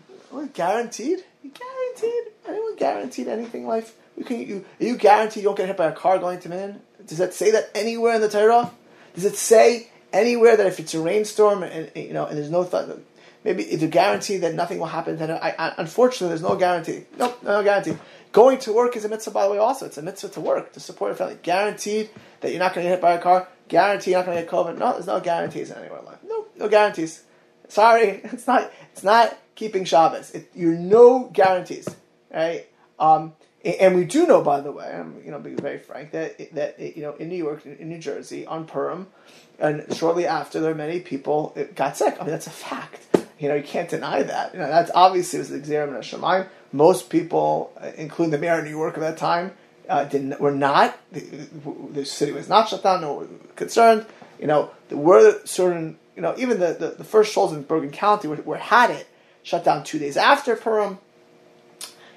Guaranteed. 0.54 1.22
You 1.42 1.50
guaranteed. 1.50 2.32
Anyone 2.48 2.76
guaranteed 2.76 3.28
anything 3.28 3.62
in 3.62 3.68
life? 3.68 3.94
You 4.16 4.24
can. 4.24 4.40
You 4.40 4.64
are 4.80 4.84
you 4.84 4.96
guaranteed 4.96 5.42
you 5.42 5.48
don't 5.50 5.56
get 5.56 5.66
hit 5.66 5.76
by 5.76 5.86
a 5.86 5.92
car 5.92 6.18
going 6.18 6.40
to 6.40 6.48
minyan? 6.48 6.80
Does 7.06 7.18
that 7.18 7.34
say 7.34 7.50
that 7.50 7.70
anywhere 7.74 8.14
in 8.14 8.22
the 8.22 8.28
Torah? 8.30 8.70
Does 9.14 9.26
it 9.26 9.36
say 9.36 9.90
anywhere 10.14 10.56
that 10.56 10.66
if 10.66 10.80
it's 10.80 10.94
a 10.94 11.00
rainstorm 11.00 11.62
and, 11.62 11.90
and 11.94 12.06
you 12.06 12.14
know 12.14 12.24
and 12.24 12.38
there's 12.38 12.50
no 12.50 12.64
thought, 12.64 12.88
maybe 13.44 13.70
a 13.70 13.86
guarantee 13.86 14.38
that 14.38 14.54
nothing 14.54 14.78
will 14.78 14.86
happen? 14.86 15.20
I, 15.20 15.54
I, 15.58 15.74
unfortunately, 15.78 16.28
there's 16.28 16.42
no 16.42 16.56
guarantee. 16.56 17.04
Nope, 17.18 17.42
no 17.42 17.62
guarantee. 17.62 17.96
Going 18.32 18.58
to 18.58 18.72
work 18.72 18.96
is 18.96 19.04
a 19.04 19.08
mitzvah, 19.08 19.30
by 19.30 19.46
the 19.46 19.52
way. 19.52 19.58
Also, 19.58 19.86
it's 19.86 19.98
a 19.98 20.02
mitzvah 20.02 20.30
to 20.30 20.40
work 20.40 20.72
to 20.72 20.80
support 20.80 21.10
your 21.10 21.16
family. 21.16 21.38
Guaranteed 21.42 22.10
that 22.40 22.50
you're 22.50 22.58
not 22.58 22.74
going 22.74 22.84
to 22.84 22.90
get 22.90 22.96
hit 22.96 23.00
by 23.00 23.12
a 23.12 23.20
car 23.20 23.46
Guaranteed 23.68 24.12
you're 24.12 24.20
not 24.20 24.26
going 24.26 24.36
to 24.36 24.42
get 24.42 24.50
COVID. 24.50 24.78
No, 24.78 24.92
there's 24.92 25.06
no 25.06 25.20
guarantees 25.20 25.70
anywhere 25.70 26.00
in 26.00 26.04
life. 26.04 26.18
No, 26.26 26.46
no 26.56 26.68
guarantees. 26.68 27.24
Sorry, 27.68 28.08
it's 28.24 28.46
not. 28.46 28.70
It's 28.92 29.02
not 29.02 29.36
keeping 29.54 29.84
Shabbos. 29.84 30.32
It, 30.32 30.50
you're 30.54 30.76
no 30.76 31.30
guarantees, 31.32 31.88
right? 32.32 32.66
Um, 32.98 33.32
and 33.64 33.96
we 33.96 34.04
do 34.04 34.26
know, 34.26 34.42
by 34.42 34.60
the 34.60 34.70
way, 34.70 34.92
I'm 34.94 35.22
you 35.24 35.30
know 35.30 35.38
being 35.38 35.56
very 35.56 35.78
frank 35.78 36.10
that 36.10 36.54
that 36.54 36.78
you 36.78 37.02
know 37.02 37.14
in 37.14 37.30
New 37.30 37.36
York, 37.36 37.64
in 37.64 37.88
New 37.88 37.98
Jersey, 37.98 38.44
on 38.46 38.66
Purim, 38.66 39.06
and 39.58 39.86
shortly 39.96 40.26
after, 40.26 40.60
there 40.60 40.74
many 40.74 41.00
people 41.00 41.56
got 41.74 41.96
sick. 41.96 42.16
I 42.20 42.24
mean, 42.24 42.32
that's 42.32 42.46
a 42.46 42.50
fact. 42.50 43.13
You 43.38 43.48
know, 43.48 43.54
you 43.54 43.62
can't 43.64 43.88
deny 43.88 44.22
that. 44.22 44.54
You 44.54 44.60
know, 44.60 44.68
that's 44.68 44.90
obviously 44.94 45.38
was 45.40 45.48
the 45.48 45.56
exam 45.56 45.94
of 45.94 46.04
Shemaim. 46.04 46.48
Most 46.72 47.10
people, 47.10 47.72
uh, 47.80 47.90
including 47.96 48.30
the 48.30 48.38
mayor 48.38 48.58
of 48.58 48.64
New 48.64 48.70
York 48.70 48.94
at 48.94 49.00
that 49.00 49.16
time, 49.16 49.52
uh, 49.88 50.04
didn't 50.04 50.40
were 50.40 50.52
not 50.52 50.98
the, 51.12 51.20
the, 51.20 52.04
city 52.04 52.32
was 52.32 52.48
not 52.48 52.68
shut 52.68 52.82
down 52.82 53.04
or 53.04 53.26
concerned. 53.56 54.06
You 54.40 54.46
know, 54.46 54.70
there 54.88 54.98
were 54.98 55.44
certain 55.44 55.98
you 56.16 56.22
know 56.22 56.34
even 56.38 56.60
the, 56.60 56.74
the, 56.74 56.90
the 56.98 57.04
first 57.04 57.32
shows 57.32 57.52
in 57.52 57.62
Bergen 57.62 57.90
County 57.90 58.28
were, 58.28 58.36
were, 58.36 58.56
had 58.56 58.90
it 58.90 59.06
shut 59.42 59.64
down 59.64 59.84
two 59.84 59.98
days 59.98 60.16
after 60.16 60.56
Purim. 60.56 60.98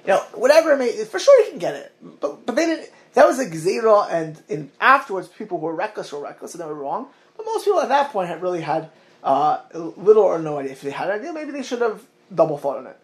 You 0.06 0.14
know, 0.14 0.20
whatever 0.34 0.72
it 0.72 0.78
may, 0.78 1.04
for 1.04 1.18
sure 1.18 1.44
you 1.44 1.50
can 1.50 1.58
get 1.58 1.74
it, 1.74 1.92
but 2.20 2.46
but 2.46 2.56
they 2.56 2.66
didn't. 2.66 2.90
That 3.14 3.26
was 3.26 3.38
a 3.40 3.46
gzera, 3.46 4.08
and 4.10 4.40
in 4.48 4.70
afterwards, 4.80 5.28
people 5.28 5.58
who 5.58 5.66
were 5.66 5.74
reckless 5.74 6.12
were 6.12 6.20
reckless, 6.20 6.54
and 6.54 6.62
they 6.62 6.66
were 6.66 6.74
wrong. 6.74 7.08
But 7.36 7.46
most 7.46 7.64
people 7.64 7.80
at 7.80 7.88
that 7.88 8.12
point 8.12 8.28
had 8.28 8.40
really 8.42 8.60
had 8.60 8.90
uh, 9.22 9.60
little 9.74 10.22
or 10.22 10.38
no 10.38 10.58
idea. 10.58 10.72
If 10.72 10.82
they 10.82 10.90
had 10.90 11.08
an 11.08 11.20
idea, 11.20 11.32
maybe 11.32 11.50
they 11.50 11.62
should 11.62 11.80
have 11.80 12.04
double 12.34 12.58
thought 12.58 12.78
on 12.78 12.86
it. 12.86 12.98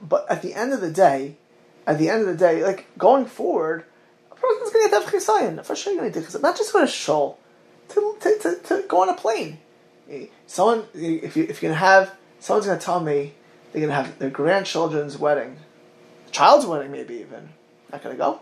But 0.00 0.30
at 0.30 0.42
the 0.42 0.54
end 0.54 0.72
of 0.72 0.80
the 0.80 0.90
day, 0.90 1.36
at 1.86 1.98
the 1.98 2.08
end 2.08 2.22
of 2.22 2.26
the 2.26 2.36
day, 2.36 2.62
like 2.62 2.86
going 2.98 3.26
forward, 3.26 3.84
a 4.30 4.34
person's 4.34 4.70
going 4.70 4.88
to 4.88 4.96
have 4.96 5.04
chisayin. 5.06 5.64
For 5.64 5.76
sure, 5.76 5.92
you're 5.92 6.10
going 6.10 6.24
to 6.24 6.38
Not 6.38 6.56
just 6.56 6.72
for 6.72 6.82
a 6.82 6.88
shul, 6.88 7.38
to, 7.90 8.16
to, 8.20 8.38
to, 8.38 8.56
to, 8.56 8.84
go 8.88 9.02
on 9.02 9.08
a 9.08 9.14
plane. 9.14 9.58
Someone, 10.46 10.84
if 10.94 11.36
you 11.36 11.44
if 11.44 11.62
you 11.62 11.68
can 11.68 11.74
have, 11.76 12.14
someone's 12.40 12.66
going 12.66 12.78
to 12.78 12.84
tell 12.84 13.00
me 13.00 13.34
they're 13.72 13.80
going 13.80 13.90
to 13.90 13.94
have 13.94 14.18
their 14.18 14.30
grandchildren's 14.30 15.16
wedding, 15.18 15.56
child's 16.30 16.66
wedding, 16.66 16.90
maybe 16.90 17.14
even. 17.14 17.50
Not 17.92 18.02
going 18.02 18.16
to 18.16 18.18
go. 18.18 18.40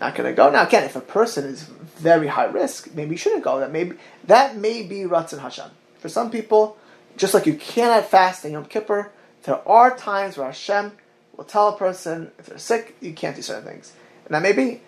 Not 0.00 0.14
going 0.14 0.30
to 0.30 0.36
go. 0.36 0.50
Now, 0.50 0.66
again, 0.66 0.84
if 0.84 0.94
a 0.94 1.00
person 1.00 1.44
is 1.44 1.64
very 1.64 2.28
high 2.28 2.44
risk, 2.44 2.94
maybe 2.94 3.12
you 3.12 3.16
shouldn't 3.16 3.42
go. 3.42 3.58
That 3.60 3.72
maybe 3.72 3.96
that 4.24 4.56
may 4.56 4.82
be 4.82 5.00
Ratzon 5.00 5.40
Hashem. 5.40 5.70
For 5.98 6.08
some 6.08 6.30
people, 6.30 6.76
just 7.16 7.34
like 7.34 7.46
you 7.46 7.54
cannot 7.54 8.06
fast 8.06 8.44
in 8.44 8.52
Yom 8.52 8.64
Kippur, 8.64 9.10
there 9.42 9.66
are 9.68 9.96
times 9.96 10.36
where 10.36 10.46
Hashem 10.46 10.92
will 11.36 11.44
tell 11.44 11.68
a 11.68 11.76
person 11.76 12.30
if 12.38 12.46
they're 12.46 12.58
sick, 12.58 12.96
you 13.00 13.12
can't 13.12 13.36
do 13.36 13.42
certain 13.42 13.64
things. 13.64 13.92
Now 14.30 14.40
maybe 14.40 14.82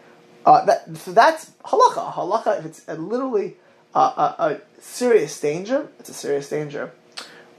uh, 0.45 0.65
that 0.67 0.97
so 0.97 1.13
that's 1.13 1.51
halacha. 1.65 2.13
Halacha, 2.13 2.59
if 2.59 2.67
it's 2.67 2.85
a 2.89 2.95
literally 2.95 3.57
uh, 3.95 4.35
a, 4.39 4.45
a, 4.45 4.61
serious 4.81 5.39
danger, 5.41 5.89
it's 5.99 6.09
a 6.09 6.15
serious 6.15 6.49
danger. 6.49 6.93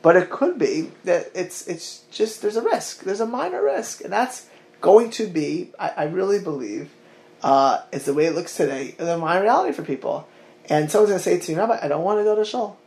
But 0.02 0.16
it 0.16 0.30
could 0.30 0.58
be 0.58 0.92
that 1.04 1.32
it's 1.36 1.68
it's 1.68 2.04
just 2.12 2.42
there's 2.42 2.56
a 2.56 2.62
risk. 2.62 3.04
There's 3.04 3.22
a 3.22 3.26
minor 3.26 3.64
risk, 3.64 4.04
and 4.04 4.12
that's 4.12 4.48
going 4.80 5.12
to 5.12 5.28
be. 5.28 5.72
I, 5.80 5.90
I 5.90 6.04
really 6.04 6.40
believe 6.40 6.92
uh, 7.44 7.82
is 7.92 8.06
the 8.06 8.14
way 8.14 8.26
it 8.26 8.36
looks 8.36 8.56
today. 8.56 8.96
The 8.98 9.18
minor 9.18 9.44
reality 9.44 9.74
for 9.74 9.84
people. 9.84 10.28
And 10.70 10.90
someone's 10.90 11.10
going 11.10 11.20
to 11.20 11.24
say 11.24 11.40
to 11.40 11.52
you, 11.52 11.58
Rabbi, 11.58 11.80
I 11.82 11.88
don't 11.88 12.04
want 12.04 12.20
to 12.20 12.24
go 12.24 12.36
to 12.36 12.46
shul. 12.46 12.78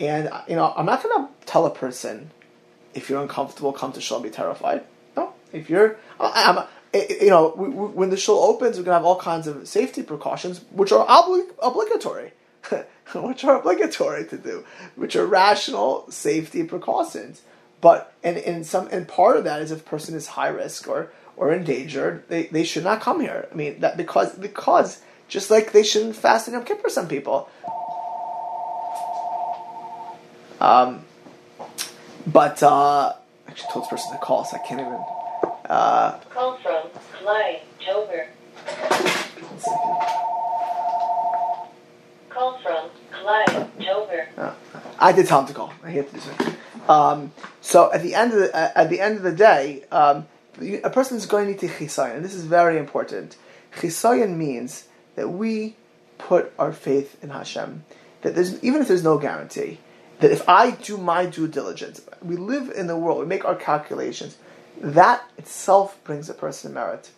And 0.00 0.28
uh, 0.28 0.42
you 0.48 0.56
know, 0.56 0.72
I'm 0.76 0.86
not 0.86 1.02
going 1.02 1.26
to 1.26 1.32
tell 1.46 1.66
a 1.66 1.70
person 1.70 2.30
if 2.94 3.10
you're 3.10 3.20
uncomfortable, 3.20 3.72
come 3.72 3.92
to 3.92 4.00
shul, 4.00 4.18
and 4.18 4.24
be 4.24 4.30
terrified. 4.30 4.84
No, 5.16 5.32
if 5.52 5.68
you're, 5.68 5.96
I'm, 6.18 6.64
you 6.92 7.30
know, 7.30 7.50
when 7.50 8.10
the 8.10 8.16
shul 8.16 8.38
opens, 8.38 8.76
we're 8.76 8.84
going 8.84 8.94
to 8.94 8.98
have 8.98 9.04
all 9.04 9.18
kinds 9.18 9.46
of 9.46 9.66
safety 9.66 10.02
precautions, 10.02 10.60
which 10.70 10.92
are 10.92 11.04
obli- 11.06 11.50
obligatory, 11.60 12.32
which 13.14 13.44
are 13.44 13.58
obligatory 13.58 14.24
to 14.26 14.38
do, 14.38 14.64
which 14.94 15.16
are 15.16 15.26
rational 15.26 16.10
safety 16.10 16.62
precautions. 16.64 17.42
But 17.80 18.14
and 18.22 18.38
in 18.38 18.64
some 18.64 18.88
and 18.90 19.06
part 19.06 19.36
of 19.36 19.44
that 19.44 19.60
is 19.60 19.70
if 19.70 19.80
a 19.80 19.84
person 19.84 20.14
is 20.14 20.28
high 20.28 20.48
risk 20.48 20.88
or 20.88 21.12
or 21.36 21.52
endangered, 21.52 22.26
they, 22.28 22.44
they 22.44 22.64
should 22.64 22.84
not 22.84 23.00
come 23.00 23.20
here. 23.20 23.48
I 23.50 23.54
mean 23.54 23.80
that 23.80 23.96
because 23.96 24.34
because 24.36 25.02
just 25.28 25.50
like 25.50 25.72
they 25.72 25.82
shouldn't 25.82 26.16
fast 26.16 26.48
in 26.48 26.54
Yom 26.54 26.64
Kippur, 26.64 26.88
some 26.88 27.08
people. 27.08 27.48
Um, 30.64 31.04
but 32.26 32.62
uh, 32.62 33.12
I 33.12 33.50
actually 33.50 33.70
told 33.70 33.84
this 33.84 33.90
person 33.90 34.12
to 34.12 34.18
call, 34.18 34.46
so 34.46 34.56
I 34.56 34.66
can't 34.66 34.80
even. 34.80 34.98
Uh, 35.68 36.18
Call 36.30 36.56
from 36.56 36.88
Clyde 37.12 37.60
Dover. 37.84 38.28
Call 42.30 42.58
from 42.62 42.90
Clyde 43.12 43.78
Dover. 43.78 44.28
Uh, 44.38 44.54
I 44.98 45.12
did 45.12 45.26
tell 45.26 45.40
him 45.40 45.48
to 45.48 45.52
call. 45.52 45.70
I 45.82 45.90
hate 45.90 46.08
to 46.08 46.14
do 46.14 46.20
something. 46.20 46.54
Um, 46.88 47.32
so 47.60 47.92
at 47.92 48.02
the 48.02 48.14
end 48.14 48.32
of 48.32 48.38
the 48.38 48.56
uh, 48.56 48.72
at 48.74 48.88
the 48.88 49.00
end 49.00 49.18
of 49.18 49.22
the 49.22 49.32
day, 49.32 49.84
um, 49.92 50.26
a 50.82 50.88
person 50.88 51.18
is 51.18 51.26
going 51.26 51.44
to 51.44 51.50
need 51.52 51.60
to 51.60 51.68
chisayon, 51.68 52.16
and 52.16 52.24
this 52.24 52.34
is 52.34 52.46
very 52.46 52.78
important. 52.78 53.36
Chisayon 53.76 54.36
means 54.36 54.88
that 55.16 55.28
we 55.28 55.76
put 56.16 56.54
our 56.58 56.72
faith 56.72 57.22
in 57.22 57.28
Hashem. 57.28 57.84
That 58.22 58.34
there's 58.34 58.64
even 58.64 58.80
if 58.80 58.88
there's 58.88 59.04
no 59.04 59.18
guarantee, 59.18 59.78
that 60.20 60.30
if 60.30 60.48
I 60.48 60.70
do 60.72 60.96
my 60.96 61.26
due 61.26 61.48
diligence, 61.48 62.00
we 62.22 62.36
live 62.36 62.70
in 62.70 62.86
the 62.86 62.96
world, 62.96 63.20
we 63.20 63.26
make 63.26 63.44
our 63.44 63.56
calculations, 63.56 64.36
that 64.80 65.24
itself 65.38 66.02
brings 66.04 66.28
a 66.28 66.34
person 66.34 66.72
merit. 66.72 67.10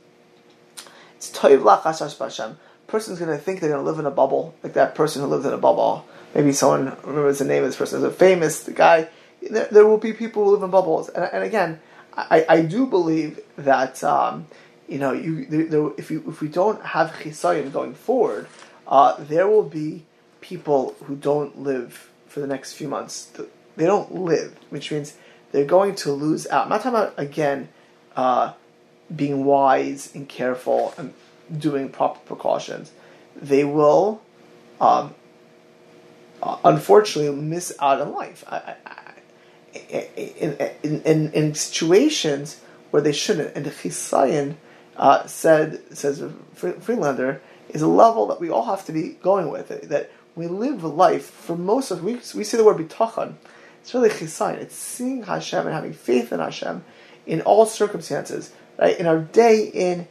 It's 1.17 1.31
toiv 1.31 1.63
lachashash 1.63 2.17
b'Hashem. 2.17 2.57
Person's 2.87 3.19
going 3.19 3.31
to 3.31 3.43
think 3.43 3.61
they're 3.61 3.71
going 3.71 3.85
to 3.85 3.91
live 3.91 3.99
in 3.99 4.07
a 4.07 4.11
bubble, 4.11 4.55
like 4.63 4.75
that 4.75 4.95
person 4.95 5.23
who 5.23 5.29
lived 5.29 5.47
in 5.47 5.53
a 5.53 5.59
bubble. 5.59 6.07
Maybe 6.35 6.53
someone 6.53 6.97
remembers 7.03 7.39
the 7.39 7.45
name 7.45 7.63
of 7.65 7.71
this 7.71 7.77
person. 7.77 7.99
Is 7.99 8.05
a 8.05 8.11
famous 8.11 8.69
guy. 8.69 9.09
There, 9.43 9.67
there, 9.71 9.87
will 9.87 9.99
be 9.99 10.13
people 10.13 10.45
who 10.45 10.53
live 10.53 10.63
in 10.63 10.71
bubbles, 10.71 11.09
and, 11.09 11.25
and 11.25 11.43
again, 11.43 11.81
I, 12.15 12.47
I 12.49 12.63
do 12.63 12.87
believe 12.87 13.41
that 13.57 14.03
um, 14.05 14.47
you 14.89 14.99
know 14.99 15.13
you 15.13 15.95
if 15.99 16.11
you 16.11 16.23
if 16.29 16.41
we 16.41 16.49
don't 16.49 16.85
have 16.85 17.11
chisayim 17.13 17.73
going 17.73 17.95
forward, 17.95 18.47
uh, 18.87 19.17
there 19.19 19.49
will 19.49 19.65
be 19.65 20.05
people 20.41 20.95
who 21.05 21.17
don't 21.17 21.61
live 21.61 22.11
for 22.37 22.41
the 22.41 22.47
next 22.47 22.75
few 22.75 22.87
months. 22.87 23.31
They 23.77 23.87
don't 23.87 24.15
live, 24.15 24.59
which 24.69 24.93
means 24.93 25.15
they're 25.53 25.65
going 25.65 25.95
to 25.95 26.13
lose 26.13 26.47
out. 26.49 26.65
I'm 26.65 26.69
not 26.69 26.83
talking 26.83 26.99
about 26.99 27.15
again 27.17 27.71
uh, 28.15 28.53
being 29.15 29.47
wise 29.47 30.15
and 30.15 30.29
careful 30.29 30.93
and 30.99 31.15
doing 31.59 31.89
proper 31.89 32.21
precautions. 32.27 32.93
They 33.35 33.65
will, 33.65 34.21
um, 34.83 35.15
uh, 36.43 36.59
unfortunately, 36.63 37.35
miss 37.41 37.75
out 37.81 38.03
on 38.03 38.13
life. 38.13 38.45
I, 38.47 38.75
I, 38.85 39.13
in, 39.89 40.59
in, 40.83 41.01
in, 41.01 41.33
in, 41.33 41.55
situations 41.55 42.61
where 42.91 43.01
they 43.01 43.13
shouldn't. 43.13 43.57
And 43.57 43.65
the 43.65 43.71
Chisayan 43.71 44.57
uh, 44.99 45.27
said, 45.27 45.97
says 45.97 46.23
Friedlander, 46.55 47.41
is 47.71 47.81
a 47.81 47.89
level 47.89 48.27
that 48.27 48.41
we 48.41 48.51
all 48.51 48.67
have 48.67 48.85
to 48.85 48.93
be 48.93 49.17
going 49.23 49.51
with. 49.51 49.69
That 49.89 50.11
we 50.37 50.47
live 50.47 50.85
life 50.85 51.25
for 51.25 51.57
most 51.57 51.91
of 51.91 52.05
we 52.05 52.15
we 52.35 52.45
see 52.45 52.57
the 52.57 52.65
word 52.65 52.77
bitachon. 52.77 53.35
It's 53.81 53.95
really 53.95 54.11
chisayin. 54.11 54.59
It's 54.59 54.77
seeing 54.77 55.23
Hashem 55.23 55.65
and 55.65 55.75
having 55.75 55.93
faith 55.93 56.33
in 56.33 56.41
Hashem 56.41 56.85
in 57.25 57.41
all 57.41 57.67
circumstances, 57.67 58.53
right? 58.79 58.99
In 58.99 59.07
our 59.07 59.19
day 59.19 59.65
in, 59.65 60.07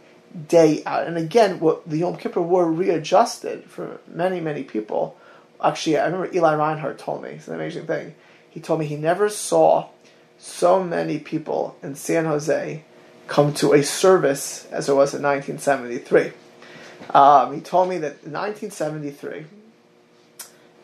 day 0.47 0.81
out. 0.85 1.07
And 1.07 1.17
again, 1.17 1.59
what 1.59 1.87
the 1.87 1.97
Yom 1.97 2.17
Kippur 2.17 2.41
War 2.41 2.69
readjusted 2.69 3.65
for 3.65 3.99
many, 4.07 4.41
many 4.41 4.63
people. 4.63 5.17
Actually, 5.63 5.97
I 5.97 6.05
remember 6.05 6.35
Eli 6.35 6.55
Reinhardt 6.55 6.99
told 6.99 7.23
me 7.23 7.29
it's 7.29 7.47
an 7.47 7.55
amazing 7.55 7.85
thing. 7.85 8.15
He 8.49 8.59
told 8.59 8.79
me 8.79 8.85
he 8.85 8.95
never 8.95 9.29
saw 9.29 9.89
so 10.37 10.83
many 10.83 11.19
people 11.19 11.77
in 11.81 11.95
San 11.95 12.25
Jose 12.25 12.83
come 13.27 13.53
to 13.55 13.73
a 13.73 13.83
service 13.83 14.65
as 14.71 14.89
it 14.89 14.93
was 14.93 15.13
in 15.13 15.23
1973. 15.23 16.31
Um, 17.13 17.53
he 17.53 17.61
told 17.61 17.89
me 17.89 17.97
that 17.99 18.23
in 18.23 18.31
1973, 18.31 19.45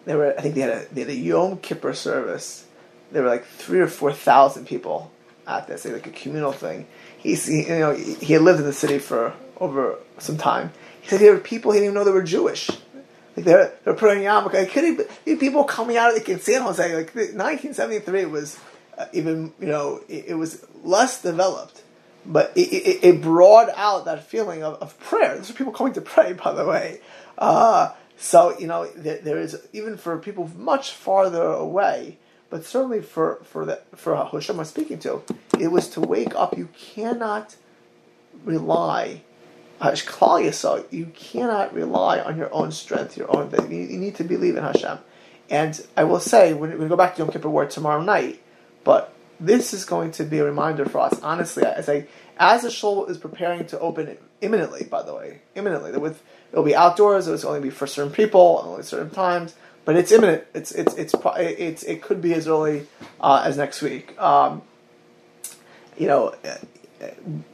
there 0.05 0.17
were 0.17 0.33
I 0.37 0.41
think 0.41 0.55
they 0.55 0.61
had 0.61 0.69
a 0.71 0.93
they 0.93 1.01
had 1.01 1.09
a 1.09 1.15
Yom 1.15 1.57
Kippur 1.57 1.93
service. 1.93 2.65
There 3.11 3.23
were 3.23 3.29
like 3.29 3.45
three 3.45 3.79
or 3.79 3.87
four 3.87 4.11
thousand 4.13 4.67
people 4.67 5.11
at 5.47 5.67
this, 5.67 5.85
like 5.85 6.07
a 6.07 6.11
communal 6.11 6.51
thing. 6.51 6.87
He's 7.17 7.45
he, 7.45 7.63
you 7.63 7.79
know 7.79 7.93
he 7.93 8.33
had 8.33 8.41
lived 8.41 8.59
in 8.59 8.65
the 8.65 8.73
city 8.73 8.99
for 8.99 9.33
over 9.59 9.97
some 10.17 10.37
time. 10.37 10.71
He 11.01 11.09
said 11.09 11.19
there 11.19 11.33
were 11.33 11.39
people 11.39 11.71
he 11.71 11.79
didn't 11.79 11.91
even 11.91 11.95
know 11.95 12.03
they 12.03 12.11
were 12.11 12.23
Jewish. 12.23 12.69
Like 13.35 13.45
they're 13.45 13.73
they're 13.83 13.93
putting 13.93 14.23
yarmulke. 14.23 14.53
Like, 14.53 14.71
could 14.71 15.05
he, 15.25 15.35
people 15.35 15.63
coming 15.63 15.97
out 15.97 16.09
of 16.09 16.15
like 16.15 16.27
in 16.27 16.39
San 16.39 16.61
Jose? 16.61 16.83
Like 16.95 17.15
1973 17.15 18.25
was 18.25 18.59
uh, 18.97 19.05
even 19.13 19.53
you 19.59 19.67
know 19.67 20.01
it, 20.09 20.25
it, 20.29 20.35
was 20.35 20.65
less 20.83 21.21
developed, 21.21 21.81
but 22.25 22.51
it, 22.55 22.73
it, 22.73 23.03
it 23.03 23.21
brought 23.21 23.69
out 23.75 24.05
that 24.05 24.25
feeling 24.25 24.63
of, 24.63 24.75
of 24.81 24.99
prayer. 24.99 25.37
These 25.37 25.49
are 25.49 25.53
people 25.53 25.73
coming 25.73 25.93
to 25.93 26.01
pray, 26.01 26.33
by 26.33 26.53
the 26.53 26.65
way. 26.65 26.99
Uh, 27.37 27.93
so 28.21 28.55
you 28.59 28.67
know 28.67 28.85
there, 28.85 29.39
is 29.39 29.59
even 29.73 29.97
for 29.97 30.15
people 30.19 30.51
much 30.55 30.91
farther 30.91 31.41
away, 31.41 32.19
but 32.51 32.63
certainly 32.63 33.01
for 33.01 33.41
for 33.43 33.65
the 33.65 33.81
for 33.95 34.15
Hashem 34.15 34.59
I'm 34.59 34.65
speaking 34.65 34.99
to, 34.99 35.23
it 35.59 35.69
was 35.69 35.89
to 35.89 36.01
wake 36.01 36.35
up. 36.35 36.55
You 36.55 36.69
cannot 36.77 37.55
rely. 38.45 39.23
Uh, 39.81 39.95
so 39.95 40.85
you 40.91 41.07
cannot 41.15 41.73
rely 41.73 42.19
on 42.19 42.37
your 42.37 42.53
own 42.53 42.71
strength, 42.71 43.17
your 43.17 43.35
own 43.35 43.49
thing. 43.49 43.71
You, 43.71 43.97
need 43.97 44.13
to 44.17 44.23
believe 44.23 44.55
in 44.55 44.61
Hashem. 44.61 44.99
And 45.49 45.83
I 45.97 46.03
will 46.03 46.19
say, 46.19 46.53
when 46.53 46.77
we 46.77 46.87
go 46.87 46.95
back 46.95 47.15
to 47.15 47.23
Yom 47.23 47.31
Kippur 47.31 47.49
War 47.49 47.65
tomorrow 47.65 48.03
night, 48.03 48.39
but 48.83 49.11
this 49.39 49.73
is 49.73 49.83
going 49.83 50.11
to 50.11 50.23
be 50.23 50.37
a 50.37 50.45
reminder 50.45 50.85
for 50.85 50.99
us, 50.99 51.19
honestly, 51.23 51.63
as 51.63 51.89
I 51.89 52.05
as 52.37 52.61
the 52.61 52.69
shul 52.69 53.07
is 53.07 53.17
preparing 53.17 53.65
to 53.67 53.79
open 53.79 54.15
imminently, 54.41 54.83
by 54.83 55.01
the 55.01 55.15
way, 55.15 55.41
imminently, 55.55 55.97
with 55.97 56.21
It'll 56.51 56.63
be 56.63 56.75
outdoors. 56.75 57.27
It'll 57.27 57.49
only 57.49 57.61
be 57.61 57.69
for 57.69 57.87
certain 57.87 58.11
people, 58.11 58.61
only 58.65 58.83
certain 58.83 59.09
times. 59.09 59.55
But 59.85 59.95
it's 59.95 60.11
imminent. 60.11 60.43
It's 60.53 60.71
it's 60.71 60.93
it's 60.95 61.15
it's 61.37 61.83
it 61.83 62.01
could 62.01 62.21
be 62.21 62.33
as 62.33 62.47
early 62.47 62.87
uh, 63.19 63.43
as 63.45 63.57
next 63.57 63.81
week. 63.81 64.19
Um, 64.21 64.61
you 65.97 66.07
know, 66.07 66.35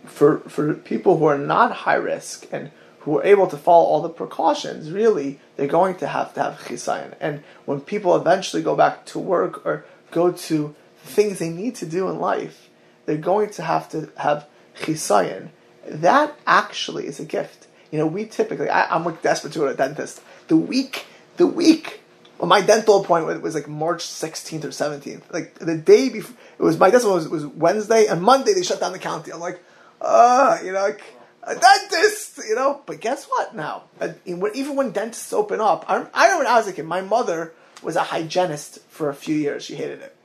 for 0.06 0.40
for 0.40 0.74
people 0.74 1.18
who 1.18 1.26
are 1.26 1.38
not 1.38 1.72
high 1.72 1.96
risk 1.96 2.48
and 2.52 2.72
who 3.00 3.18
are 3.18 3.24
able 3.24 3.48
to 3.48 3.58
follow 3.58 3.86
all 3.86 4.02
the 4.02 4.10
precautions, 4.10 4.92
really, 4.92 5.40
they're 5.56 5.68
going 5.68 5.96
to 5.96 6.08
have 6.08 6.34
to 6.34 6.44
have 6.44 6.60
chisayin. 6.60 7.14
And 7.22 7.44
when 7.66 7.80
people 7.80 8.16
eventually 8.16 8.62
go 8.62 8.76
back 8.76 9.06
to 9.08 9.20
work 9.20 9.66
or 9.66 9.86
go 10.12 10.32
to 10.32 10.76
things 11.04 11.40
they 11.40 11.50
need 11.50 11.76
to 11.76 11.86
do 11.86 12.10
in 12.10 12.20
life, 12.20 12.70
they're 13.06 13.16
going 13.16 13.52
to 13.52 13.64
have 13.64 13.88
to 13.90 14.10
have 14.18 14.46
chisayin. 14.82 15.50
That 15.88 16.38
actually 16.46 17.08
is 17.08 17.22
a 17.22 17.26
gift. 17.26 17.67
You 17.92 18.00
know, 18.00 18.08
we 18.08 18.26
typically, 18.26 18.70
I, 18.70 18.96
am 18.96 19.06
like 19.06 19.22
desperate 19.22 19.54
to 19.54 19.60
go 19.60 19.66
to 19.66 19.74
a 19.74 19.76
dentist. 19.76 20.22
The 20.48 20.58
week, 20.58 21.06
the 21.38 21.48
week, 21.48 22.02
well, 22.38 22.48
my 22.48 22.62
dental 22.62 23.02
appointment 23.02 23.42
was 23.42 23.56
like 23.56 23.68
March 23.68 24.04
16th 24.04 24.64
or 24.64 24.70
17th. 24.70 25.22
Like 25.32 25.56
the 25.56 25.78
day 25.78 26.10
before, 26.10 26.36
it 26.60 26.64
was 26.64 26.78
my 26.78 26.90
dental 26.90 27.14
was, 27.14 27.28
was 27.28 27.46
Wednesday, 27.46 28.08
and 28.08 28.22
Monday 28.22 28.54
they 28.54 28.64
shut 28.64 28.80
down 28.80 28.92
the 28.92 29.00
county. 29.00 29.32
I'm 29.32 29.40
like, 29.40 29.64
uh, 30.02 30.58
you 30.64 30.72
know, 30.72 30.82
like 30.82 31.02
a 31.44 31.56
dentist, 31.56 32.40
you 32.48 32.56
know. 32.56 32.82
But 32.86 33.00
guess 33.00 33.26
what? 33.26 33.56
Now, 33.56 33.84
even 34.26 34.76
when 34.76 34.92
dentists 34.92 35.34
open 35.34 35.62
up, 35.62 35.86
I, 35.88 36.06
I 36.14 36.26
remember 36.26 36.46
when 36.46 36.48
I 36.48 36.58
was 36.58 36.68
a 36.68 36.74
kid, 36.74 36.86
my 36.86 37.02
mother 37.02 37.54
was 37.82 37.96
a 37.96 38.04
hygienist 38.04 38.80
for 38.90 39.10
a 39.10 39.16
few 39.16 39.36
years. 39.36 39.64
She 39.64 39.76
hated 39.76 40.02
it. 40.02 40.16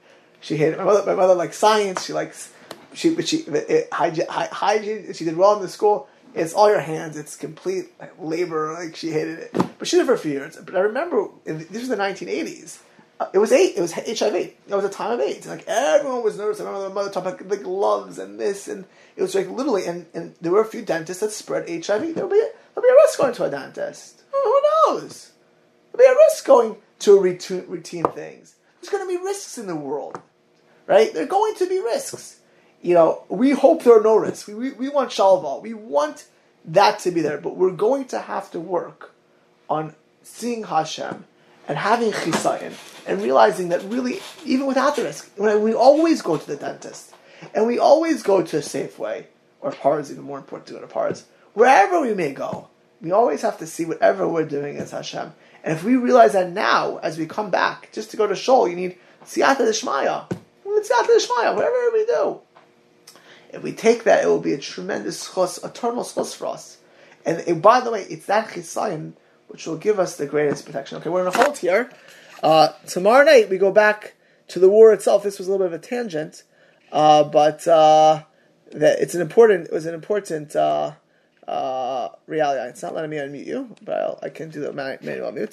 She 0.40 0.56
hated 0.56 0.74
it. 0.74 0.78
My 0.78 0.84
mother. 0.84 1.06
My 1.06 1.14
mother 1.14 1.34
liked 1.34 1.54
science. 1.54 2.04
She 2.04 2.12
likes 2.12 2.52
she, 2.94 3.14
but 3.14 3.26
she 3.26 3.38
it, 3.38 3.88
hygiene, 3.92 4.26
hygiene. 4.28 5.12
She 5.14 5.24
did 5.24 5.36
well 5.36 5.56
in 5.56 5.62
the 5.62 5.68
school. 5.68 6.08
It's 6.34 6.54
all 6.54 6.70
your 6.70 6.80
hands. 6.80 7.16
It's 7.16 7.36
complete 7.36 7.90
like, 8.00 8.14
labor. 8.18 8.72
Like 8.72 8.96
she 8.96 9.10
hated 9.10 9.38
it, 9.38 9.52
but 9.78 9.86
she 9.86 9.96
did 9.96 10.02
it 10.02 10.06
for 10.06 10.14
a 10.14 10.18
few 10.18 10.32
years. 10.32 10.56
But 10.56 10.76
I 10.76 10.80
remember 10.80 11.28
this 11.44 11.70
was 11.70 11.88
the 11.88 11.96
1980s. 11.96 12.78
Uh, 13.20 13.28
it 13.34 13.38
was 13.38 13.52
eight. 13.52 13.76
It 13.76 13.80
was 13.80 13.92
HIV. 13.92 14.34
It 14.34 14.56
was 14.68 14.84
a 14.84 14.88
time 14.88 15.12
of 15.12 15.20
AIDS. 15.20 15.46
Like 15.46 15.64
everyone 15.66 16.22
was 16.22 16.38
nervous. 16.38 16.60
I 16.60 16.64
remember 16.64 16.88
my 16.88 16.94
mother 16.94 17.10
talking 17.10 17.32
about 17.32 17.48
the 17.48 17.56
gloves 17.58 18.18
and 18.18 18.40
this, 18.40 18.66
and 18.66 18.84
it 19.16 19.22
was 19.22 19.34
like 19.34 19.48
literally. 19.50 19.86
And, 19.86 20.06
and 20.14 20.34
there 20.40 20.52
were 20.52 20.62
a 20.62 20.66
few 20.66 20.82
dentists 20.82 21.20
that 21.20 21.32
spread 21.32 21.68
HIV. 21.68 22.14
There'll 22.14 22.30
be 22.30 22.40
a, 22.40 22.48
there'll 22.74 22.82
be 22.82 22.88
a 22.88 23.02
risk 23.04 23.18
going 23.18 23.34
to 23.34 23.44
a 23.44 23.50
dentist. 23.50 24.22
Who 24.32 24.62
knows? 24.86 25.32
There'll 25.92 26.08
be 26.08 26.12
a 26.12 26.24
risk 26.26 26.46
going 26.46 26.76
to 27.00 27.20
routine, 27.20 27.64
routine 27.68 28.04
things. 28.04 28.54
There's 28.80 28.90
going 28.90 29.06
to 29.06 29.18
be 29.18 29.22
risks 29.22 29.58
in 29.58 29.66
the 29.66 29.76
world, 29.76 30.20
right? 30.86 31.12
There 31.12 31.24
are 31.24 31.26
going 31.26 31.54
to 31.56 31.68
be 31.68 31.78
risks 31.78 32.40
you 32.82 32.94
know, 32.94 33.22
we 33.28 33.52
hope 33.52 33.84
there 33.84 33.98
are 33.98 34.02
no 34.02 34.16
risks. 34.16 34.46
We, 34.46 34.54
we, 34.54 34.72
we 34.72 34.88
want 34.88 35.10
shalva. 35.10 35.62
We 35.62 35.72
want 35.72 36.26
that 36.64 36.98
to 37.00 37.10
be 37.10 37.20
there, 37.20 37.38
but 37.38 37.56
we're 37.56 37.70
going 37.70 38.06
to 38.06 38.18
have 38.18 38.50
to 38.50 38.60
work 38.60 39.12
on 39.70 39.94
seeing 40.22 40.64
Hashem 40.64 41.24
and 41.68 41.78
having 41.78 42.10
chisayin 42.10 42.74
and 43.06 43.22
realizing 43.22 43.68
that 43.70 43.82
really, 43.84 44.20
even 44.44 44.66
without 44.66 44.96
the 44.96 45.04
risk, 45.04 45.30
when 45.36 45.62
we 45.62 45.72
always 45.72 46.22
go 46.22 46.36
to 46.36 46.46
the 46.46 46.56
dentist 46.56 47.14
and 47.54 47.66
we 47.66 47.78
always 47.78 48.22
go 48.22 48.42
to 48.42 48.58
a 48.58 48.60
Safeway 48.60 49.26
or 49.60 49.70
Pards, 49.72 50.10
even 50.10 50.24
more 50.24 50.38
important 50.38 50.66
to 50.68 50.74
go 50.74 50.80
to 50.80 50.86
Pards, 50.86 51.24
wherever 51.54 52.00
we 52.00 52.14
may 52.14 52.32
go, 52.32 52.68
we 53.00 53.12
always 53.12 53.42
have 53.42 53.58
to 53.58 53.66
see 53.66 53.84
whatever 53.84 54.26
we're 54.28 54.44
doing 54.44 54.76
as 54.76 54.90
Hashem. 54.90 55.32
And 55.64 55.76
if 55.76 55.84
we 55.84 55.96
realize 55.96 56.32
that 56.32 56.50
now, 56.50 56.98
as 56.98 57.18
we 57.18 57.26
come 57.26 57.50
back, 57.50 57.90
just 57.92 58.10
to 58.10 58.16
go 58.16 58.26
to 58.26 58.34
Shul, 58.34 58.68
you 58.68 58.76
need 58.76 58.96
siyata 59.24 59.58
d'shmaya. 59.58 60.28
Siyata 60.64 61.06
d'shmaya, 61.06 61.54
whatever 61.54 61.90
we 61.92 62.06
do. 62.06 62.40
If 63.52 63.62
we 63.62 63.72
take 63.72 64.04
that, 64.04 64.24
it 64.24 64.26
will 64.26 64.40
be 64.40 64.54
a 64.54 64.58
tremendous 64.58 65.28
chos, 65.28 65.62
eternal 65.62 66.04
chos 66.04 66.34
for 66.34 66.46
us. 66.46 66.78
And 67.24 67.42
it, 67.46 67.62
by 67.62 67.80
the 67.80 67.90
way, 67.90 68.06
it's 68.08 68.26
that 68.26 68.48
chisayin 68.48 69.12
which 69.48 69.66
will 69.66 69.76
give 69.76 70.00
us 70.00 70.16
the 70.16 70.26
greatest 70.26 70.64
protection. 70.64 70.96
Okay, 70.98 71.10
we're 71.10 71.20
in 71.20 71.26
a 71.26 71.36
halt 71.36 71.58
here. 71.58 71.90
Uh, 72.42 72.68
tomorrow 72.86 73.24
night 73.24 73.50
we 73.50 73.58
go 73.58 73.70
back 73.70 74.14
to 74.48 74.58
the 74.58 74.68
war 74.68 74.92
itself. 74.92 75.22
This 75.22 75.38
was 75.38 75.46
a 75.46 75.50
little 75.50 75.66
bit 75.66 75.74
of 75.74 75.80
a 75.82 75.86
tangent, 75.86 76.42
uh, 76.90 77.24
but 77.24 77.68
uh, 77.68 78.22
that 78.72 79.00
it's 79.00 79.14
an 79.14 79.20
important. 79.20 79.66
It 79.66 79.72
was 79.72 79.84
an 79.84 79.94
important 79.94 80.56
uh, 80.56 80.92
uh, 81.46 82.08
reality. 82.26 82.70
It's 82.70 82.82
not 82.82 82.94
letting 82.94 83.10
me 83.10 83.18
unmute 83.18 83.46
you, 83.46 83.76
but 83.82 84.00
I'll, 84.00 84.18
i 84.22 84.30
can 84.30 84.48
do 84.48 84.60
the 84.60 84.72
manual 84.72 85.32
mute. 85.32 85.50